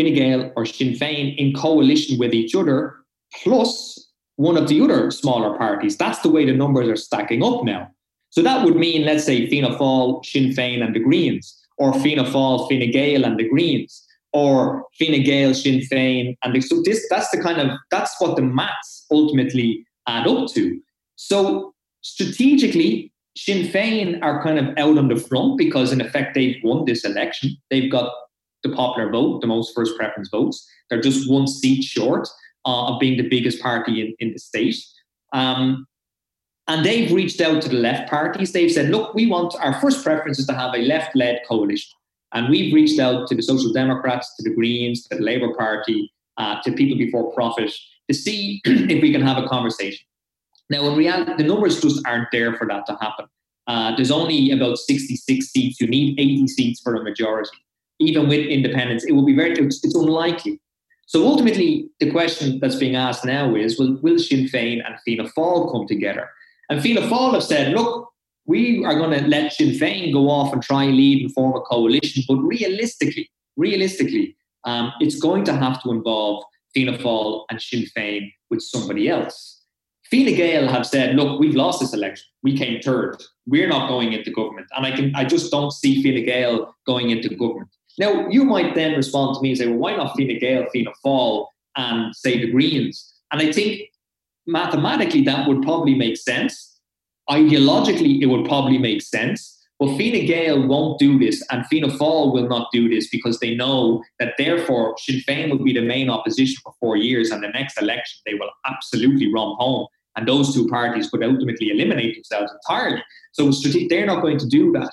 Fine 0.00 0.14
Gael 0.14 0.52
or 0.56 0.66
Sinn 0.66 0.92
Féin 0.94 1.36
in 1.36 1.52
coalition 1.52 2.18
with 2.18 2.32
each 2.32 2.54
other, 2.54 2.96
plus 3.42 4.08
one 4.36 4.56
of 4.56 4.68
the 4.68 4.80
other 4.80 5.10
smaller 5.10 5.56
parties. 5.56 5.96
That's 5.96 6.20
the 6.20 6.30
way 6.30 6.44
the 6.44 6.52
numbers 6.52 6.88
are 6.88 6.96
stacking 6.96 7.44
up 7.44 7.64
now. 7.64 7.88
So 8.30 8.42
that 8.42 8.64
would 8.64 8.76
mean, 8.76 9.04
let's 9.04 9.24
say, 9.24 9.48
Fianna 9.48 9.76
Fáil, 9.76 10.24
Sinn 10.24 10.50
Féin, 10.50 10.84
and 10.84 10.94
the 10.94 11.00
Greens, 11.00 11.56
or 11.78 11.92
Fianna 11.92 12.24
Fáil, 12.24 12.68
Fine 12.68 12.90
Gael, 12.92 13.24
and 13.24 13.38
the 13.38 13.48
Greens, 13.48 14.06
or 14.32 14.84
Fine 14.98 15.22
Gael, 15.24 15.52
Sinn 15.52 15.80
Féin, 15.80 16.36
and 16.42 16.54
the, 16.54 16.60
so 16.60 16.80
this 16.84 17.06
that's 17.10 17.30
the 17.30 17.42
kind 17.42 17.60
of 17.60 17.76
that's 17.90 18.14
what 18.20 18.36
the 18.36 18.42
maths 18.42 19.06
ultimately 19.10 19.84
add 20.06 20.26
up 20.26 20.48
to. 20.52 20.80
So 21.16 21.74
strategically, 22.02 23.12
Sinn 23.36 23.66
Féin 23.66 24.22
are 24.22 24.42
kind 24.42 24.58
of 24.58 24.66
out 24.78 24.96
on 24.98 25.08
the 25.08 25.16
front 25.16 25.58
because, 25.58 25.92
in 25.92 26.00
effect, 26.00 26.34
they've 26.34 26.56
won 26.62 26.84
this 26.84 27.04
election. 27.04 27.56
They've 27.70 27.90
got 27.90 28.12
the 28.62 28.70
popular 28.70 29.10
vote, 29.10 29.40
the 29.40 29.46
most 29.46 29.74
first 29.74 29.96
preference 29.96 30.28
votes. 30.28 30.68
They're 30.88 31.00
just 31.00 31.30
one 31.30 31.46
seat 31.46 31.82
short 31.82 32.28
uh, 32.66 32.86
of 32.86 33.00
being 33.00 33.16
the 33.16 33.28
biggest 33.28 33.60
party 33.62 34.00
in, 34.00 34.14
in 34.18 34.32
the 34.32 34.38
state. 34.38 34.76
Um, 35.32 35.86
and 36.68 36.84
they've 36.84 37.12
reached 37.12 37.40
out 37.40 37.62
to 37.62 37.68
the 37.68 37.76
left 37.76 38.08
parties. 38.08 38.52
They've 38.52 38.70
said, 38.70 38.90
look, 38.90 39.14
we 39.14 39.26
want 39.26 39.54
our 39.60 39.80
first 39.80 40.04
preference 40.04 40.38
is 40.38 40.46
to 40.46 40.54
have 40.54 40.74
a 40.74 40.78
left 40.78 41.16
led 41.16 41.40
coalition. 41.48 41.90
And 42.32 42.48
we've 42.48 42.72
reached 42.72 43.00
out 43.00 43.26
to 43.28 43.34
the 43.34 43.42
Social 43.42 43.72
Democrats, 43.72 44.36
to 44.36 44.48
the 44.48 44.54
Greens, 44.54 45.06
to 45.08 45.16
the 45.16 45.22
Labour 45.22 45.52
Party, 45.54 46.12
uh, 46.36 46.60
to 46.62 46.72
people 46.72 46.96
before 46.96 47.32
profit 47.32 47.74
to 48.08 48.14
see 48.14 48.60
if 48.64 49.02
we 49.02 49.12
can 49.12 49.22
have 49.22 49.42
a 49.42 49.48
conversation. 49.48 50.06
Now, 50.68 50.88
in 50.88 50.96
reality, 50.96 51.32
the 51.36 51.44
numbers 51.44 51.80
just 51.80 52.06
aren't 52.06 52.28
there 52.30 52.54
for 52.54 52.66
that 52.68 52.86
to 52.86 52.96
happen. 53.00 53.26
Uh, 53.66 53.94
there's 53.96 54.10
only 54.10 54.52
about 54.52 54.78
66 54.78 55.46
seats. 55.46 55.80
You 55.80 55.88
need 55.88 56.18
80 56.18 56.46
seats 56.48 56.80
for 56.80 56.94
a 56.94 57.02
majority. 57.02 57.50
Even 58.00 58.28
with 58.28 58.46
independents, 58.46 59.04
it 59.04 59.12
will 59.12 59.24
be 59.24 59.34
very, 59.34 59.52
it's, 59.52 59.84
it's 59.84 59.94
unlikely. 59.94 60.60
So 61.06 61.26
ultimately, 61.26 61.88
the 61.98 62.10
question 62.10 62.60
that's 62.60 62.76
being 62.76 62.96
asked 62.96 63.24
now 63.24 63.54
is 63.54 63.78
will, 63.78 64.18
Sinn 64.18 64.46
Féin 64.46 64.80
and 64.86 64.94
Fianna 65.04 65.28
Fáil 65.28 65.70
come 65.72 65.86
together? 65.86 66.28
And 66.68 66.80
Fianna 66.80 67.02
Fáil 67.02 67.34
have 67.34 67.42
said, 67.42 67.72
look, 67.72 68.08
we 68.46 68.84
are 68.84 68.94
going 68.94 69.18
to 69.18 69.26
let 69.28 69.52
Sinn 69.52 69.70
Féin 69.70 70.12
go 70.12 70.30
off 70.30 70.52
and 70.52 70.62
try 70.62 70.84
and 70.84 70.96
lead 70.96 71.22
and 71.22 71.32
form 71.32 71.54
a 71.56 71.60
coalition, 71.60 72.22
but 72.28 72.36
realistically, 72.36 73.30
realistically, 73.56 74.36
um, 74.64 74.92
it's 75.00 75.18
going 75.18 75.44
to 75.44 75.54
have 75.54 75.82
to 75.82 75.90
involve 75.90 76.44
Fianna 76.72 76.96
Fáil 76.98 77.44
and 77.50 77.60
Sinn 77.60 77.86
Féin 77.96 78.32
with 78.48 78.62
somebody 78.62 79.08
else. 79.08 79.62
Fine 80.10 80.34
Gael 80.34 80.68
have 80.68 80.86
said, 80.86 81.14
look, 81.14 81.38
we've 81.38 81.54
lost 81.54 81.80
this 81.80 81.94
election. 81.94 82.26
We 82.42 82.56
came 82.56 82.80
third. 82.80 83.22
We're 83.46 83.68
not 83.68 83.88
going 83.88 84.12
into 84.12 84.30
government. 84.32 84.66
And 84.76 84.84
I 84.84 84.90
can 84.90 85.14
I 85.14 85.24
just 85.24 85.50
don't 85.50 85.72
see 85.72 86.02
Fine 86.02 86.24
Gael 86.24 86.74
going 86.86 87.10
into 87.10 87.28
government. 87.34 87.70
Now, 88.00 88.26
you 88.28 88.44
might 88.44 88.74
then 88.74 88.96
respond 88.96 89.34
to 89.34 89.42
me 89.42 89.50
and 89.50 89.58
say, 89.58 89.66
well, 89.66 89.76
why 89.76 89.94
not 89.94 90.16
Fine 90.16 90.38
Gael, 90.40 90.66
Fianna 90.72 90.92
Fáil, 91.04 91.46
and 91.76 92.16
say 92.16 92.40
the 92.40 92.50
Greens? 92.50 93.12
And 93.30 93.42
I 93.42 93.52
think 93.52 93.82
mathematically 94.46 95.22
that 95.24 95.46
would 95.46 95.60
probably 95.60 95.94
make 95.94 96.16
sense. 96.16 96.80
Ideologically, 97.28 98.22
it 98.22 98.26
would 98.26 98.46
probably 98.46 98.78
make 98.78 99.02
sense. 99.02 99.58
But 99.78 99.98
Fine 99.98 100.26
Gael 100.26 100.66
won't 100.66 100.98
do 100.98 101.18
this, 101.18 101.44
and 101.50 101.66
Fianna 101.66 101.88
Fáil 101.88 102.32
will 102.32 102.48
not 102.48 102.68
do 102.72 102.88
this 102.88 103.08
because 103.10 103.38
they 103.38 103.54
know 103.54 104.02
that 104.18 104.32
therefore 104.38 104.96
Sinn 104.98 105.20
Féin 105.28 105.50
will 105.50 105.62
be 105.62 105.74
the 105.74 105.82
main 105.82 106.08
opposition 106.08 106.56
for 106.64 106.72
four 106.80 106.96
years, 106.96 107.30
and 107.30 107.44
the 107.44 107.48
next 107.48 107.80
election 107.80 108.18
they 108.24 108.34
will 108.34 108.50
absolutely 108.64 109.32
run 109.32 109.54
home 109.58 109.86
and 110.16 110.26
those 110.26 110.52
two 110.52 110.66
parties 110.66 111.08
could 111.08 111.22
ultimately 111.22 111.70
eliminate 111.70 112.14
themselves 112.14 112.52
entirely. 112.52 113.02
So 113.32 113.50
they're 113.88 114.06
not 114.06 114.22
going 114.22 114.38
to 114.38 114.46
do 114.46 114.72
that. 114.72 114.90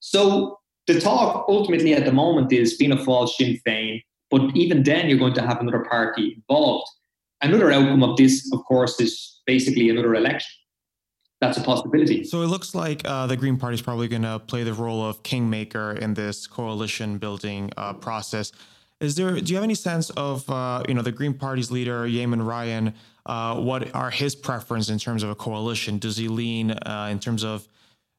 So 0.00 0.58
the 0.86 1.00
talk 1.00 1.46
ultimately 1.48 1.94
at 1.94 2.04
the 2.04 2.12
moment 2.12 2.52
is 2.52 2.76
Fianna 2.76 2.96
Fáil, 2.96 3.28
Sinn 3.28 3.58
Féin, 3.66 4.02
but 4.30 4.54
even 4.54 4.82
then 4.82 5.08
you're 5.08 5.18
going 5.18 5.34
to 5.34 5.42
have 5.42 5.60
another 5.60 5.84
party 5.84 6.34
involved. 6.34 6.88
Another 7.42 7.70
outcome 7.70 8.02
of 8.02 8.16
this, 8.16 8.50
of 8.52 8.64
course, 8.64 8.98
is 9.00 9.42
basically 9.46 9.90
another 9.90 10.14
election. 10.14 10.50
That's 11.40 11.58
a 11.58 11.60
possibility. 11.60 12.24
So 12.24 12.40
it 12.42 12.46
looks 12.46 12.74
like 12.74 13.02
uh, 13.04 13.26
the 13.26 13.36
Green 13.36 13.58
Party 13.58 13.74
is 13.74 13.82
probably 13.82 14.08
going 14.08 14.22
to 14.22 14.38
play 14.38 14.62
the 14.62 14.72
role 14.72 15.04
of 15.04 15.22
kingmaker 15.22 15.92
in 15.92 16.14
this 16.14 16.46
coalition 16.46 17.18
building 17.18 17.70
uh, 17.76 17.92
process. 17.92 18.52
Is 19.00 19.16
there? 19.16 19.38
Do 19.38 19.50
you 19.50 19.56
have 19.56 19.64
any 19.64 19.74
sense 19.74 20.08
of 20.10 20.48
uh, 20.48 20.82
you 20.88 20.94
know 20.94 21.02
the 21.02 21.12
Green 21.12 21.34
Party's 21.34 21.70
leader, 21.70 22.06
Eamon 22.06 22.46
Ryan? 22.46 22.94
Uh, 23.26 23.60
what 23.60 23.94
are 23.94 24.10
his 24.10 24.34
preference 24.34 24.88
in 24.88 24.98
terms 24.98 25.22
of 25.22 25.28
a 25.28 25.34
coalition? 25.34 25.98
Does 25.98 26.16
he 26.16 26.28
lean 26.28 26.70
uh, 26.70 27.08
in 27.10 27.18
terms 27.18 27.44
of 27.44 27.68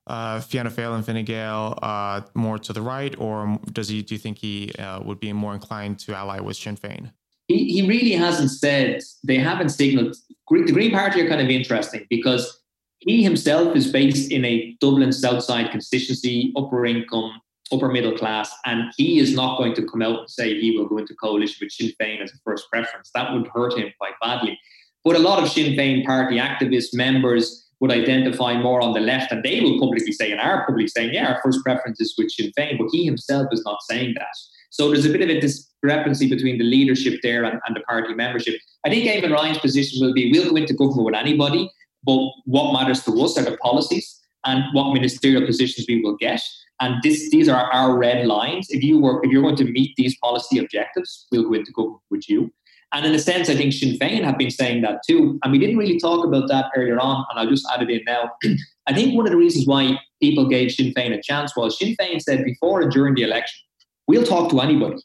uh, 0.07 0.39
Fianna 0.39 0.71
Fáil 0.71 0.95
and 0.95 1.05
Fine 1.05 1.23
Gael 1.25 1.77
uh, 1.81 2.21
more 2.33 2.57
to 2.57 2.73
the 2.73 2.81
right, 2.81 3.13
or 3.19 3.59
does 3.71 3.89
he? 3.89 4.01
Do 4.01 4.15
you 4.15 4.19
think 4.19 4.37
he 4.37 4.71
uh, 4.79 5.01
would 5.01 5.19
be 5.19 5.31
more 5.33 5.53
inclined 5.53 5.99
to 5.99 6.15
ally 6.15 6.39
with 6.39 6.57
Sinn 6.57 6.77
Féin? 6.77 7.11
He, 7.47 7.65
he 7.65 7.87
really 7.87 8.13
hasn't 8.13 8.51
said. 8.51 9.01
They 9.23 9.37
haven't 9.37 9.69
signaled. 9.69 10.15
The 10.49 10.71
Green 10.71 10.91
Party 10.91 11.21
are 11.21 11.29
kind 11.29 11.41
of 11.41 11.49
interesting 11.49 12.05
because 12.09 12.61
he 12.99 13.23
himself 13.23 13.75
is 13.75 13.91
based 13.91 14.31
in 14.31 14.43
a 14.45 14.75
Dublin 14.79 15.11
South 15.11 15.43
Side 15.43 15.71
constituency, 15.71 16.53
upper 16.57 16.85
income, 16.85 17.41
upper 17.71 17.89
middle 17.89 18.17
class, 18.17 18.51
and 18.65 18.91
he 18.97 19.19
is 19.19 19.35
not 19.35 19.57
going 19.57 19.75
to 19.75 19.85
come 19.85 20.01
out 20.01 20.19
and 20.19 20.29
say 20.29 20.59
he 20.59 20.77
will 20.77 20.87
go 20.87 20.97
into 20.97 21.13
coalition 21.15 21.57
with 21.61 21.71
Sinn 21.71 21.91
Féin 22.01 22.21
as 22.23 22.31
a 22.31 22.37
first 22.45 22.69
preference. 22.71 23.11
That 23.13 23.33
would 23.33 23.47
hurt 23.47 23.77
him 23.77 23.91
quite 23.97 24.13
badly. 24.21 24.57
But 25.03 25.15
a 25.15 25.19
lot 25.19 25.41
of 25.41 25.49
Sinn 25.49 25.73
Féin 25.73 26.05
party 26.05 26.37
activists, 26.37 26.93
members 26.93 27.66
would 27.79 27.91
identify 27.91 28.59
more 28.59 28.81
on 28.81 28.93
the 28.93 28.99
left, 28.99 29.31
and 29.31 29.43
they 29.43 29.59
will 29.61 29.79
publicly 29.79 30.11
say, 30.11 30.31
and 30.31 30.41
are 30.41 30.65
publicly 30.65 30.87
saying, 30.87 31.13
yeah, 31.13 31.33
our 31.33 31.41
first 31.43 31.63
preference 31.63 31.99
is 31.99 32.13
with 32.17 32.31
Sinn 32.31 32.51
Féin, 32.57 32.77
but 32.77 32.87
he 32.91 33.05
himself 33.05 33.47
is 33.51 33.63
not 33.65 33.77
saying 33.89 34.15
that. 34.17 34.35
So 34.71 34.91
there's 34.91 35.05
a 35.05 35.09
bit 35.09 35.21
of 35.21 35.29
a 35.29 35.39
discrepancy 35.39 36.29
between 36.29 36.57
the 36.57 36.63
leadership 36.63 37.19
there 37.23 37.43
and, 37.43 37.59
and 37.65 37.75
the 37.75 37.81
party 37.81 38.13
membership. 38.13 38.59
I 38.85 38.89
think 38.89 39.05
Eamon 39.05 39.33
Ryan's 39.33 39.59
position 39.59 40.05
will 40.05 40.13
be 40.13 40.31
we'll 40.31 40.49
go 40.49 40.55
into 40.55 40.73
government 40.73 41.05
with 41.05 41.15
anybody, 41.15 41.69
but 42.03 42.19
what 42.45 42.73
matters 42.73 43.03
to 43.03 43.11
us 43.21 43.37
are 43.37 43.43
the 43.43 43.57
policies 43.57 44.19
and 44.45 44.63
what 44.73 44.93
ministerial 44.93 45.45
positions 45.45 45.85
we 45.87 46.01
will 46.01 46.17
get. 46.17 46.41
And 46.79 47.01
this, 47.01 47.29
these 47.31 47.49
are 47.49 47.71
our 47.71 47.97
red 47.97 48.27
lines. 48.27 48.67
If 48.69 48.83
you 48.83 48.99
were, 48.99 49.23
if 49.23 49.31
you're 49.31 49.41
going 49.41 49.55
to 49.57 49.65
meet 49.65 49.95
these 49.97 50.15
policy 50.19 50.59
objectives, 50.59 51.27
we'll 51.31 51.43
go 51.43 51.53
into 51.53 51.71
government 51.71 52.01
with 52.11 52.29
you. 52.29 52.51
And 52.93 53.05
in 53.05 53.13
a 53.13 53.19
sense, 53.19 53.49
I 53.49 53.55
think 53.55 53.73
Sinn 53.73 53.97
Féin 53.97 54.23
have 54.23 54.37
been 54.37 54.49
saying 54.49 54.81
that 54.81 55.01
too. 55.07 55.39
And 55.43 55.51
we 55.51 55.59
didn't 55.59 55.77
really 55.77 55.99
talk 55.99 56.25
about 56.25 56.47
that 56.47 56.71
earlier 56.75 56.99
on, 56.99 57.25
and 57.29 57.39
I'll 57.39 57.49
just 57.49 57.67
add 57.73 57.81
it 57.81 57.89
in 57.89 58.01
now. 58.05 58.31
I 58.87 58.93
think 58.93 59.15
one 59.15 59.25
of 59.25 59.31
the 59.31 59.37
reasons 59.37 59.67
why 59.67 59.99
people 60.21 60.47
gave 60.47 60.71
Sinn 60.71 60.93
Féin 60.93 61.13
a 61.13 61.21
chance 61.21 61.55
was 61.55 61.77
Sinn 61.77 61.95
Féin 61.99 62.21
said 62.21 62.45
before 62.45 62.81
and 62.81 62.91
during 62.91 63.15
the 63.15 63.23
election, 63.23 63.59
we'll 64.07 64.23
talk 64.23 64.49
to 64.51 64.61
anybody. 64.61 65.01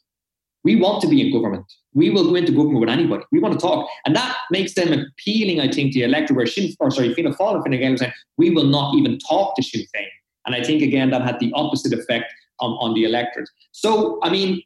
We 0.63 0.77
want 0.77 1.01
to 1.01 1.09
be 1.09 1.19
in 1.19 1.33
government. 1.33 1.65
We 1.93 2.09
will 2.09 2.29
go 2.29 2.35
into 2.35 2.53
government 2.53 2.79
with 2.79 2.89
anybody. 2.89 3.25
We 3.33 3.39
want 3.39 3.53
to 3.53 3.59
talk. 3.59 3.87
And 4.05 4.15
that 4.15 4.37
makes 4.49 4.75
them 4.75 4.93
appealing, 4.93 5.59
I 5.59 5.69
think, 5.69 5.91
to 5.93 5.99
the 5.99 6.05
electorate 6.05 6.37
where 6.37 6.47
Sinn, 6.47 6.71
or 6.79 6.89
sorry, 6.89 7.13
Fianna 7.13 7.35
Fáil 7.35 7.55
and 7.55 7.63
Fine 7.63 7.79
Gael 7.79 7.97
saying, 7.97 8.13
we 8.37 8.49
will 8.49 8.63
not 8.63 8.95
even 8.95 9.19
talk 9.19 9.55
to 9.57 9.63
Sinn 9.63 9.85
Féin. 9.93 10.07
And 10.45 10.55
I 10.55 10.63
think, 10.63 10.81
again, 10.81 11.09
that 11.09 11.21
had 11.21 11.39
the 11.39 11.51
opposite 11.53 11.91
effect 11.91 12.33
on, 12.61 12.71
on 12.71 12.93
the 12.93 13.03
electorate. 13.03 13.49
So, 13.73 14.19
I 14.23 14.29
mean, 14.29 14.61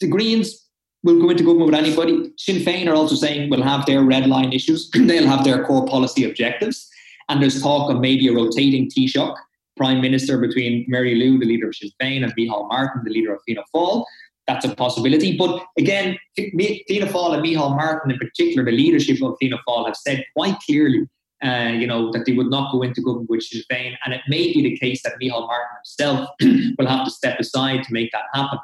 the 0.00 0.08
Greens 0.08 0.68
will 1.02 1.20
go 1.20 1.30
into 1.30 1.42
government 1.42 1.70
with 1.70 1.74
anybody. 1.74 2.32
Sinn 2.36 2.62
Féin 2.62 2.88
are 2.88 2.94
also 2.94 3.14
saying 3.14 3.50
we'll 3.50 3.62
have 3.62 3.86
their 3.86 4.02
red 4.02 4.26
line 4.26 4.52
issues. 4.52 4.90
They'll 4.94 5.26
have 5.26 5.44
their 5.44 5.64
core 5.64 5.86
policy 5.86 6.24
objectives. 6.24 6.88
And 7.28 7.42
there's 7.42 7.60
talk 7.62 7.90
of 7.90 8.00
maybe 8.00 8.28
a 8.28 8.32
rotating 8.32 8.90
Taoiseach, 8.90 9.36
Prime 9.76 10.00
Minister 10.00 10.38
between 10.38 10.84
Mary 10.88 11.14
Lou, 11.14 11.38
the 11.38 11.46
leader 11.46 11.68
of 11.68 11.74
Sinn 11.74 11.90
Féin, 12.00 12.22
and 12.22 12.34
Micheál 12.36 12.68
Martin, 12.68 13.02
the 13.04 13.10
leader 13.10 13.34
of 13.34 13.40
Fianna 13.46 13.62
Fáil. 13.74 14.04
That's 14.46 14.64
a 14.64 14.74
possibility. 14.74 15.36
But 15.36 15.64
again, 15.78 16.18
Fianna 16.36 17.06
Fáil 17.06 17.34
and 17.34 17.44
Micheál 17.44 17.76
Martin 17.76 18.10
in 18.10 18.18
particular, 18.18 18.64
the 18.64 18.76
leadership 18.76 19.22
of 19.22 19.36
Fianna 19.40 19.58
Fáil 19.66 19.86
have 19.86 19.96
said 19.96 20.24
quite 20.36 20.56
clearly 20.66 21.08
uh, 21.42 21.72
you 21.74 21.86
know, 21.86 22.12
that 22.12 22.24
they 22.24 22.32
would 22.32 22.50
not 22.50 22.70
go 22.70 22.82
into 22.82 23.02
government 23.02 23.28
with 23.28 23.42
Sinn 23.42 23.62
Féin. 23.70 23.96
And 24.04 24.14
it 24.14 24.20
may 24.28 24.52
be 24.52 24.62
the 24.62 24.76
case 24.76 25.02
that 25.02 25.14
Micheál 25.20 25.46
Martin 25.46 25.76
himself 25.78 26.28
will 26.78 26.86
have 26.86 27.04
to 27.04 27.10
step 27.10 27.40
aside 27.40 27.82
to 27.84 27.92
make 27.92 28.12
that 28.12 28.24
happen. 28.32 28.58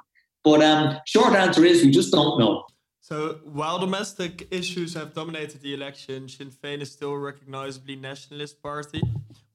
But 0.45 0.63
um, 0.63 0.99
short 1.07 1.35
answer 1.35 1.65
is 1.65 1.85
we 1.85 1.91
just 1.91 2.13
don't 2.13 2.39
know. 2.39 2.65
So 3.01 3.41
while 3.45 3.79
domestic 3.79 4.49
issues 4.51 4.93
have 4.93 5.15
dominated 5.15 5.63
the 5.63 5.73
election, 5.73 6.29
Sinn 6.29 6.51
Féin 6.51 6.83
is 6.83 6.93
still 6.93 7.13
a 7.13 7.19
recognizably 7.19 7.97
nationalist 7.97 8.63
party, 8.63 9.01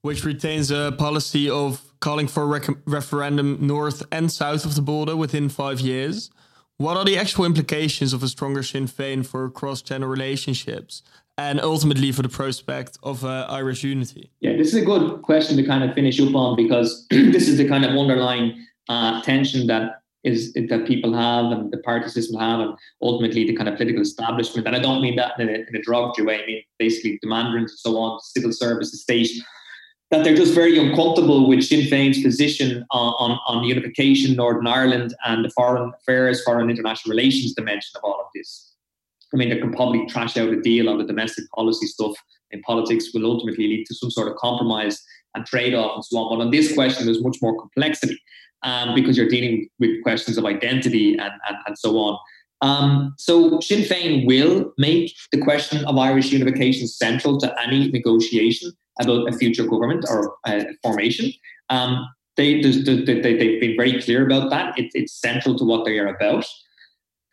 which 0.02 0.24
retains 0.24 0.72
a 0.72 0.92
policy 0.98 1.48
of 1.48 1.80
calling 2.00 2.26
for 2.26 2.42
a 2.42 2.46
rec- 2.46 2.78
referendum 2.84 3.64
north 3.64 4.02
and 4.10 4.32
south 4.32 4.64
of 4.64 4.74
the 4.74 4.82
border 4.82 5.14
within 5.14 5.48
five 5.48 5.78
years. 5.80 6.30
What 6.78 6.96
are 6.96 7.04
the 7.04 7.16
actual 7.16 7.44
implications 7.44 8.12
of 8.12 8.24
a 8.24 8.28
stronger 8.28 8.64
Sinn 8.64 8.88
Féin 8.88 9.24
for 9.24 9.48
cross-channel 9.48 10.08
relationships 10.08 11.04
and 11.38 11.60
ultimately 11.60 12.10
for 12.10 12.22
the 12.22 12.28
prospect 12.28 12.98
of 13.04 13.24
uh, 13.24 13.46
Irish 13.48 13.84
unity? 13.84 14.30
Yeah, 14.40 14.56
this 14.56 14.74
is 14.74 14.82
a 14.82 14.84
good 14.84 15.22
question 15.22 15.56
to 15.58 15.62
kind 15.62 15.84
of 15.84 15.94
finish 15.94 16.20
up 16.20 16.34
on 16.34 16.56
because 16.56 17.06
this 17.10 17.46
is 17.46 17.58
the 17.58 17.68
kind 17.68 17.84
of 17.84 17.92
underlying 17.92 18.66
uh, 18.88 19.22
tension 19.22 19.68
that 19.68 20.02
is 20.24 20.52
that 20.54 20.86
people 20.86 21.12
have 21.12 21.52
and 21.52 21.70
the 21.70 21.78
party 21.78 22.08
system 22.08 22.40
have, 22.40 22.60
and 22.60 22.74
ultimately 23.02 23.46
the 23.46 23.54
kind 23.54 23.68
of 23.68 23.76
political 23.76 24.02
establishment. 24.02 24.66
And 24.66 24.74
I 24.74 24.78
don't 24.78 25.02
mean 25.02 25.16
that 25.16 25.38
in 25.38 25.48
a, 25.48 25.52
in 25.52 25.76
a 25.76 25.82
derogatory 25.82 26.26
way. 26.26 26.42
I 26.42 26.46
mean 26.46 26.62
basically 26.78 27.18
the 27.22 27.28
mandarins 27.28 27.72
and 27.72 27.78
so 27.78 27.98
on, 27.98 28.20
civil 28.20 28.52
service, 28.52 28.90
the 28.90 28.96
state, 28.96 29.30
that 30.10 30.24
they're 30.24 30.36
just 30.36 30.54
very 30.54 30.78
uncomfortable 30.78 31.48
with 31.48 31.62
Sinn 31.62 31.86
Féin's 31.86 32.22
position 32.22 32.84
on, 32.90 33.14
on, 33.18 33.38
on 33.46 33.64
unification, 33.64 34.36
Northern 34.36 34.66
Ireland, 34.66 35.14
and 35.24 35.44
the 35.44 35.50
foreign 35.50 35.92
affairs, 35.94 36.42
foreign 36.42 36.70
international 36.70 37.10
relations 37.10 37.54
dimension 37.54 37.90
of 37.96 38.04
all 38.04 38.20
of 38.20 38.26
this. 38.34 38.72
I 39.32 39.36
mean, 39.36 39.50
they 39.50 39.58
can 39.58 39.72
probably 39.72 40.06
trash 40.06 40.36
out 40.36 40.50
a 40.50 40.60
deal 40.60 40.88
on 40.88 40.98
the 40.98 41.04
domestic 41.04 41.50
policy 41.50 41.86
stuff 41.86 42.14
in 42.50 42.62
politics 42.62 43.06
will 43.12 43.26
ultimately 43.26 43.66
lead 43.66 43.86
to 43.86 43.94
some 43.94 44.10
sort 44.10 44.28
of 44.28 44.36
compromise 44.36 45.02
and 45.34 45.44
trade 45.44 45.74
off 45.74 45.96
and 45.96 46.04
so 46.04 46.18
on. 46.18 46.38
But 46.38 46.44
on 46.44 46.50
this 46.50 46.72
question, 46.74 47.04
there's 47.04 47.22
much 47.22 47.38
more 47.42 47.58
complexity 47.58 48.18
um, 48.64 48.94
because 48.94 49.16
you're 49.16 49.28
dealing 49.28 49.68
with 49.78 50.02
questions 50.02 50.36
of 50.36 50.44
identity 50.44 51.12
and, 51.12 51.32
and, 51.48 51.56
and 51.66 51.78
so 51.78 51.98
on. 51.98 52.18
Um, 52.60 53.14
so 53.18 53.60
Sinn 53.60 53.82
Féin 53.82 54.26
will 54.26 54.72
make 54.78 55.14
the 55.32 55.40
question 55.40 55.84
of 55.84 55.98
Irish 55.98 56.32
unification 56.32 56.88
central 56.88 57.38
to 57.38 57.54
any 57.60 57.90
negotiation 57.90 58.72
about 59.00 59.28
a 59.28 59.32
future 59.36 59.66
government 59.66 60.04
or 60.08 60.36
uh, 60.46 60.64
formation. 60.82 61.32
Um, 61.68 62.08
they, 62.36 62.62
have 62.62 62.84
been 62.84 63.76
very 63.76 64.00
clear 64.02 64.26
about 64.26 64.50
that. 64.50 64.78
It, 64.78 64.90
it's 64.94 65.12
central 65.12 65.56
to 65.58 65.64
what 65.64 65.84
they 65.84 65.98
are 65.98 66.06
about. 66.06 66.46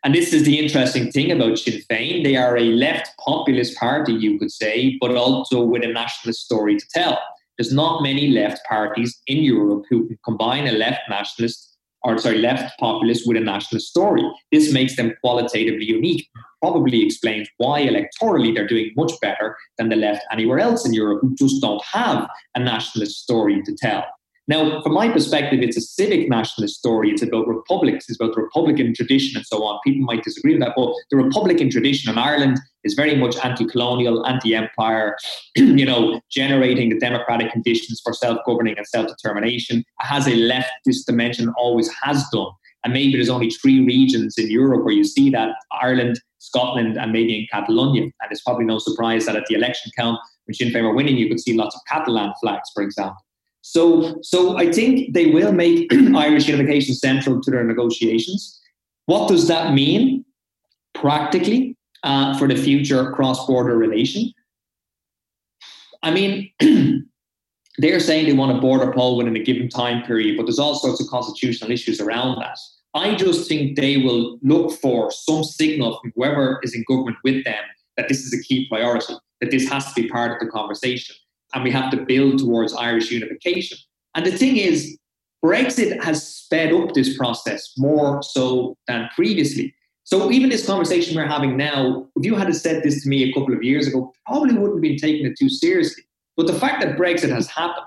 And 0.03 0.15
this 0.15 0.33
is 0.33 0.43
the 0.43 0.57
interesting 0.57 1.11
thing 1.11 1.31
about 1.31 1.59
Sinn 1.59 1.81
Féin. 1.89 2.23
They 2.23 2.35
are 2.35 2.57
a 2.57 2.63
left 2.63 3.11
populist 3.19 3.77
party, 3.77 4.13
you 4.13 4.39
could 4.39 4.51
say, 4.51 4.97
but 4.99 5.15
also 5.15 5.63
with 5.63 5.83
a 5.83 5.87
nationalist 5.87 6.41
story 6.41 6.77
to 6.77 6.85
tell. 6.93 7.19
There's 7.61 7.71
not 7.71 8.01
many 8.01 8.29
left 8.29 8.65
parties 8.67 9.21
in 9.27 9.43
Europe 9.43 9.83
who 9.87 10.07
can 10.07 10.17
combine 10.25 10.65
a 10.65 10.71
left 10.71 11.01
nationalist 11.07 11.77
or 12.01 12.17
sorry, 12.17 12.39
left 12.39 12.73
populist 12.79 13.27
with 13.27 13.37
a 13.37 13.39
nationalist 13.39 13.87
story. 13.89 14.23
This 14.51 14.73
makes 14.73 14.95
them 14.95 15.13
qualitatively 15.21 15.85
unique. 15.85 16.27
Probably 16.59 17.05
explains 17.05 17.47
why 17.57 17.85
electorally 17.85 18.51
they're 18.55 18.65
doing 18.65 18.89
much 18.97 19.11
better 19.21 19.55
than 19.77 19.89
the 19.89 19.95
left 19.95 20.23
anywhere 20.31 20.57
else 20.57 20.87
in 20.87 20.95
Europe 20.95 21.19
who 21.21 21.35
just 21.35 21.61
don't 21.61 21.83
have 21.85 22.27
a 22.55 22.59
nationalist 22.59 23.21
story 23.21 23.61
to 23.61 23.75
tell. 23.75 24.05
Now, 24.51 24.81
from 24.81 24.95
my 24.95 25.07
perspective, 25.07 25.61
it's 25.61 25.77
a 25.77 25.81
civic 25.81 26.27
nationalist 26.27 26.75
story. 26.75 27.09
It's 27.09 27.21
about 27.21 27.47
republics, 27.47 28.09
it's 28.09 28.19
about 28.19 28.35
the 28.35 28.41
Republican 28.41 28.93
tradition 28.93 29.37
and 29.37 29.45
so 29.45 29.63
on. 29.63 29.79
People 29.81 30.05
might 30.05 30.25
disagree 30.25 30.51
with 30.51 30.59
that, 30.59 30.73
but 30.75 30.93
the 31.09 31.15
Republican 31.15 31.69
tradition 31.69 32.11
in 32.11 32.17
Ireland 32.17 32.59
is 32.83 32.93
very 32.93 33.15
much 33.15 33.37
anti-colonial, 33.45 34.27
anti-empire, 34.27 35.15
you 35.55 35.85
know, 35.85 36.19
generating 36.29 36.89
the 36.89 36.99
democratic 36.99 37.49
conditions 37.53 38.01
for 38.03 38.11
self-governing 38.11 38.77
and 38.77 38.85
self-determination. 38.85 39.77
It 39.79 39.85
has 39.99 40.27
a 40.27 40.31
leftist 40.31 41.05
dimension, 41.07 41.53
always 41.57 41.89
has 42.03 42.25
done. 42.33 42.51
And 42.83 42.91
maybe 42.91 43.13
there's 43.13 43.29
only 43.29 43.51
three 43.51 43.85
regions 43.85 44.37
in 44.37 44.51
Europe 44.51 44.83
where 44.83 44.93
you 44.93 45.05
see 45.05 45.29
that 45.29 45.51
Ireland, 45.81 46.19
Scotland, 46.39 46.97
and 46.97 47.13
maybe 47.13 47.39
in 47.39 47.47
Catalonia. 47.49 48.01
And 48.01 48.31
it's 48.31 48.41
probably 48.41 48.65
no 48.65 48.79
surprise 48.79 49.27
that 49.27 49.37
at 49.37 49.45
the 49.45 49.55
election 49.55 49.93
count, 49.97 50.19
when 50.43 50.55
Sinn 50.55 50.73
Féin 50.73 50.83
were 50.83 50.93
winning, 50.93 51.15
you 51.15 51.29
could 51.29 51.39
see 51.39 51.55
lots 51.55 51.73
of 51.73 51.81
Catalan 51.87 52.33
flags, 52.41 52.69
for 52.73 52.83
example. 52.83 53.15
So, 53.71 54.19
so 54.21 54.57
I 54.57 54.69
think 54.69 55.13
they 55.13 55.27
will 55.27 55.53
make 55.53 55.93
Irish 56.13 56.49
unification 56.49 56.93
central 56.93 57.39
to 57.39 57.49
their 57.49 57.63
negotiations. 57.63 58.59
What 59.05 59.29
does 59.29 59.47
that 59.47 59.73
mean 59.73 60.25
practically 60.93 61.77
uh, 62.03 62.37
for 62.37 62.49
the 62.49 62.57
future 62.57 63.13
cross-border 63.13 63.77
relation? 63.77 64.33
I 66.03 66.11
mean, 66.11 66.51
they're 67.77 68.01
saying 68.01 68.25
they 68.25 68.33
want 68.33 68.57
a 68.57 68.59
border 68.59 68.91
poll 68.91 69.15
within 69.15 69.37
a 69.37 69.39
given 69.39 69.69
time 69.69 70.03
period, 70.03 70.35
but 70.35 70.47
there's 70.47 70.59
all 70.59 70.75
sorts 70.75 70.99
of 70.99 71.07
constitutional 71.07 71.71
issues 71.71 72.01
around 72.01 72.39
that. 72.41 72.59
I 72.93 73.15
just 73.15 73.47
think 73.47 73.77
they 73.77 73.95
will 73.95 74.37
look 74.41 74.73
for 74.81 75.11
some 75.11 75.45
signal 75.45 75.97
from 76.01 76.11
whoever 76.17 76.59
is 76.61 76.75
in 76.75 76.83
government 76.89 77.19
with 77.23 77.45
them 77.45 77.63
that 77.95 78.09
this 78.09 78.19
is 78.19 78.37
a 78.37 78.43
key 78.43 78.67
priority, 78.67 79.13
that 79.39 79.49
this 79.49 79.69
has 79.69 79.93
to 79.93 80.01
be 80.01 80.09
part 80.09 80.33
of 80.33 80.45
the 80.45 80.51
conversation 80.51 81.15
and 81.53 81.63
we 81.63 81.71
have 81.71 81.91
to 81.91 81.97
build 81.97 82.39
towards 82.39 82.73
Irish 82.73 83.11
unification. 83.11 83.77
And 84.15 84.25
the 84.25 84.31
thing 84.31 84.57
is, 84.57 84.97
Brexit 85.43 86.01
has 86.03 86.25
sped 86.27 86.73
up 86.73 86.93
this 86.93 87.17
process 87.17 87.71
more 87.77 88.21
so 88.21 88.77
than 88.87 89.09
previously. 89.15 89.73
So 90.03 90.31
even 90.31 90.49
this 90.49 90.65
conversation 90.65 91.15
we're 91.15 91.25
having 91.25 91.57
now, 91.57 92.07
if 92.15 92.25
you 92.25 92.35
had 92.35 92.53
said 92.55 92.83
this 92.83 93.03
to 93.03 93.09
me 93.09 93.23
a 93.23 93.33
couple 93.33 93.53
of 93.53 93.63
years 93.63 93.87
ago, 93.87 94.11
probably 94.25 94.53
wouldn't 94.53 94.77
have 94.77 94.81
been 94.81 94.97
taking 94.97 95.25
it 95.25 95.37
too 95.39 95.49
seriously. 95.49 96.03
But 96.37 96.47
the 96.47 96.53
fact 96.53 96.81
that 96.81 96.97
Brexit 96.97 97.29
has 97.29 97.47
happened 97.47 97.85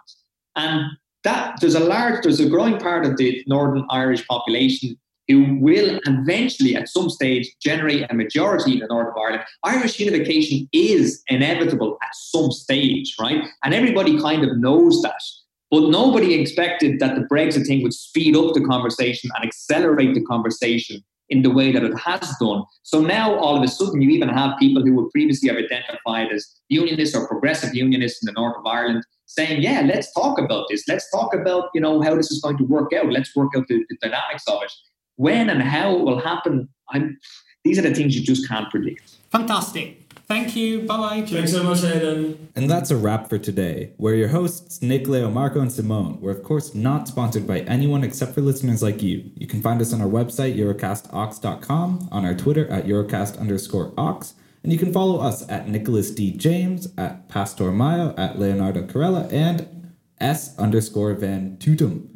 and 0.56 0.84
that 1.24 1.60
there's 1.60 1.74
a 1.74 1.80
large, 1.80 2.22
there's 2.22 2.40
a 2.40 2.48
growing 2.48 2.78
part 2.78 3.06
of 3.06 3.16
the 3.16 3.42
Northern 3.46 3.86
Irish 3.90 4.26
population 4.26 4.98
who 5.28 5.58
will 5.60 5.98
eventually, 6.06 6.76
at 6.76 6.88
some 6.88 7.08
stage, 7.08 7.50
generate 7.60 8.10
a 8.10 8.14
majority 8.14 8.74
in 8.74 8.78
the 8.80 8.86
north 8.86 9.08
of 9.08 9.16
Ireland. 9.16 9.44
Irish 9.64 9.98
unification 9.98 10.68
is 10.72 11.22
inevitable 11.28 11.96
at 12.02 12.14
some 12.14 12.50
stage, 12.50 13.14
right? 13.20 13.42
And 13.62 13.74
everybody 13.74 14.20
kind 14.20 14.44
of 14.44 14.58
knows 14.58 15.02
that. 15.02 15.22
But 15.70 15.90
nobody 15.90 16.34
expected 16.34 17.00
that 17.00 17.16
the 17.16 17.22
Brexit 17.22 17.66
thing 17.66 17.82
would 17.82 17.94
speed 17.94 18.36
up 18.36 18.54
the 18.54 18.64
conversation 18.64 19.30
and 19.34 19.44
accelerate 19.44 20.14
the 20.14 20.24
conversation 20.24 21.02
in 21.30 21.42
the 21.42 21.50
way 21.50 21.72
that 21.72 21.82
it 21.82 21.98
has 21.98 22.34
done. 22.38 22.62
So 22.82 23.00
now 23.00 23.34
all 23.34 23.56
of 23.56 23.62
a 23.62 23.68
sudden 23.68 24.02
you 24.02 24.10
even 24.10 24.28
have 24.28 24.58
people 24.58 24.82
who 24.82 24.94
would 24.94 25.10
previously 25.10 25.48
have 25.48 25.58
identified 25.58 26.30
as 26.30 26.46
unionists 26.68 27.16
or 27.16 27.26
progressive 27.26 27.74
unionists 27.74 28.22
in 28.22 28.26
the 28.26 28.38
north 28.38 28.56
of 28.58 28.66
Ireland 28.66 29.04
saying, 29.26 29.62
yeah, 29.62 29.80
let's 29.80 30.12
talk 30.12 30.38
about 30.38 30.66
this. 30.68 30.84
Let's 30.86 31.10
talk 31.10 31.34
about, 31.34 31.70
you 31.74 31.80
know, 31.80 32.02
how 32.02 32.14
this 32.14 32.30
is 32.30 32.40
going 32.40 32.58
to 32.58 32.64
work 32.64 32.92
out. 32.92 33.10
Let's 33.10 33.34
work 33.34 33.52
out 33.56 33.66
the, 33.68 33.84
the 33.88 33.96
dynamics 34.02 34.44
of 34.46 34.62
it. 34.62 34.72
When 35.16 35.48
and 35.50 35.62
how 35.62 35.96
it 35.96 36.00
will 36.02 36.20
happen, 36.20 36.68
I'm, 36.90 37.18
these 37.64 37.78
are 37.78 37.82
the 37.82 37.94
things 37.94 38.16
you 38.16 38.22
just 38.22 38.48
can't 38.48 38.70
predict. 38.70 39.16
Fantastic. 39.30 40.04
Thank 40.26 40.56
you. 40.56 40.82
Bye 40.82 40.96
bye. 40.96 41.22
Thanks 41.26 41.52
so 41.52 41.62
much, 41.62 41.84
Aidan. 41.84 42.48
And 42.56 42.70
that's 42.70 42.90
a 42.90 42.96
wrap 42.96 43.28
for 43.28 43.36
today. 43.36 43.92
We're 43.98 44.14
your 44.14 44.28
hosts, 44.28 44.80
Nick, 44.80 45.06
Leo, 45.06 45.30
Marco, 45.30 45.60
and 45.60 45.70
Simone. 45.70 46.18
We're, 46.20 46.30
of 46.30 46.42
course, 46.42 46.74
not 46.74 47.08
sponsored 47.08 47.46
by 47.46 47.60
anyone 47.60 48.02
except 48.02 48.34
for 48.34 48.40
listeners 48.40 48.82
like 48.82 49.02
you. 49.02 49.30
You 49.36 49.46
can 49.46 49.60
find 49.60 49.82
us 49.82 49.92
on 49.92 50.00
our 50.00 50.08
website, 50.08 50.56
EurocastOx.com, 50.56 52.08
on 52.10 52.24
our 52.24 52.34
Twitter 52.34 52.66
at 52.68 52.86
Eurocast 52.86 53.38
underscore 53.38 53.92
Ox, 53.98 54.34
and 54.62 54.72
you 54.72 54.78
can 54.78 54.94
follow 54.94 55.20
us 55.20 55.46
at 55.50 55.68
Nicholas 55.68 56.10
D. 56.10 56.32
James, 56.32 56.88
at 56.96 57.28
Pastor 57.28 57.70
Mayo, 57.70 58.14
at 58.16 58.38
Leonardo 58.38 58.86
Corella, 58.86 59.30
and 59.30 59.92
S 60.20 60.58
underscore 60.58 61.12
Van 61.12 61.58
Tutum. 61.58 62.13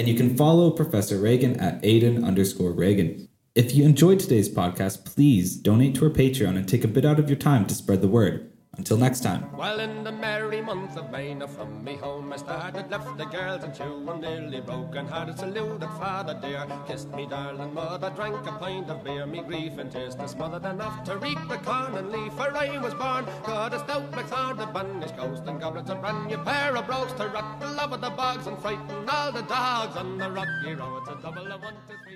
And 0.00 0.08
you 0.08 0.14
can 0.14 0.34
follow 0.34 0.70
Professor 0.70 1.18
Regan 1.18 1.60
at 1.60 1.84
Aidan 1.84 2.24
underscore 2.24 2.72
Regan. 2.72 3.28
If 3.54 3.74
you 3.74 3.84
enjoyed 3.84 4.18
today's 4.18 4.48
podcast, 4.48 5.04
please 5.04 5.54
donate 5.54 5.94
to 5.96 6.06
our 6.06 6.10
Patreon 6.10 6.56
and 6.56 6.66
take 6.66 6.84
a 6.84 6.88
bit 6.88 7.04
out 7.04 7.18
of 7.18 7.28
your 7.28 7.36
time 7.36 7.66
to 7.66 7.74
spread 7.74 8.00
the 8.00 8.08
word. 8.08 8.49
Until 8.80 8.96
next 8.96 9.20
time. 9.20 9.44
Well, 9.54 9.78
in 9.78 10.04
the 10.04 10.10
merry 10.10 10.62
month 10.62 10.96
of 10.96 11.10
May, 11.10 11.34
now 11.34 11.48
from 11.48 11.84
me 11.84 11.96
home 11.96 12.32
I 12.32 12.38
started, 12.38 12.90
left 12.90 13.18
the 13.18 13.26
girls 13.26 13.62
and 13.62 13.74
two, 13.74 14.00
nearly 14.18 14.62
broken 14.62 15.06
hearted, 15.06 15.38
saluted 15.38 15.90
father 16.00 16.38
dear, 16.40 16.66
kissed 16.88 17.10
me 17.10 17.26
darling 17.26 17.74
mother, 17.74 18.08
drank 18.16 18.46
a 18.46 18.52
pint 18.52 18.88
of 18.88 19.04
beer, 19.04 19.26
me 19.26 19.42
grief 19.42 19.76
and 19.76 19.92
tears 19.92 20.14
to 20.14 20.26
enough 20.64 21.04
to 21.04 21.18
reap 21.18 21.36
the 21.50 21.58
corn 21.58 21.94
and 21.94 22.10
leaf, 22.10 22.32
for 22.32 22.56
I 22.56 22.78
was 22.78 22.94
born, 22.94 23.26
got 23.44 23.74
a 23.74 23.80
stout 23.80 24.10
the 24.12 24.24
ghost 25.12 25.42
and 25.46 25.60
goblins, 25.60 25.90
a 25.90 25.96
brand 25.96 26.28
new 26.28 26.38
pair 26.38 26.74
of 26.74 26.86
brogues 26.86 27.12
to 27.20 27.28
rot 27.28 27.60
the 27.60 27.66
love 27.66 27.92
of 27.92 28.00
the 28.00 28.08
bogs 28.08 28.46
and 28.46 28.58
frighten 28.60 29.06
all 29.10 29.30
the 29.30 29.42
dogs 29.42 29.94
on 29.94 30.16
the 30.16 30.30
rocky 30.30 30.72
a 31.06 31.22
double 31.22 31.52
of 31.52 31.62
one, 31.62 31.74
two, 31.86 31.96
three. 32.02 32.09